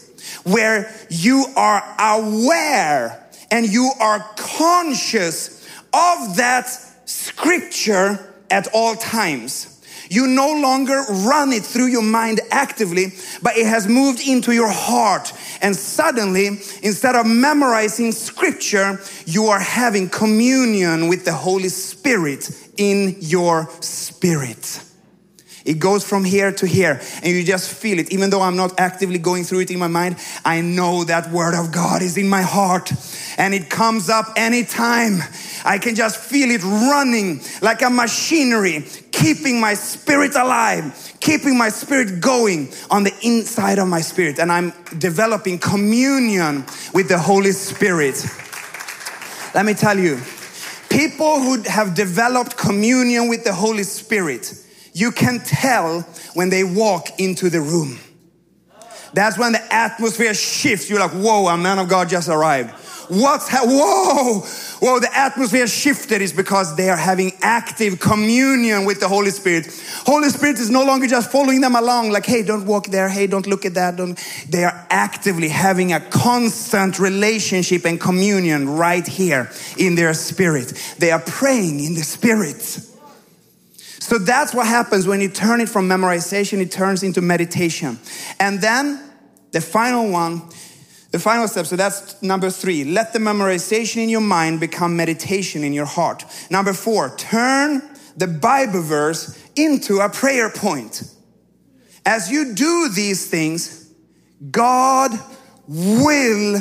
where 0.45 0.95
you 1.11 1.47
are 1.57 1.83
aware 1.99 3.27
and 3.51 3.67
you 3.67 3.91
are 4.01 4.21
conscious 4.37 5.67
of 5.93 6.37
that 6.37 6.67
scripture 7.05 8.35
at 8.51 8.69
all 8.73 8.95
times. 8.97 9.71
You 10.11 10.27
no 10.27 10.53
longer 10.61 11.03
run 11.09 11.53
it 11.53 11.63
through 11.63 11.87
your 11.87 12.03
mind 12.03 12.41
actively, 12.51 13.15
but 13.43 13.57
it 13.57 13.67
has 13.67 13.89
moved 13.89 14.27
into 14.27 14.53
your 14.53 14.71
heart. 14.71 15.33
And 15.63 15.75
suddenly, 15.75 16.47
instead 16.83 17.15
of 17.15 17.27
memorizing 17.27 18.13
scripture, 18.13 19.01
you 19.27 19.47
are 19.47 19.61
having 19.61 20.09
communion 20.09 21.09
with 21.09 21.25
the 21.25 21.33
Holy 21.33 21.69
Spirit 21.71 22.51
in 22.77 23.17
your 23.21 23.69
spirit. 23.81 24.83
It 25.65 25.79
goes 25.79 26.05
from 26.07 26.25
here 26.25 26.53
to 26.53 26.67
here 26.67 27.01
and 27.23 27.35
you 27.35 27.43
just 27.43 27.73
feel 27.73 27.99
it. 27.99 28.13
Even 28.13 28.29
though 28.29 28.43
I'm 28.43 28.57
not 28.57 28.79
actively 28.79 29.19
going 29.19 29.45
through 29.45 29.61
it 29.61 29.71
in 29.71 29.79
my 29.79 29.89
mind, 29.89 30.17
I 30.45 30.61
know 30.61 31.05
that 31.05 31.31
word 31.31 31.55
of 31.55 31.73
God 31.73 32.03
is 32.03 32.19
in 32.19 32.29
my 32.29 32.43
heart 32.43 32.93
and 33.39 33.55
it 33.55 33.71
comes 33.71 34.11
up 34.11 34.27
anytime. 34.37 35.21
I 35.65 35.79
can 35.79 35.95
just 35.95 36.19
feel 36.19 36.51
it 36.51 36.63
running 36.63 37.41
like 37.63 37.81
a 37.81 37.89
machinery, 37.89 38.85
keeping 39.11 39.59
my 39.59 39.73
spirit 39.73 40.35
alive, 40.35 41.15
keeping 41.21 41.57
my 41.57 41.71
spirit 41.71 42.21
going 42.21 42.69
on 42.91 43.05
the 43.05 43.15
inside 43.23 43.79
of 43.79 43.89
my 43.89 44.03
spirit. 44.03 44.39
And 44.39 44.53
I'm 44.53 44.75
developing 44.99 45.59
communion 45.59 46.67
with 46.93 47.09
the 47.09 47.19
Holy 47.19 47.53
Spirit. 47.53 48.23
Let 49.55 49.65
me 49.65 49.73
tell 49.73 49.99
you, 49.99 50.21
people 50.91 51.41
who 51.41 51.63
have 51.63 51.95
developed 51.95 52.59
communion 52.59 53.29
with 53.29 53.45
the 53.45 53.55
Holy 53.55 53.85
Spirit, 53.85 54.61
you 54.95 55.13
can 55.13 55.41
tell 55.41 56.01
when 56.33 56.49
they 56.49 56.65
walk 56.65 57.21
into 57.21 57.51
the 57.51 57.61
room. 57.61 57.99
That's 59.13 59.37
when 59.39 59.53
the 59.53 59.75
atmosphere 59.75 60.35
shifts. 60.35 60.89
You're 60.89 61.01
like, 61.01 61.13
whoa, 61.13 61.49
a 61.49 61.59
man 61.59 61.79
of 61.79 61.89
God 61.89 62.09
just 62.09 62.29
arrived. 62.29 62.71
What's, 63.09 63.49
ha- 63.49 63.65
whoa, 63.65 64.41
whoa, 64.81 64.99
the 64.99 65.15
atmosphere 65.15 65.67
shifted 65.67 66.23
is 66.23 66.33
because 66.33 66.75
they 66.75 66.89
are 66.89 66.97
having 66.97 67.33
active 67.43 68.01
communion 68.01 68.87
with 68.87 69.01
the 69.01 69.09
Holy 69.09 69.31
Spirit. 69.31 69.67
Holy 70.07 70.31
Spirit 70.31 70.59
is 70.59 70.71
no 70.71 70.85
longer 70.85 71.07
just 71.07 71.31
following 71.31 71.61
them 71.61 71.77
along, 71.77 72.11
like, 72.11 72.25
hey, 72.25 72.43
don't 72.43 72.65
walk 72.65 72.87
there, 72.87 73.09
hey, 73.09 73.27
don't 73.27 73.47
look 73.47 73.67
at 73.67 73.75
that. 73.75 73.97
Don't. 73.97 74.19
They 74.49 74.65
are 74.65 74.87
actively 74.91 75.49
having 75.49 75.93
a 75.93 76.01
constant 76.01 76.99
relationship 76.99 77.85
and 77.85 78.01
communion 78.01 78.71
right 78.71 79.07
here 79.07 79.51
in 79.77 79.97
their 79.97 80.15
spirit. 80.15 80.73
They 80.99 81.11
are 81.11 81.21
praying 81.21 81.85
in 81.85 81.95
the 81.95 82.03
spirit. 82.03 82.81
So 84.05 84.19
that's 84.19 84.53
what 84.53 84.67
happens 84.67 85.07
when 85.07 85.23
you 85.23 85.31
turn 85.31 85.63
it 85.63 85.69
from 85.71 85.89
memorization, 85.89 86.61
it 86.61 86.71
turns 86.71 87.03
into 87.03 87.23
meditation. 87.23 87.99
And 88.39 88.61
then 88.61 89.03
the 89.53 89.63
final 89.63 90.11
one, 90.11 90.43
the 91.11 91.19
final 91.19 91.49
step, 91.49 91.65
so 91.65 91.77
that's 91.77 92.23
number 92.23 92.51
three. 92.51 92.85
Let 92.85 93.15
the 93.15 93.19
memorization 93.19 94.03
in 94.03 94.11
your 94.11 94.21
mind 94.21 94.61
become 94.61 94.95
meditation 94.95 95.65
in 95.65 95.73
your 95.73 95.87
heart. 95.87 96.23
Number 96.51 96.75
four, 96.75 97.17
turn 97.17 97.81
the 98.15 98.27
Bible 98.27 98.83
verse 98.83 99.43
into 99.57 100.01
a 100.01 100.11
prayer 100.11 100.51
point. 100.51 101.03
As 102.05 102.31
you 102.31 102.55
do 102.55 102.91
these 102.91 103.31
things, 103.31 103.91
God 104.51 105.13
will 105.67 106.61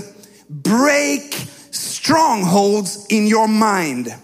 break 0.49 1.33
strongholds 1.71 3.05
in 3.09 3.27
your 3.27 3.49
mind. 3.49 4.15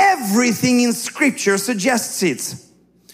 Everything 0.00 0.80
in 0.80 0.94
scripture 0.94 1.58
suggests 1.58 2.22
it. 2.22 2.54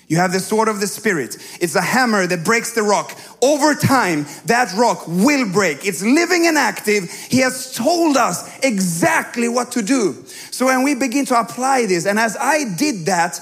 You 0.08 0.18
have 0.18 0.32
the 0.32 0.38
sword 0.38 0.68
of 0.68 0.80
the 0.80 0.86
spirit. 0.86 1.36
It's 1.60 1.74
a 1.74 1.80
hammer 1.80 2.28
that 2.28 2.44
breaks 2.44 2.74
the 2.74 2.82
rock. 2.84 3.18
Over 3.42 3.74
time, 3.74 4.26
that 4.44 4.72
rock 4.74 5.06
will 5.08 5.50
break. 5.50 5.84
It's 5.84 6.00
living 6.00 6.46
and 6.46 6.56
active. 6.56 7.10
He 7.10 7.38
has 7.38 7.74
told 7.74 8.16
us 8.16 8.56
exactly 8.60 9.48
what 9.48 9.72
to 9.72 9.82
do. 9.82 10.24
So 10.52 10.66
when 10.66 10.84
we 10.84 10.94
begin 10.94 11.24
to 11.26 11.40
apply 11.40 11.86
this, 11.86 12.06
and 12.06 12.20
as 12.20 12.36
I 12.36 12.76
did 12.76 13.06
that, 13.06 13.40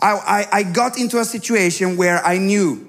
I, 0.00 0.12
I, 0.12 0.46
I 0.58 0.62
got 0.62 0.98
into 0.98 1.18
a 1.18 1.24
situation 1.24 1.96
where 1.96 2.24
I 2.24 2.38
knew 2.38 2.87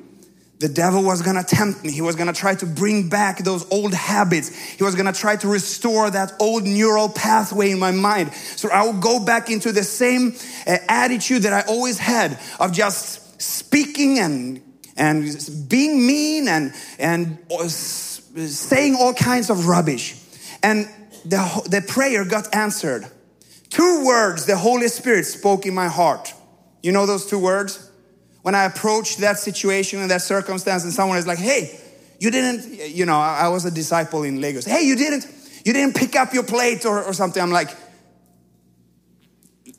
the 0.60 0.68
devil 0.68 1.03
was 1.03 1.22
gonna 1.22 1.43
tempt 1.43 1.84
me. 1.86 1.91
He 1.91 2.01
was 2.01 2.16
gonna 2.16 2.34
try 2.34 2.53
to 2.55 2.66
bring 2.66 3.07
back 3.07 3.39
those 3.39 3.66
old 3.72 3.93
habits. 3.93 4.49
He 4.49 4.84
was 4.84 4.93
gonna 4.93 5.14
try 5.14 5.38
to 5.38 5.47
restore 5.47 6.10
that 6.10 6.34
old 6.39 6.64
neural 6.64 7.07
pathway 7.07 7.72
in 7.72 7.80
my 7.80 7.91
mind. 7.91 8.34
So 8.34 8.70
I 8.70 8.86
would 8.86 9.01
go 9.01 9.24
back 9.24 9.49
into 9.49 9.72
the 9.72 9.84
same 9.84 10.36
uh, 10.68 10.78
attitude 10.89 11.43
that 11.43 11.53
I 11.53 11.62
always 11.62 11.97
had 11.97 12.38
of 12.60 12.74
just 12.74 13.41
speaking 13.41 14.20
and 14.20 14.62
and 14.97 15.24
being 15.70 16.05
mean 16.05 16.49
and 16.49 16.74
and 16.99 17.39
saying 17.49 18.97
all 18.99 19.14
kinds 19.14 19.49
of 19.49 19.68
rubbish. 19.68 20.16
And 20.62 20.89
the, 21.26 21.68
the 21.70 21.82
prayer 21.82 22.26
got 22.26 22.53
answered. 22.53 23.05
Two 23.70 24.05
words 24.05 24.45
the 24.45 24.57
Holy 24.57 24.89
Spirit 24.89 25.26
spoke 25.26 25.66
in 25.66 25.74
my 25.74 25.88
heart. 25.88 26.34
You 26.84 26.91
know 26.91 27.05
those 27.05 27.26
two 27.26 27.39
words? 27.39 27.88
When 28.41 28.55
I 28.55 28.63
approach 28.65 29.17
that 29.17 29.37
situation 29.37 29.99
and 29.99 30.09
that 30.11 30.21
circumstance 30.21 30.83
and 30.83 30.93
someone 30.93 31.17
is 31.17 31.27
like, 31.27 31.39
hey, 31.39 31.79
you 32.19 32.31
didn't, 32.31 32.89
you 32.93 33.05
know, 33.05 33.17
I 33.17 33.47
was 33.49 33.65
a 33.65 33.71
disciple 33.71 34.23
in 34.23 34.41
Lagos. 34.41 34.65
Hey, 34.65 34.83
you 34.83 34.95
didn't, 34.95 35.25
you 35.65 35.73
didn't 35.73 35.95
pick 35.95 36.15
up 36.15 36.33
your 36.33 36.43
plate 36.43 36.85
or, 36.85 37.03
or 37.03 37.13
something. 37.13 37.41
I'm 37.41 37.51
like, 37.51 37.69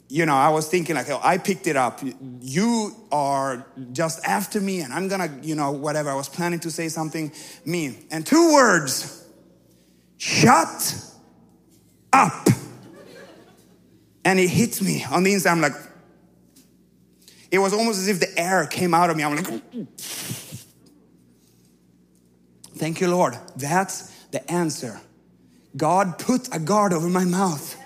you 0.08 0.26
know, 0.26 0.34
I 0.34 0.48
was 0.48 0.68
thinking 0.68 0.96
like, 0.96 1.08
oh, 1.08 1.20
I 1.22 1.38
picked 1.38 1.68
it 1.68 1.76
up. 1.76 2.00
You 2.40 2.96
are 3.12 3.64
just 3.92 4.24
after 4.26 4.60
me 4.60 4.80
and 4.80 4.92
I'm 4.92 5.06
gonna, 5.08 5.38
you 5.42 5.54
know, 5.54 5.70
whatever. 5.70 6.10
I 6.10 6.14
was 6.14 6.28
planning 6.28 6.58
to 6.60 6.70
say 6.70 6.88
something 6.88 7.30
mean. 7.64 8.06
And 8.10 8.26
two 8.26 8.52
words, 8.52 9.24
shut 10.16 11.04
up. 12.12 12.48
And 14.24 14.38
it 14.38 14.48
hits 14.48 14.82
me 14.82 15.04
on 15.04 15.22
the 15.22 15.32
inside. 15.32 15.52
I'm 15.52 15.60
like, 15.60 15.72
it 17.50 17.58
was 17.58 17.72
almost 17.72 17.98
as 17.98 18.08
if 18.08 18.20
the 18.20 18.38
air 18.38 18.66
came 18.66 18.94
out 18.94 19.10
of 19.10 19.16
me. 19.16 19.24
I'm 19.24 19.36
like, 19.36 19.62
thank 22.76 23.00
you, 23.00 23.08
Lord. 23.08 23.36
That's 23.56 24.10
the 24.30 24.48
answer. 24.50 25.00
God 25.76 26.18
put 26.18 26.54
a 26.54 26.58
guard 26.58 26.92
over 26.92 27.08
my 27.08 27.24
mouth. 27.24 27.76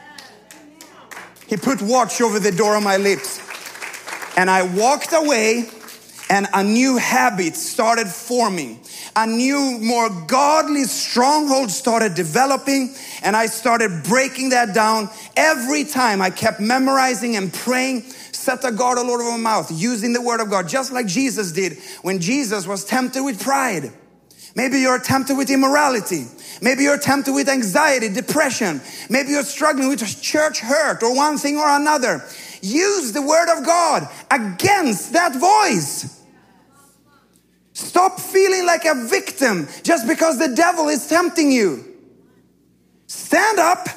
He 1.47 1.57
put 1.57 1.83
watch 1.83 2.21
over 2.21 2.39
the 2.39 2.53
door 2.53 2.77
of 2.77 2.83
my 2.83 2.97
lips. 2.97 3.41
And 4.37 4.51
I 4.51 4.63
walked 4.63 5.13
away 5.13 5.69
and 6.31 6.47
a 6.55 6.65
new 6.65 6.97
habit 6.97 7.55
started 7.55 8.09
forming. 8.09 8.81
A 9.17 9.27
new, 9.27 9.79
more 9.81 10.09
godly 10.27 10.85
stronghold 10.85 11.71
started 11.71 12.15
developing, 12.15 12.95
and 13.23 13.37
I 13.37 13.47
started 13.47 14.03
breaking 14.03 14.49
that 14.49 14.75
down. 14.75 15.09
Every 15.37 15.85
time 15.85 16.21
I 16.21 16.31
kept 16.31 16.61
memorizing 16.61 17.37
and 17.37 17.53
praying, 17.53 18.05
set 18.45 18.65
a 18.65 18.71
guard 18.71 18.99
all 18.99 19.11
over 19.11 19.31
my 19.31 19.37
mouth, 19.37 19.71
using 19.73 20.13
the 20.13 20.21
word 20.21 20.41
of 20.41 20.51
God, 20.51 20.69
just 20.69 20.93
like 20.93 21.07
Jesus 21.07 21.53
did 21.53 21.79
when 22.03 22.21
Jesus 22.21 22.67
was 22.67 22.85
tempted 22.85 23.23
with 23.23 23.41
pride. 23.43 23.93
Maybe 24.55 24.79
you're 24.81 25.01
tempted 25.01 25.37
with 25.37 25.51
immorality. 25.51 26.27
Maybe 26.63 26.85
you're 26.85 26.99
tempted 26.99 27.33
with 27.33 27.49
anxiety, 27.49 28.09
depression. 28.09 28.81
Maybe 29.11 29.31
you're 29.31 29.43
struggling 29.43 29.89
with 29.89 30.23
church 30.23 30.61
hurt 30.61 31.03
or 31.03 31.17
one 31.17 31.39
thing 31.39 31.57
or 31.57 31.69
another. 31.69 32.25
Use 32.63 33.13
the 33.13 33.23
word 33.23 33.49
of 33.57 33.67
God 33.67 34.09
against 34.31 35.13
that 35.15 35.35
voice. 35.35 36.23
Stop 37.73 38.21
feeling 38.21 38.65
like 38.65 38.85
a 38.85 38.95
victim 39.09 39.67
just 39.83 40.07
because 40.07 40.39
the 40.39 40.55
devil 40.55 40.89
is 40.89 41.09
tempting 41.09 41.51
you. 41.51 41.85
Stand 43.09 43.59
up 43.59 43.89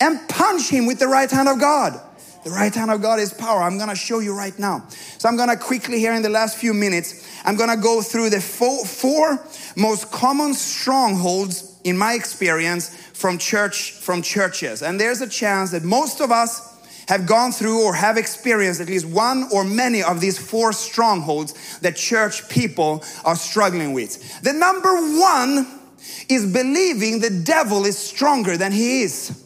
and 0.00 0.28
punch 0.28 0.68
him 0.68 0.86
with 0.86 1.00
the 1.00 1.08
right 1.08 1.30
hand 1.30 1.48
of 1.48 1.58
God. 1.58 2.00
The 2.44 2.50
right 2.50 2.74
hand 2.74 2.90
of 2.90 3.00
God 3.00 3.20
is 3.20 3.32
power. 3.32 3.62
I'm 3.62 3.78
going 3.78 3.88
to 3.88 3.96
show 3.96 4.18
you 4.18 4.36
right 4.36 4.56
now. 4.58 4.86
So 5.16 5.28
I'm 5.28 5.36
going 5.36 5.48
to 5.48 5.56
quickly 5.56 5.98
here 5.98 6.12
in 6.12 6.22
the 6.22 6.28
last 6.28 6.58
few 6.58 6.74
minutes, 6.74 7.26
I'm 7.44 7.56
going 7.56 7.70
to 7.70 7.82
go 7.82 8.02
through 8.02 8.30
the 8.30 8.40
four, 8.40 8.84
four 8.84 9.42
most 9.76 10.12
common 10.12 10.52
strongholds 10.52 11.80
in 11.84 11.96
my 11.96 12.12
experience 12.12 12.94
from 13.14 13.38
church 13.38 13.92
from 13.92 14.20
churches. 14.20 14.82
And 14.82 15.00
there's 15.00 15.22
a 15.22 15.28
chance 15.28 15.70
that 15.70 15.84
most 15.84 16.20
of 16.20 16.30
us 16.30 16.74
have 17.08 17.26
gone 17.26 17.52
through 17.52 17.82
or 17.82 17.94
have 17.94 18.16
experienced 18.16 18.80
at 18.80 18.88
least 18.88 19.06
one 19.06 19.48
or 19.52 19.64
many 19.64 20.02
of 20.02 20.20
these 20.20 20.38
four 20.38 20.72
strongholds 20.72 21.78
that 21.80 21.96
church 21.96 22.48
people 22.48 23.02
are 23.24 23.36
struggling 23.36 23.92
with. 23.92 24.42
The 24.42 24.52
number 24.52 24.94
one 25.18 25.80
is 26.28 26.50
believing 26.50 27.20
the 27.20 27.42
devil 27.44 27.84
is 27.84 27.98
stronger 27.98 28.56
than 28.56 28.72
he 28.72 29.02
is. 29.02 29.44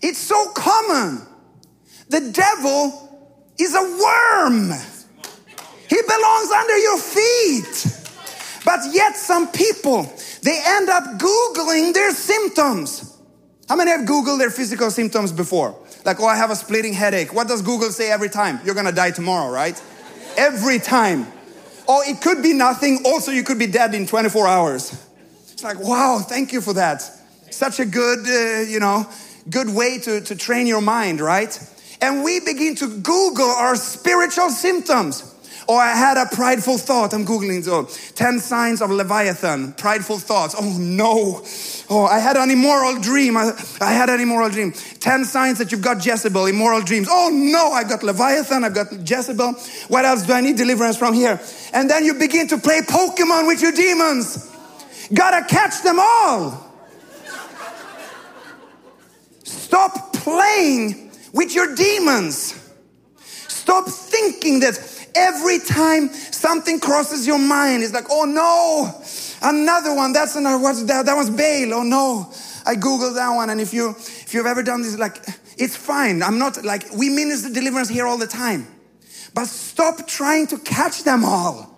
It's 0.00 0.18
so 0.18 0.50
common. 0.52 1.27
The 2.08 2.30
devil 2.32 3.08
is 3.58 3.74
a 3.74 3.82
worm. 3.82 4.70
He 5.88 5.96
belongs 6.02 6.50
under 6.50 6.78
your 6.78 6.98
feet. 6.98 7.98
But 8.64 8.80
yet 8.92 9.16
some 9.16 9.48
people, 9.48 10.12
they 10.42 10.60
end 10.64 10.88
up 10.88 11.04
Googling 11.18 11.94
their 11.94 12.12
symptoms. 12.12 13.16
How 13.68 13.76
many 13.76 13.90
have 13.90 14.06
Googled 14.06 14.38
their 14.38 14.50
physical 14.50 14.90
symptoms 14.90 15.32
before? 15.32 15.74
Like, 16.04 16.20
oh, 16.20 16.26
I 16.26 16.36
have 16.36 16.50
a 16.50 16.56
splitting 16.56 16.94
headache. 16.94 17.34
What 17.34 17.48
does 17.48 17.62
Google 17.62 17.90
say 17.90 18.10
every 18.10 18.28
time? 18.28 18.60
You're 18.64 18.74
gonna 18.74 18.92
die 18.92 19.10
tomorrow, 19.10 19.50
right? 19.50 19.80
Every 20.36 20.78
time. 20.78 21.26
Oh, 21.86 22.02
it 22.06 22.20
could 22.20 22.42
be 22.42 22.52
nothing. 22.52 23.00
Also, 23.04 23.30
you 23.30 23.42
could 23.42 23.58
be 23.58 23.66
dead 23.66 23.94
in 23.94 24.06
24 24.06 24.46
hours. 24.46 25.06
It's 25.52 25.64
like, 25.64 25.80
wow, 25.80 26.18
thank 26.18 26.52
you 26.52 26.60
for 26.60 26.74
that. 26.74 27.02
Such 27.50 27.80
a 27.80 27.84
good, 27.84 28.20
uh, 28.26 28.70
you 28.70 28.80
know, 28.80 29.06
good 29.50 29.68
way 29.68 29.98
to, 29.98 30.20
to 30.20 30.36
train 30.36 30.66
your 30.66 30.80
mind, 30.80 31.20
right? 31.20 31.58
And 32.00 32.22
we 32.22 32.40
begin 32.40 32.74
to 32.76 32.88
Google 33.00 33.50
our 33.50 33.76
spiritual 33.76 34.50
symptoms. 34.50 35.34
Oh, 35.70 35.76
I 35.76 35.88
had 35.88 36.16
a 36.16 36.24
prideful 36.24 36.78
thought. 36.78 37.12
I'm 37.12 37.26
Googling 37.26 37.62
so 37.62 37.84
10 38.14 38.38
signs 38.40 38.80
of 38.80 38.90
Leviathan, 38.90 39.74
prideful 39.74 40.18
thoughts. 40.18 40.54
Oh 40.58 40.78
no. 40.78 41.44
Oh, 41.90 42.06
I 42.06 42.20
had 42.20 42.38
an 42.38 42.50
immoral 42.50 42.98
dream. 42.98 43.36
I, 43.36 43.52
I, 43.78 43.92
had 43.92 44.08
an 44.08 44.18
immoral 44.18 44.48
dream. 44.48 44.72
10 44.72 45.26
signs 45.26 45.58
that 45.58 45.70
you've 45.70 45.82
got 45.82 46.04
Jezebel, 46.04 46.46
immoral 46.46 46.80
dreams. 46.80 47.08
Oh 47.10 47.28
no, 47.30 47.72
I've 47.72 47.88
got 47.88 48.02
Leviathan, 48.02 48.64
I've 48.64 48.74
got 48.74 48.86
Jezebel. 48.92 49.52
What 49.88 50.06
else 50.06 50.22
do 50.22 50.32
I 50.32 50.40
need 50.40 50.56
deliverance 50.56 50.96
from 50.96 51.12
here? 51.12 51.38
And 51.74 51.90
then 51.90 52.02
you 52.06 52.14
begin 52.14 52.48
to 52.48 52.56
play 52.56 52.80
Pokemon 52.80 53.46
with 53.46 53.60
your 53.60 53.72
demons. 53.72 54.50
Gotta 55.12 55.46
catch 55.46 55.82
them 55.82 55.98
all. 56.00 56.64
Stop 59.44 60.14
playing 60.14 61.07
with 61.38 61.54
your 61.54 61.72
demons. 61.76 62.52
Stop 63.46 63.86
thinking 63.86 64.58
that 64.58 64.76
every 65.14 65.60
time 65.60 66.08
something 66.08 66.80
crosses 66.80 67.28
your 67.28 67.38
mind, 67.38 67.84
it's 67.84 67.92
like, 67.94 68.06
oh 68.10 68.24
no, 68.24 69.48
another 69.48 69.94
one. 69.94 70.12
That's 70.12 70.34
another. 70.34 70.60
What's 70.60 70.82
that? 70.84 71.06
That 71.06 71.14
was 71.14 71.30
Baal. 71.30 71.74
Oh 71.74 71.84
no. 71.84 72.32
I 72.66 72.74
googled 72.74 73.14
that 73.14 73.30
one, 73.30 73.50
and 73.50 73.60
if 73.60 73.72
you 73.72 73.90
if 73.90 74.34
you've 74.34 74.46
ever 74.46 74.64
done 74.64 74.82
this, 74.82 74.98
like 74.98 75.16
it's 75.56 75.76
fine. 75.76 76.24
I'm 76.24 76.38
not 76.38 76.64
like 76.64 76.92
we 76.92 77.08
minister 77.08 77.50
deliverance 77.50 77.88
here 77.88 78.06
all 78.06 78.18
the 78.18 78.26
time, 78.26 78.66
but 79.32 79.46
stop 79.46 80.08
trying 80.08 80.48
to 80.48 80.58
catch 80.58 81.04
them 81.04 81.24
all. 81.24 81.72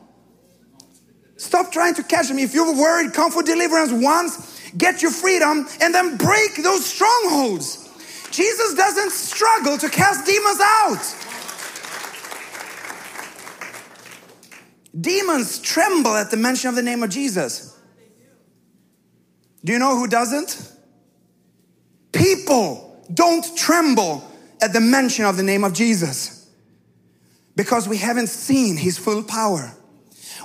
Stop 1.36 1.70
trying 1.70 1.94
to 1.94 2.02
catch 2.02 2.28
them. 2.28 2.38
If 2.38 2.54
you're 2.54 2.74
worried, 2.74 3.12
come 3.12 3.30
for 3.30 3.42
deliverance 3.42 3.92
once, 3.92 4.72
get 4.76 5.02
your 5.02 5.11
freedom, 5.11 5.68
and 5.82 5.94
then 5.94 6.16
break 6.16 6.56
those 6.62 6.84
strongholds. 6.86 7.80
Jesus 8.31 8.74
doesn't 8.74 9.11
struggle 9.11 9.76
to 9.78 9.89
cast 9.89 10.26
demons 10.26 10.61
out. 10.61 11.16
Demons 14.99 15.59
tremble 15.61 16.16
at 16.16 16.31
the 16.31 16.37
mention 16.37 16.68
of 16.68 16.74
the 16.74 16.83
name 16.83 17.03
of 17.03 17.11
Jesus. 17.11 17.76
Do 19.64 19.72
you 19.72 19.78
know 19.78 19.97
who 19.97 20.07
doesn't? 20.07 20.72
People 22.12 23.05
don't 23.12 23.57
tremble 23.57 24.24
at 24.61 24.72
the 24.72 24.81
mention 24.81 25.24
of 25.24 25.37
the 25.37 25.43
name 25.43 25.64
of 25.64 25.72
Jesus 25.72 26.49
because 27.57 27.89
we 27.89 27.99
haven't 27.99 28.28
seen 28.28 28.76
his 28.76 28.99
full 28.99 29.22
power. 29.22 29.74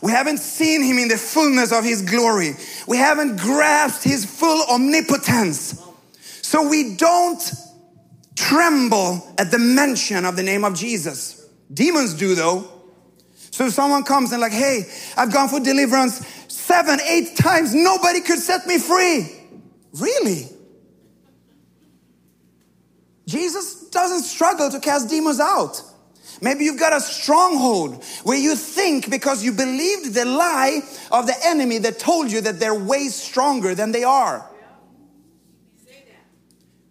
We 0.01 0.11
haven't 0.11 0.39
seen 0.39 0.83
him 0.83 0.97
in 0.99 1.07
the 1.07 1.17
fullness 1.17 1.71
of 1.71 1.83
his 1.83 2.01
glory. 2.01 2.55
We 2.87 2.97
haven't 2.97 3.37
grasped 3.37 4.03
his 4.03 4.25
full 4.25 4.65
omnipotence. 4.69 5.81
So 6.41 6.67
we 6.67 6.95
don't 6.95 7.41
tremble 8.47 9.25
at 9.37 9.51
the 9.51 9.59
mention 9.59 10.25
of 10.25 10.35
the 10.35 10.43
name 10.43 10.63
of 10.63 10.75
Jesus. 10.75 11.47
Demons 11.73 12.13
do 12.13 12.35
though. 12.35 12.71
So 13.51 13.67
if 13.67 13.73
someone 13.73 14.03
comes 14.03 14.31
and 14.31 14.41
like, 14.41 14.51
hey, 14.51 14.83
I've 15.17 15.31
gone 15.31 15.47
for 15.47 15.59
deliverance 15.59 16.25
seven, 16.47 16.99
eight 17.07 17.37
times, 17.37 17.73
nobody 17.73 18.21
could 18.21 18.39
set 18.39 18.67
me 18.67 18.77
free. 18.77 19.31
Really? 19.93 20.49
Jesus 23.27 23.89
doesn't 23.89 24.23
struggle 24.23 24.69
to 24.69 24.79
cast 24.79 25.09
demons 25.09 25.39
out. 25.39 25.81
Maybe 26.41 26.65
you've 26.65 26.79
got 26.79 26.93
a 26.93 26.99
stronghold 26.99 28.03
where 28.23 28.37
you 28.37 28.55
think 28.55 29.09
because 29.09 29.43
you 29.43 29.53
believed 29.53 30.13
the 30.13 30.25
lie 30.25 30.81
of 31.11 31.27
the 31.27 31.35
enemy 31.45 31.77
that 31.79 31.97
told 31.97 32.31
you 32.31 32.41
that 32.41 32.59
they're 32.59 32.75
way 32.75 33.07
stronger 33.07 33.73
than 33.73 33.91
they 33.91 34.03
are. 34.03 34.47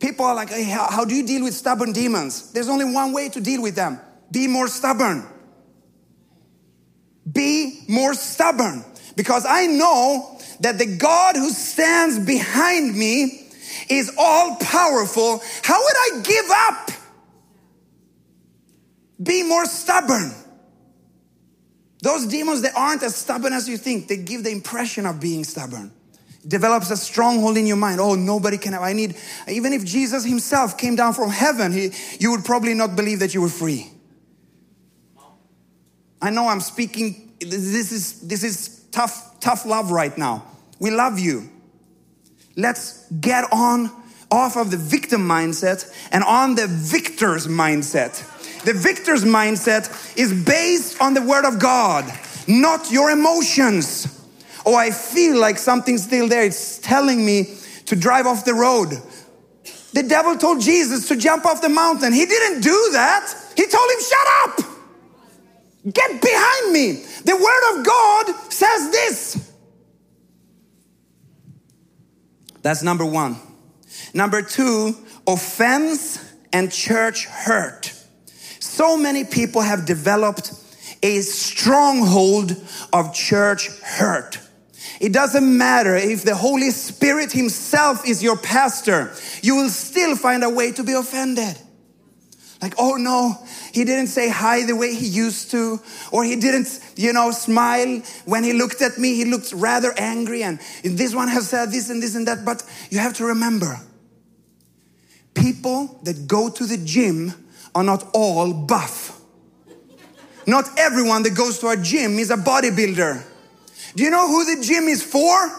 People 0.05 0.27
are 0.27 0.35
like, 0.35 0.51
hey, 0.51 0.65
how, 0.65 0.91
how 0.91 1.07
do 1.07 1.15
you 1.15 1.27
deal 1.27 1.45
with 1.45 1.55
stubborn 1.55 1.93
demons? 1.93 2.53
There's 2.53 2.69
only 2.69 2.85
one 2.85 3.15
way 3.15 3.31
to 3.31 3.41
deal 3.41 3.63
with 3.63 3.75
them 3.75 3.99
be 4.31 4.47
more 4.47 4.69
stubborn. 4.69 5.25
Be 7.33 7.85
more 7.89 8.13
stubborn 8.13 8.85
because 9.17 9.47
I 9.49 9.67
know 9.67 10.39
that 10.61 10.77
the 10.77 10.85
God 10.99 11.37
who 11.37 11.49
stands 11.49 12.19
behind 12.19 12.95
me 12.95 13.49
is 13.89 14.15
all 14.19 14.57
powerful. 14.57 15.41
How 15.63 15.83
would 15.83 15.97
I 15.97 16.21
give 16.23 16.45
up? 16.51 16.91
Be 19.23 19.43
more 19.43 19.65
stubborn. 19.65 20.35
Those 22.03 22.27
demons, 22.27 22.61
they 22.61 22.73
aren't 22.77 23.03
as 23.03 23.17
stubborn 23.17 23.55
as 23.55 23.67
you 23.71 23.79
think. 23.79 24.09
They 24.09 24.19
give 24.19 24.45
the 24.45 24.51
impression 24.51 25.07
of 25.07 25.19
being 25.19 25.45
stubborn. 25.45 25.93
Develops 26.47 26.91
a 26.91 26.97
stronghold 26.97 27.57
in 27.57 27.67
your 27.67 27.77
mind. 27.77 28.01
Oh, 28.01 28.15
nobody 28.15 28.59
can 28.59 28.75
have. 28.75 28.83
I 28.83 28.93
need, 28.93 29.17
even 29.49 29.73
if 29.73 29.85
Jesus 29.85 30.25
himself 30.25 30.77
came 30.77 30.95
down 30.95 31.15
from 31.15 31.31
heaven, 31.31 31.73
he, 31.73 31.91
you 32.19 32.31
would 32.33 32.45
probably 32.45 32.75
not 32.75 32.97
believe 32.97 33.21
that 33.21 33.33
you 33.33 33.41
were 33.41 33.49
free. 33.49 33.91
I 36.21 36.31
know 36.31 36.49
I'm 36.49 36.61
speaking, 36.61 37.35
this 37.41 37.93
is, 37.93 38.21
this 38.21 38.45
is 38.45 38.85
tough, 38.93 39.41
tough 39.41 39.67
love 39.67 39.91
right 39.91 40.17
now. 40.17 40.45
We 40.79 40.91
love 40.91 41.19
you. 41.19 41.51
Let's 42.57 43.07
get 43.11 43.45
on 43.53 43.91
off 44.31 44.57
of 44.57 44.71
the 44.71 44.77
victim 44.77 45.23
mindset 45.23 45.91
and 46.13 46.25
on 46.25 46.55
the 46.55 46.67
victor's 46.67 47.47
mindset. 47.47 48.31
The 48.65 48.73
victor's 48.73 49.25
mindset 49.25 50.17
is 50.17 50.33
based 50.45 51.01
on 51.01 51.15
the 51.15 51.23
word 51.23 51.45
of 51.45 51.59
God, 51.59 52.11
not 52.49 52.91
your 52.91 53.11
emotions. 53.11 54.14
Oh, 54.67 54.75
I 54.75 54.91
feel 54.91 55.39
like 55.39 55.59
something's 55.59 56.05
still 56.05 56.29
there. 56.29 56.45
It's 56.45 56.79
telling 56.79 57.25
me 57.25 57.57
to 57.87 57.97
drive 57.97 58.27
off 58.27 58.45
the 58.45 58.55
road. 58.55 58.91
The 59.93 60.03
devil 60.03 60.37
told 60.37 60.61
Jesus 60.61 61.09
to 61.09 61.17
jump 61.17 61.47
off 61.47 61.63
the 61.63 61.69
mountain. 61.69 62.13
He 62.13 62.27
didn't 62.27 62.63
do 62.63 62.89
that. 62.93 63.33
He 63.57 63.67
told 63.67 63.91
him, 63.91 63.99
shut 64.01 64.27
up. 64.43 64.75
Get 65.93 66.23
behind 66.23 66.73
me. 66.73 66.93
The 67.25 67.37
word 67.37 67.79
of 67.79 67.87
God 67.87 68.53
says 68.53 68.91
this. 68.91 69.53
That's 72.63 72.83
number 72.83 73.05
one. 73.05 73.37
Number 74.15 74.41
two, 74.41 74.97
offense 75.27 76.19
and 76.53 76.73
church 76.73 77.27
hurt. 77.27 77.93
So 78.61 78.97
many 78.97 79.25
people 79.25 79.61
have 79.61 79.85
developed 79.85 80.53
a 81.03 81.21
stronghold 81.21 82.57
of 82.93 83.13
church 83.15 83.69
hurt. 83.83 84.39
It 85.01 85.13
doesn't 85.13 85.59
matter 85.59 85.97
if 85.97 86.23
the 86.23 86.35
Holy 86.35 86.71
Spirit 86.71 87.33
Himself 87.33 88.07
is 88.07 88.23
your 88.23 88.37
pastor, 88.37 89.13
you 89.43 89.57
will 89.57 89.71
still 89.71 90.17
find 90.17 90.45
a 90.45 90.51
way 90.51 90.73
to 90.73 90.85
be 90.85 90.93
offended. 90.93 91.59
Like, 92.63 92.75
oh 92.79 92.97
no, 92.97 93.37
he 93.73 93.85
didn't 93.85 94.07
say 94.07 94.31
hi 94.31 94.65
the 94.65 94.75
way 94.75 94.95
he 94.95 95.07
used 95.07 95.51
to, 95.51 95.81
or 96.13 96.25
he 96.25 96.37
didn't, 96.37 96.81
you 96.97 97.13
know, 97.13 97.31
smile 97.31 98.01
when 98.25 98.43
he 98.43 98.55
looked 98.55 98.81
at 98.81 98.97
me. 98.97 99.17
He 99.17 99.27
looked 99.27 99.53
rather 99.53 99.93
angry, 99.99 100.43
and 100.43 100.59
this 100.83 101.15
one 101.15 101.29
has 101.29 101.49
said 101.49 101.73
this 101.73 101.91
and 101.91 102.03
this 102.03 102.15
and 102.15 102.27
that. 102.27 102.45
But 102.45 102.63
you 102.91 103.01
have 103.01 103.13
to 103.15 103.27
remember 103.27 103.79
people 105.35 106.01
that 106.05 106.27
go 106.27 106.49
to 106.49 106.65
the 106.65 106.79
gym 106.79 107.35
are 107.75 107.85
not 107.85 108.09
all 108.15 108.55
buff. 108.55 109.21
Not 110.47 110.69
everyone 110.79 111.23
that 111.25 111.35
goes 111.35 111.59
to 111.59 111.69
a 111.69 111.77
gym 111.77 112.19
is 112.19 112.31
a 112.31 112.37
bodybuilder. 112.37 113.23
Do 113.95 114.03
you 114.03 114.11
know 114.11 114.27
who 114.29 114.57
the 114.57 114.63
gym 114.63 114.85
is 114.85 115.03
for? 115.03 115.51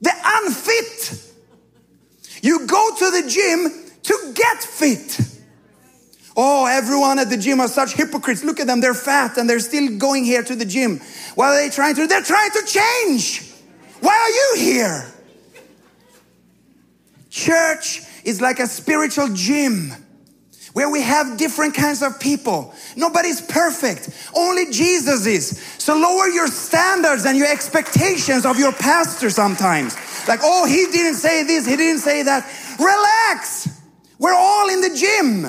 The 0.00 0.12
unfit. 0.24 1.32
You 2.42 2.66
go 2.66 2.90
to 2.98 3.10
the 3.10 3.28
gym 3.28 3.72
to 4.02 4.32
get 4.34 4.62
fit. 4.62 5.20
Oh, 6.36 6.66
everyone 6.66 7.18
at 7.18 7.30
the 7.30 7.36
gym 7.36 7.60
are 7.60 7.68
such 7.68 7.94
hypocrites. 7.94 8.44
Look 8.44 8.60
at 8.60 8.66
them, 8.66 8.80
they're 8.80 8.94
fat 8.94 9.38
and 9.38 9.48
they're 9.48 9.60
still 9.60 9.96
going 9.98 10.24
here 10.24 10.42
to 10.42 10.54
the 10.54 10.64
gym. 10.64 11.00
What 11.36 11.46
are 11.46 11.56
they 11.56 11.70
trying 11.70 11.94
to? 11.94 12.06
They're 12.06 12.22
trying 12.22 12.50
to 12.50 12.62
change. 12.66 13.52
Why 14.00 14.14
are 14.14 14.30
you 14.30 14.66
here? 14.66 15.06
Church 17.30 18.02
is 18.24 18.40
like 18.40 18.58
a 18.58 18.66
spiritual 18.66 19.28
gym 19.32 19.92
where 20.74 20.90
we 20.90 21.00
have 21.00 21.38
different 21.38 21.72
kinds 21.72 22.02
of 22.02 22.18
people. 22.18 22.74
Nobody's 22.96 23.40
perfect. 23.40 24.10
Only 24.36 24.70
Jesus 24.70 25.24
is. 25.24 25.58
So 25.78 25.94
lower 25.94 26.28
your 26.28 26.48
standards 26.48 27.24
and 27.24 27.38
your 27.38 27.46
expectations 27.50 28.44
of 28.44 28.58
your 28.58 28.72
pastor 28.72 29.30
sometimes. 29.30 29.96
Like, 30.26 30.40
oh, 30.42 30.66
he 30.66 30.86
didn't 30.90 31.14
say 31.14 31.44
this, 31.44 31.66
he 31.66 31.76
didn't 31.76 32.00
say 32.00 32.24
that. 32.24 32.44
Relax. 32.78 33.68
We're 34.18 34.34
all 34.34 34.68
in 34.68 34.80
the 34.80 34.96
gym. 34.96 35.46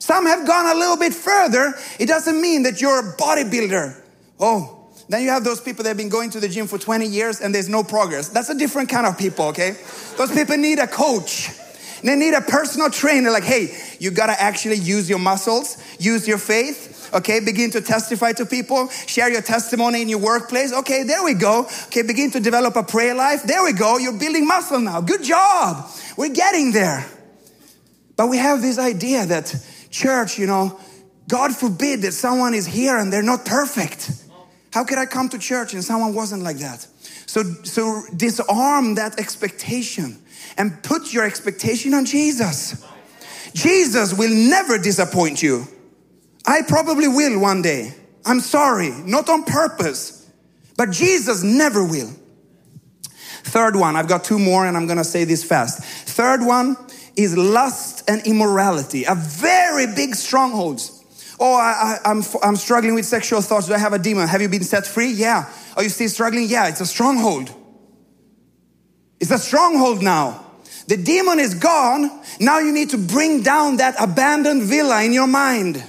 Some 0.00 0.26
have 0.26 0.46
gone 0.46 0.76
a 0.76 0.78
little 0.78 0.96
bit 0.96 1.14
further. 1.14 1.74
It 2.00 2.06
doesn't 2.06 2.40
mean 2.40 2.64
that 2.64 2.80
you're 2.80 2.98
a 2.98 3.16
bodybuilder. 3.16 4.02
Oh, 4.40 4.90
then 5.08 5.22
you 5.22 5.28
have 5.28 5.44
those 5.44 5.60
people 5.60 5.84
that 5.84 5.90
have 5.90 5.96
been 5.96 6.08
going 6.08 6.30
to 6.30 6.40
the 6.40 6.48
gym 6.48 6.66
for 6.66 6.76
20 6.76 7.06
years 7.06 7.40
and 7.40 7.54
there's 7.54 7.68
no 7.68 7.84
progress. 7.84 8.30
That's 8.30 8.48
a 8.48 8.58
different 8.58 8.88
kind 8.88 9.06
of 9.06 9.16
people, 9.16 9.46
okay? 9.46 9.76
Those 10.16 10.32
people 10.32 10.56
need 10.56 10.80
a 10.80 10.88
coach. 10.88 11.50
They 12.02 12.16
need 12.16 12.34
a 12.34 12.40
personal 12.40 12.90
trainer, 12.90 13.30
like, 13.30 13.44
hey, 13.44 13.76
you 13.98 14.10
gotta 14.10 14.40
actually 14.40 14.76
use 14.76 15.08
your 15.08 15.18
muscles, 15.18 15.76
use 15.98 16.28
your 16.28 16.38
faith, 16.38 17.10
okay? 17.12 17.40
Begin 17.40 17.70
to 17.72 17.80
testify 17.80 18.32
to 18.32 18.46
people, 18.46 18.88
share 18.88 19.30
your 19.30 19.42
testimony 19.42 20.02
in 20.02 20.08
your 20.08 20.20
workplace. 20.20 20.72
Okay, 20.72 21.02
there 21.02 21.24
we 21.24 21.34
go. 21.34 21.66
Okay, 21.86 22.02
begin 22.02 22.30
to 22.32 22.40
develop 22.40 22.76
a 22.76 22.82
prayer 22.82 23.14
life. 23.14 23.42
There 23.42 23.62
we 23.64 23.72
go. 23.72 23.98
You're 23.98 24.18
building 24.18 24.46
muscle 24.46 24.80
now. 24.80 25.00
Good 25.00 25.22
job. 25.22 25.88
We're 26.16 26.34
getting 26.34 26.72
there. 26.72 27.06
But 28.16 28.28
we 28.28 28.38
have 28.38 28.62
this 28.62 28.78
idea 28.78 29.26
that 29.26 29.54
church, 29.90 30.38
you 30.38 30.46
know, 30.46 30.78
God 31.28 31.54
forbid 31.54 32.02
that 32.02 32.12
someone 32.12 32.54
is 32.54 32.66
here 32.66 32.96
and 32.96 33.12
they're 33.12 33.22
not 33.22 33.44
perfect. 33.44 34.10
How 34.72 34.84
could 34.84 34.98
I 34.98 35.06
come 35.06 35.28
to 35.30 35.38
church 35.38 35.74
and 35.74 35.84
someone 35.84 36.14
wasn't 36.14 36.42
like 36.42 36.58
that? 36.58 36.86
So, 37.26 37.42
so 37.64 38.02
disarm 38.16 38.94
that 38.94 39.18
expectation 39.20 40.18
and 40.58 40.82
put 40.82 41.14
your 41.14 41.24
expectation 41.24 41.94
on 41.94 42.04
Jesus. 42.04 42.84
Jesus 43.54 44.12
will 44.12 44.34
never 44.34 44.76
disappoint 44.76 45.42
you. 45.42 45.66
I 46.46 46.62
probably 46.62 47.08
will 47.08 47.40
one 47.40 47.62
day. 47.62 47.94
I'm 48.26 48.40
sorry, 48.40 48.90
not 48.90 49.28
on 49.28 49.44
purpose, 49.44 50.30
but 50.76 50.90
Jesus 50.90 51.42
never 51.42 51.84
will. 51.84 52.10
Third 53.44 53.76
one, 53.76 53.96
I've 53.96 54.08
got 54.08 54.24
two 54.24 54.38
more 54.38 54.66
and 54.66 54.76
I'm 54.76 54.86
gonna 54.86 55.04
say 55.04 55.24
this 55.24 55.42
fast. 55.42 55.82
Third 55.82 56.44
one 56.44 56.76
is 57.16 57.36
lust 57.36 58.08
and 58.08 58.26
immorality, 58.26 59.04
a 59.04 59.14
very 59.14 59.86
big 59.86 60.14
strongholds. 60.14 60.94
Oh, 61.40 61.54
I, 61.54 61.98
am 62.04 62.18
I'm, 62.18 62.24
I'm 62.42 62.56
struggling 62.56 62.94
with 62.94 63.06
sexual 63.06 63.40
thoughts. 63.40 63.68
Do 63.68 63.74
I 63.74 63.78
have 63.78 63.92
a 63.92 63.98
demon? 63.98 64.26
Have 64.26 64.42
you 64.42 64.48
been 64.48 64.64
set 64.64 64.86
free? 64.86 65.12
Yeah. 65.12 65.48
Are 65.76 65.84
you 65.84 65.88
still 65.88 66.08
struggling? 66.08 66.48
Yeah, 66.48 66.68
it's 66.68 66.80
a 66.80 66.86
stronghold. 66.86 67.54
It's 69.20 69.30
a 69.30 69.38
stronghold 69.38 70.02
now. 70.02 70.47
The 70.88 70.96
demon 70.96 71.38
is 71.38 71.54
gone. 71.54 72.10
Now 72.40 72.60
you 72.60 72.72
need 72.72 72.90
to 72.90 72.98
bring 72.98 73.42
down 73.42 73.76
that 73.76 73.94
abandoned 74.00 74.62
villa 74.62 75.04
in 75.04 75.12
your 75.12 75.26
mind. 75.26 75.84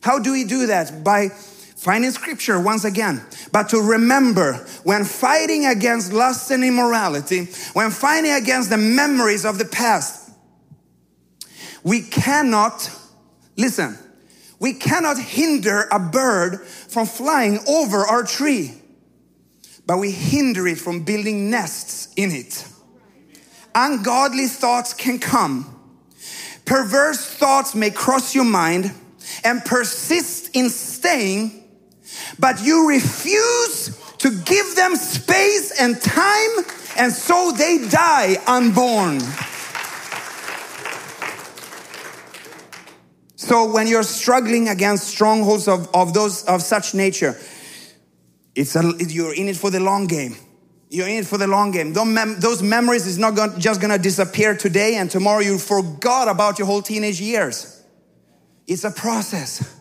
How 0.00 0.20
do 0.20 0.30
we 0.30 0.44
do 0.44 0.66
that? 0.66 1.02
By 1.02 1.30
finding 1.30 2.12
scripture 2.12 2.60
once 2.60 2.84
again. 2.84 3.20
But 3.50 3.70
to 3.70 3.80
remember 3.80 4.54
when 4.84 5.04
fighting 5.04 5.66
against 5.66 6.12
lust 6.12 6.52
and 6.52 6.62
immorality, 6.62 7.46
when 7.72 7.90
fighting 7.90 8.30
against 8.30 8.70
the 8.70 8.76
memories 8.76 9.44
of 9.44 9.58
the 9.58 9.64
past, 9.64 10.30
we 11.82 12.02
cannot, 12.02 12.88
listen, 13.56 13.98
we 14.60 14.72
cannot 14.72 15.18
hinder 15.18 15.88
a 15.90 15.98
bird 15.98 16.60
from 16.64 17.06
flying 17.06 17.58
over 17.66 18.06
our 18.06 18.22
tree, 18.22 18.72
but 19.84 19.98
we 19.98 20.12
hinder 20.12 20.68
it 20.68 20.78
from 20.78 21.02
building 21.02 21.50
nests 21.50 22.14
in 22.14 22.30
it 22.30 22.64
ungodly 23.76 24.46
thoughts 24.46 24.94
can 24.94 25.20
come. 25.20 25.72
Perverse 26.64 27.24
thoughts 27.24 27.74
may 27.74 27.90
cross 27.90 28.34
your 28.34 28.44
mind 28.44 28.92
and 29.44 29.64
persist 29.64 30.56
in 30.56 30.70
staying, 30.70 31.62
but 32.38 32.64
you 32.64 32.88
refuse 32.88 33.96
to 34.18 34.30
give 34.30 34.74
them 34.74 34.96
space 34.96 35.78
and 35.78 36.00
time, 36.00 36.64
and 36.96 37.12
so 37.12 37.52
they 37.52 37.86
die 37.88 38.36
unborn. 38.46 39.20
So 43.36 43.70
when 43.70 43.86
you're 43.86 44.02
struggling 44.02 44.68
against 44.70 45.06
strongholds 45.06 45.68
of, 45.68 45.88
of 45.94 46.14
those 46.14 46.42
of 46.44 46.62
such 46.62 46.94
nature, 46.94 47.38
it's 48.56 48.74
a, 48.74 48.94
you're 48.98 49.34
in 49.34 49.48
it 49.48 49.56
for 49.56 49.70
the 49.70 49.78
long 49.78 50.06
game. 50.06 50.34
You're 50.96 51.08
in 51.08 51.18
it 51.18 51.26
for 51.26 51.36
the 51.36 51.46
long 51.46 51.72
game. 51.72 51.92
Those 51.92 52.62
memories 52.62 53.06
is 53.06 53.18
not 53.18 53.58
just 53.58 53.82
gonna 53.82 53.98
disappear 53.98 54.56
today 54.56 54.94
and 54.94 55.10
tomorrow 55.10 55.40
you 55.40 55.58
forgot 55.58 56.26
about 56.26 56.58
your 56.58 56.64
whole 56.64 56.80
teenage 56.80 57.20
years. 57.20 57.82
It's 58.66 58.82
a 58.82 58.90
process. 58.90 59.78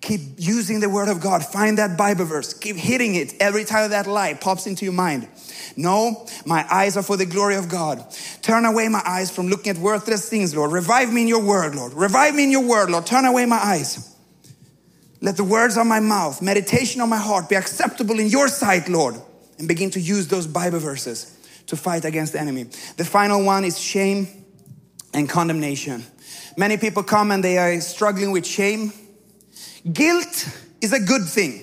Keep 0.00 0.20
using 0.38 0.80
the 0.80 0.88
word 0.88 1.08
of 1.08 1.20
God. 1.20 1.44
Find 1.44 1.76
that 1.76 1.98
Bible 1.98 2.24
verse. 2.24 2.54
Keep 2.54 2.76
hitting 2.76 3.16
it 3.16 3.34
every 3.38 3.66
time 3.66 3.90
that 3.90 4.06
light 4.06 4.40
pops 4.40 4.66
into 4.66 4.86
your 4.86 4.94
mind. 4.94 5.28
No, 5.76 6.26
my 6.46 6.66
eyes 6.70 6.96
are 6.96 7.02
for 7.02 7.18
the 7.18 7.26
glory 7.26 7.56
of 7.56 7.68
God. 7.68 8.02
Turn 8.40 8.64
away 8.64 8.88
my 8.88 9.02
eyes 9.04 9.30
from 9.30 9.48
looking 9.48 9.76
at 9.76 9.78
worthless 9.78 10.26
things, 10.30 10.56
Lord. 10.56 10.72
Revive 10.72 11.12
me 11.12 11.20
in 11.20 11.28
your 11.28 11.44
word, 11.44 11.74
Lord. 11.74 11.92
Revive 11.92 12.34
me 12.34 12.44
in 12.44 12.50
your 12.50 12.64
word, 12.64 12.88
Lord. 12.88 13.04
Turn 13.04 13.26
away 13.26 13.44
my 13.44 13.58
eyes. 13.58 14.16
Let 15.20 15.36
the 15.36 15.44
words 15.44 15.76
of 15.76 15.86
my 15.86 16.00
mouth, 16.00 16.40
meditation 16.40 17.02
of 17.02 17.10
my 17.10 17.18
heart 17.18 17.50
be 17.50 17.56
acceptable 17.56 18.18
in 18.18 18.28
your 18.28 18.48
sight, 18.48 18.88
Lord 18.88 19.16
and 19.58 19.68
begin 19.68 19.90
to 19.90 20.00
use 20.00 20.28
those 20.28 20.46
Bible 20.46 20.78
verses 20.78 21.36
to 21.66 21.76
fight 21.76 22.04
against 22.04 22.32
the 22.32 22.40
enemy. 22.40 22.64
The 22.96 23.04
final 23.04 23.44
one 23.44 23.64
is 23.64 23.78
shame 23.78 24.28
and 25.12 25.28
condemnation. 25.28 26.04
Many 26.56 26.76
people 26.76 27.02
come 27.02 27.30
and 27.30 27.42
they 27.42 27.58
are 27.58 27.80
struggling 27.80 28.30
with 28.30 28.46
shame. 28.46 28.92
Guilt 29.90 30.48
is 30.80 30.92
a 30.92 31.00
good 31.00 31.24
thing. 31.26 31.62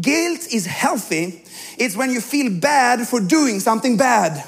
Guilt 0.00 0.46
is 0.52 0.66
healthy. 0.66 1.44
It's 1.78 1.96
when 1.96 2.10
you 2.10 2.20
feel 2.20 2.60
bad 2.60 3.06
for 3.06 3.20
doing 3.20 3.60
something 3.60 3.96
bad. 3.96 4.44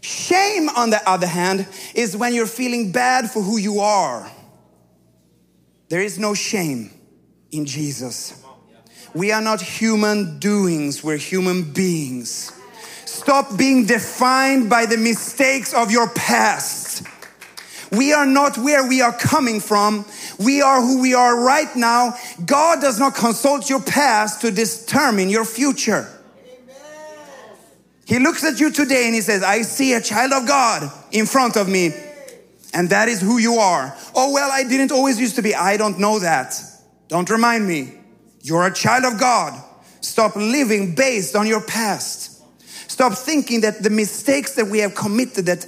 Shame, 0.00 0.68
on 0.70 0.90
the 0.90 1.08
other 1.08 1.26
hand, 1.26 1.66
is 1.94 2.16
when 2.16 2.34
you're 2.34 2.46
feeling 2.46 2.90
bad 2.92 3.30
for 3.30 3.42
who 3.42 3.58
you 3.58 3.80
are. 3.80 4.30
There 5.90 6.00
is 6.00 6.18
no 6.18 6.34
shame 6.34 6.90
in 7.50 7.66
Jesus. 7.66 8.42
We 9.14 9.32
are 9.32 9.40
not 9.40 9.60
human 9.60 10.38
doings, 10.38 11.02
we're 11.02 11.16
human 11.16 11.72
beings. 11.72 12.52
Stop 13.04 13.56
being 13.58 13.86
defined 13.86 14.70
by 14.70 14.86
the 14.86 14.96
mistakes 14.96 15.74
of 15.74 15.90
your 15.90 16.08
past. 16.10 17.06
We 17.92 18.12
are 18.12 18.26
not 18.26 18.56
where 18.56 18.86
we 18.86 19.00
are 19.02 19.12
coming 19.12 19.58
from. 19.58 20.04
We 20.38 20.62
are 20.62 20.80
who 20.80 21.02
we 21.02 21.14
are 21.14 21.44
right 21.44 21.74
now. 21.74 22.14
God 22.46 22.80
does 22.80 23.00
not 23.00 23.16
consult 23.16 23.68
your 23.68 23.82
past 23.82 24.42
to 24.42 24.52
determine 24.52 25.28
your 25.28 25.44
future. 25.44 26.08
He 28.06 28.18
looks 28.18 28.44
at 28.44 28.58
you 28.58 28.70
today 28.70 29.06
and 29.06 29.14
he 29.14 29.20
says, 29.20 29.42
I 29.42 29.62
see 29.62 29.92
a 29.94 30.00
child 30.00 30.32
of 30.32 30.46
God 30.46 30.90
in 31.12 31.26
front 31.26 31.56
of 31.56 31.68
me. 31.68 31.92
And 32.72 32.90
that 32.90 33.08
is 33.08 33.20
who 33.20 33.38
you 33.38 33.54
are. 33.54 33.96
Oh, 34.14 34.32
well, 34.32 34.50
I 34.50 34.62
didn't 34.62 34.92
always 34.92 35.18
used 35.20 35.36
to 35.36 35.42
be. 35.42 35.54
I 35.54 35.76
don't 35.76 35.98
know 35.98 36.20
that. 36.20 36.60
Don't 37.08 37.28
remind 37.28 37.66
me. 37.66 37.99
You're 38.42 38.66
a 38.66 38.72
child 38.72 39.04
of 39.04 39.18
God. 39.20 39.60
Stop 40.00 40.36
living 40.36 40.94
based 40.94 41.36
on 41.36 41.46
your 41.46 41.60
past. 41.60 42.42
Stop 42.90 43.14
thinking 43.14 43.60
that 43.62 43.82
the 43.82 43.90
mistakes 43.90 44.54
that 44.56 44.66
we 44.66 44.78
have 44.80 44.94
committed 44.94 45.46
that 45.46 45.66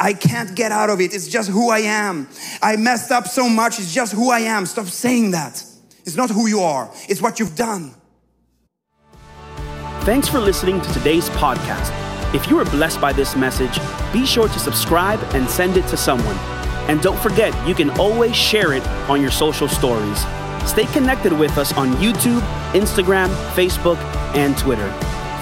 I 0.00 0.12
can't 0.12 0.54
get 0.56 0.72
out 0.72 0.90
of 0.90 1.00
it. 1.00 1.14
It's 1.14 1.28
just 1.28 1.50
who 1.50 1.70
I 1.70 1.80
am. 1.80 2.28
I 2.62 2.76
messed 2.76 3.10
up 3.10 3.26
so 3.28 3.48
much. 3.48 3.78
It's 3.78 3.92
just 3.92 4.12
who 4.12 4.30
I 4.30 4.40
am. 4.40 4.66
Stop 4.66 4.86
saying 4.86 5.32
that. 5.32 5.62
It's 6.04 6.16
not 6.16 6.30
who 6.30 6.48
you 6.48 6.60
are. 6.60 6.90
It's 7.08 7.22
what 7.22 7.38
you've 7.38 7.56
done. 7.56 7.94
Thanks 10.00 10.28
for 10.28 10.38
listening 10.38 10.80
to 10.80 10.92
today's 10.92 11.28
podcast. 11.30 11.92
If 12.34 12.50
you 12.50 12.56
were 12.56 12.64
blessed 12.64 13.00
by 13.00 13.12
this 13.12 13.36
message, 13.36 13.78
be 14.12 14.26
sure 14.26 14.48
to 14.48 14.58
subscribe 14.58 15.20
and 15.34 15.48
send 15.48 15.76
it 15.76 15.86
to 15.88 15.96
someone. 15.96 16.36
And 16.88 17.00
don't 17.00 17.18
forget, 17.20 17.54
you 17.66 17.74
can 17.74 17.90
always 17.90 18.34
share 18.34 18.72
it 18.72 18.86
on 19.08 19.22
your 19.22 19.30
social 19.30 19.68
stories. 19.68 20.24
Stay 20.66 20.86
connected 20.86 21.32
with 21.32 21.58
us 21.58 21.72
on 21.74 21.92
YouTube, 21.94 22.40
Instagram, 22.72 23.28
Facebook, 23.54 23.98
and 24.34 24.56
Twitter. 24.56 24.90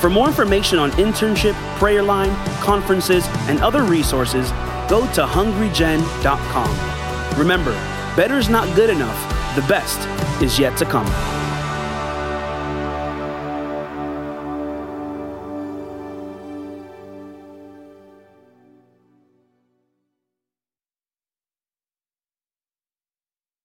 For 0.01 0.11
more 0.11 0.27
information 0.27 0.79
on 0.79 0.91
internship, 0.93 1.55
prayer 1.79 2.03
line, 2.03 2.35
conferences, 2.61 3.25
and 3.49 3.61
other 3.61 3.85
resources, 3.85 4.51
go 4.89 5.01
to 5.15 5.25
hungrygen.com. 5.25 7.39
Remember, 7.39 7.73
better 8.17 8.39
is 8.39 8.49
not 8.49 8.75
good 8.75 8.91
enough, 8.91 9.55
the 9.55 9.63
best 9.63 10.01
is 10.43 10.59
yet 10.59 10.77
to 10.79 10.85
come. 10.85 11.42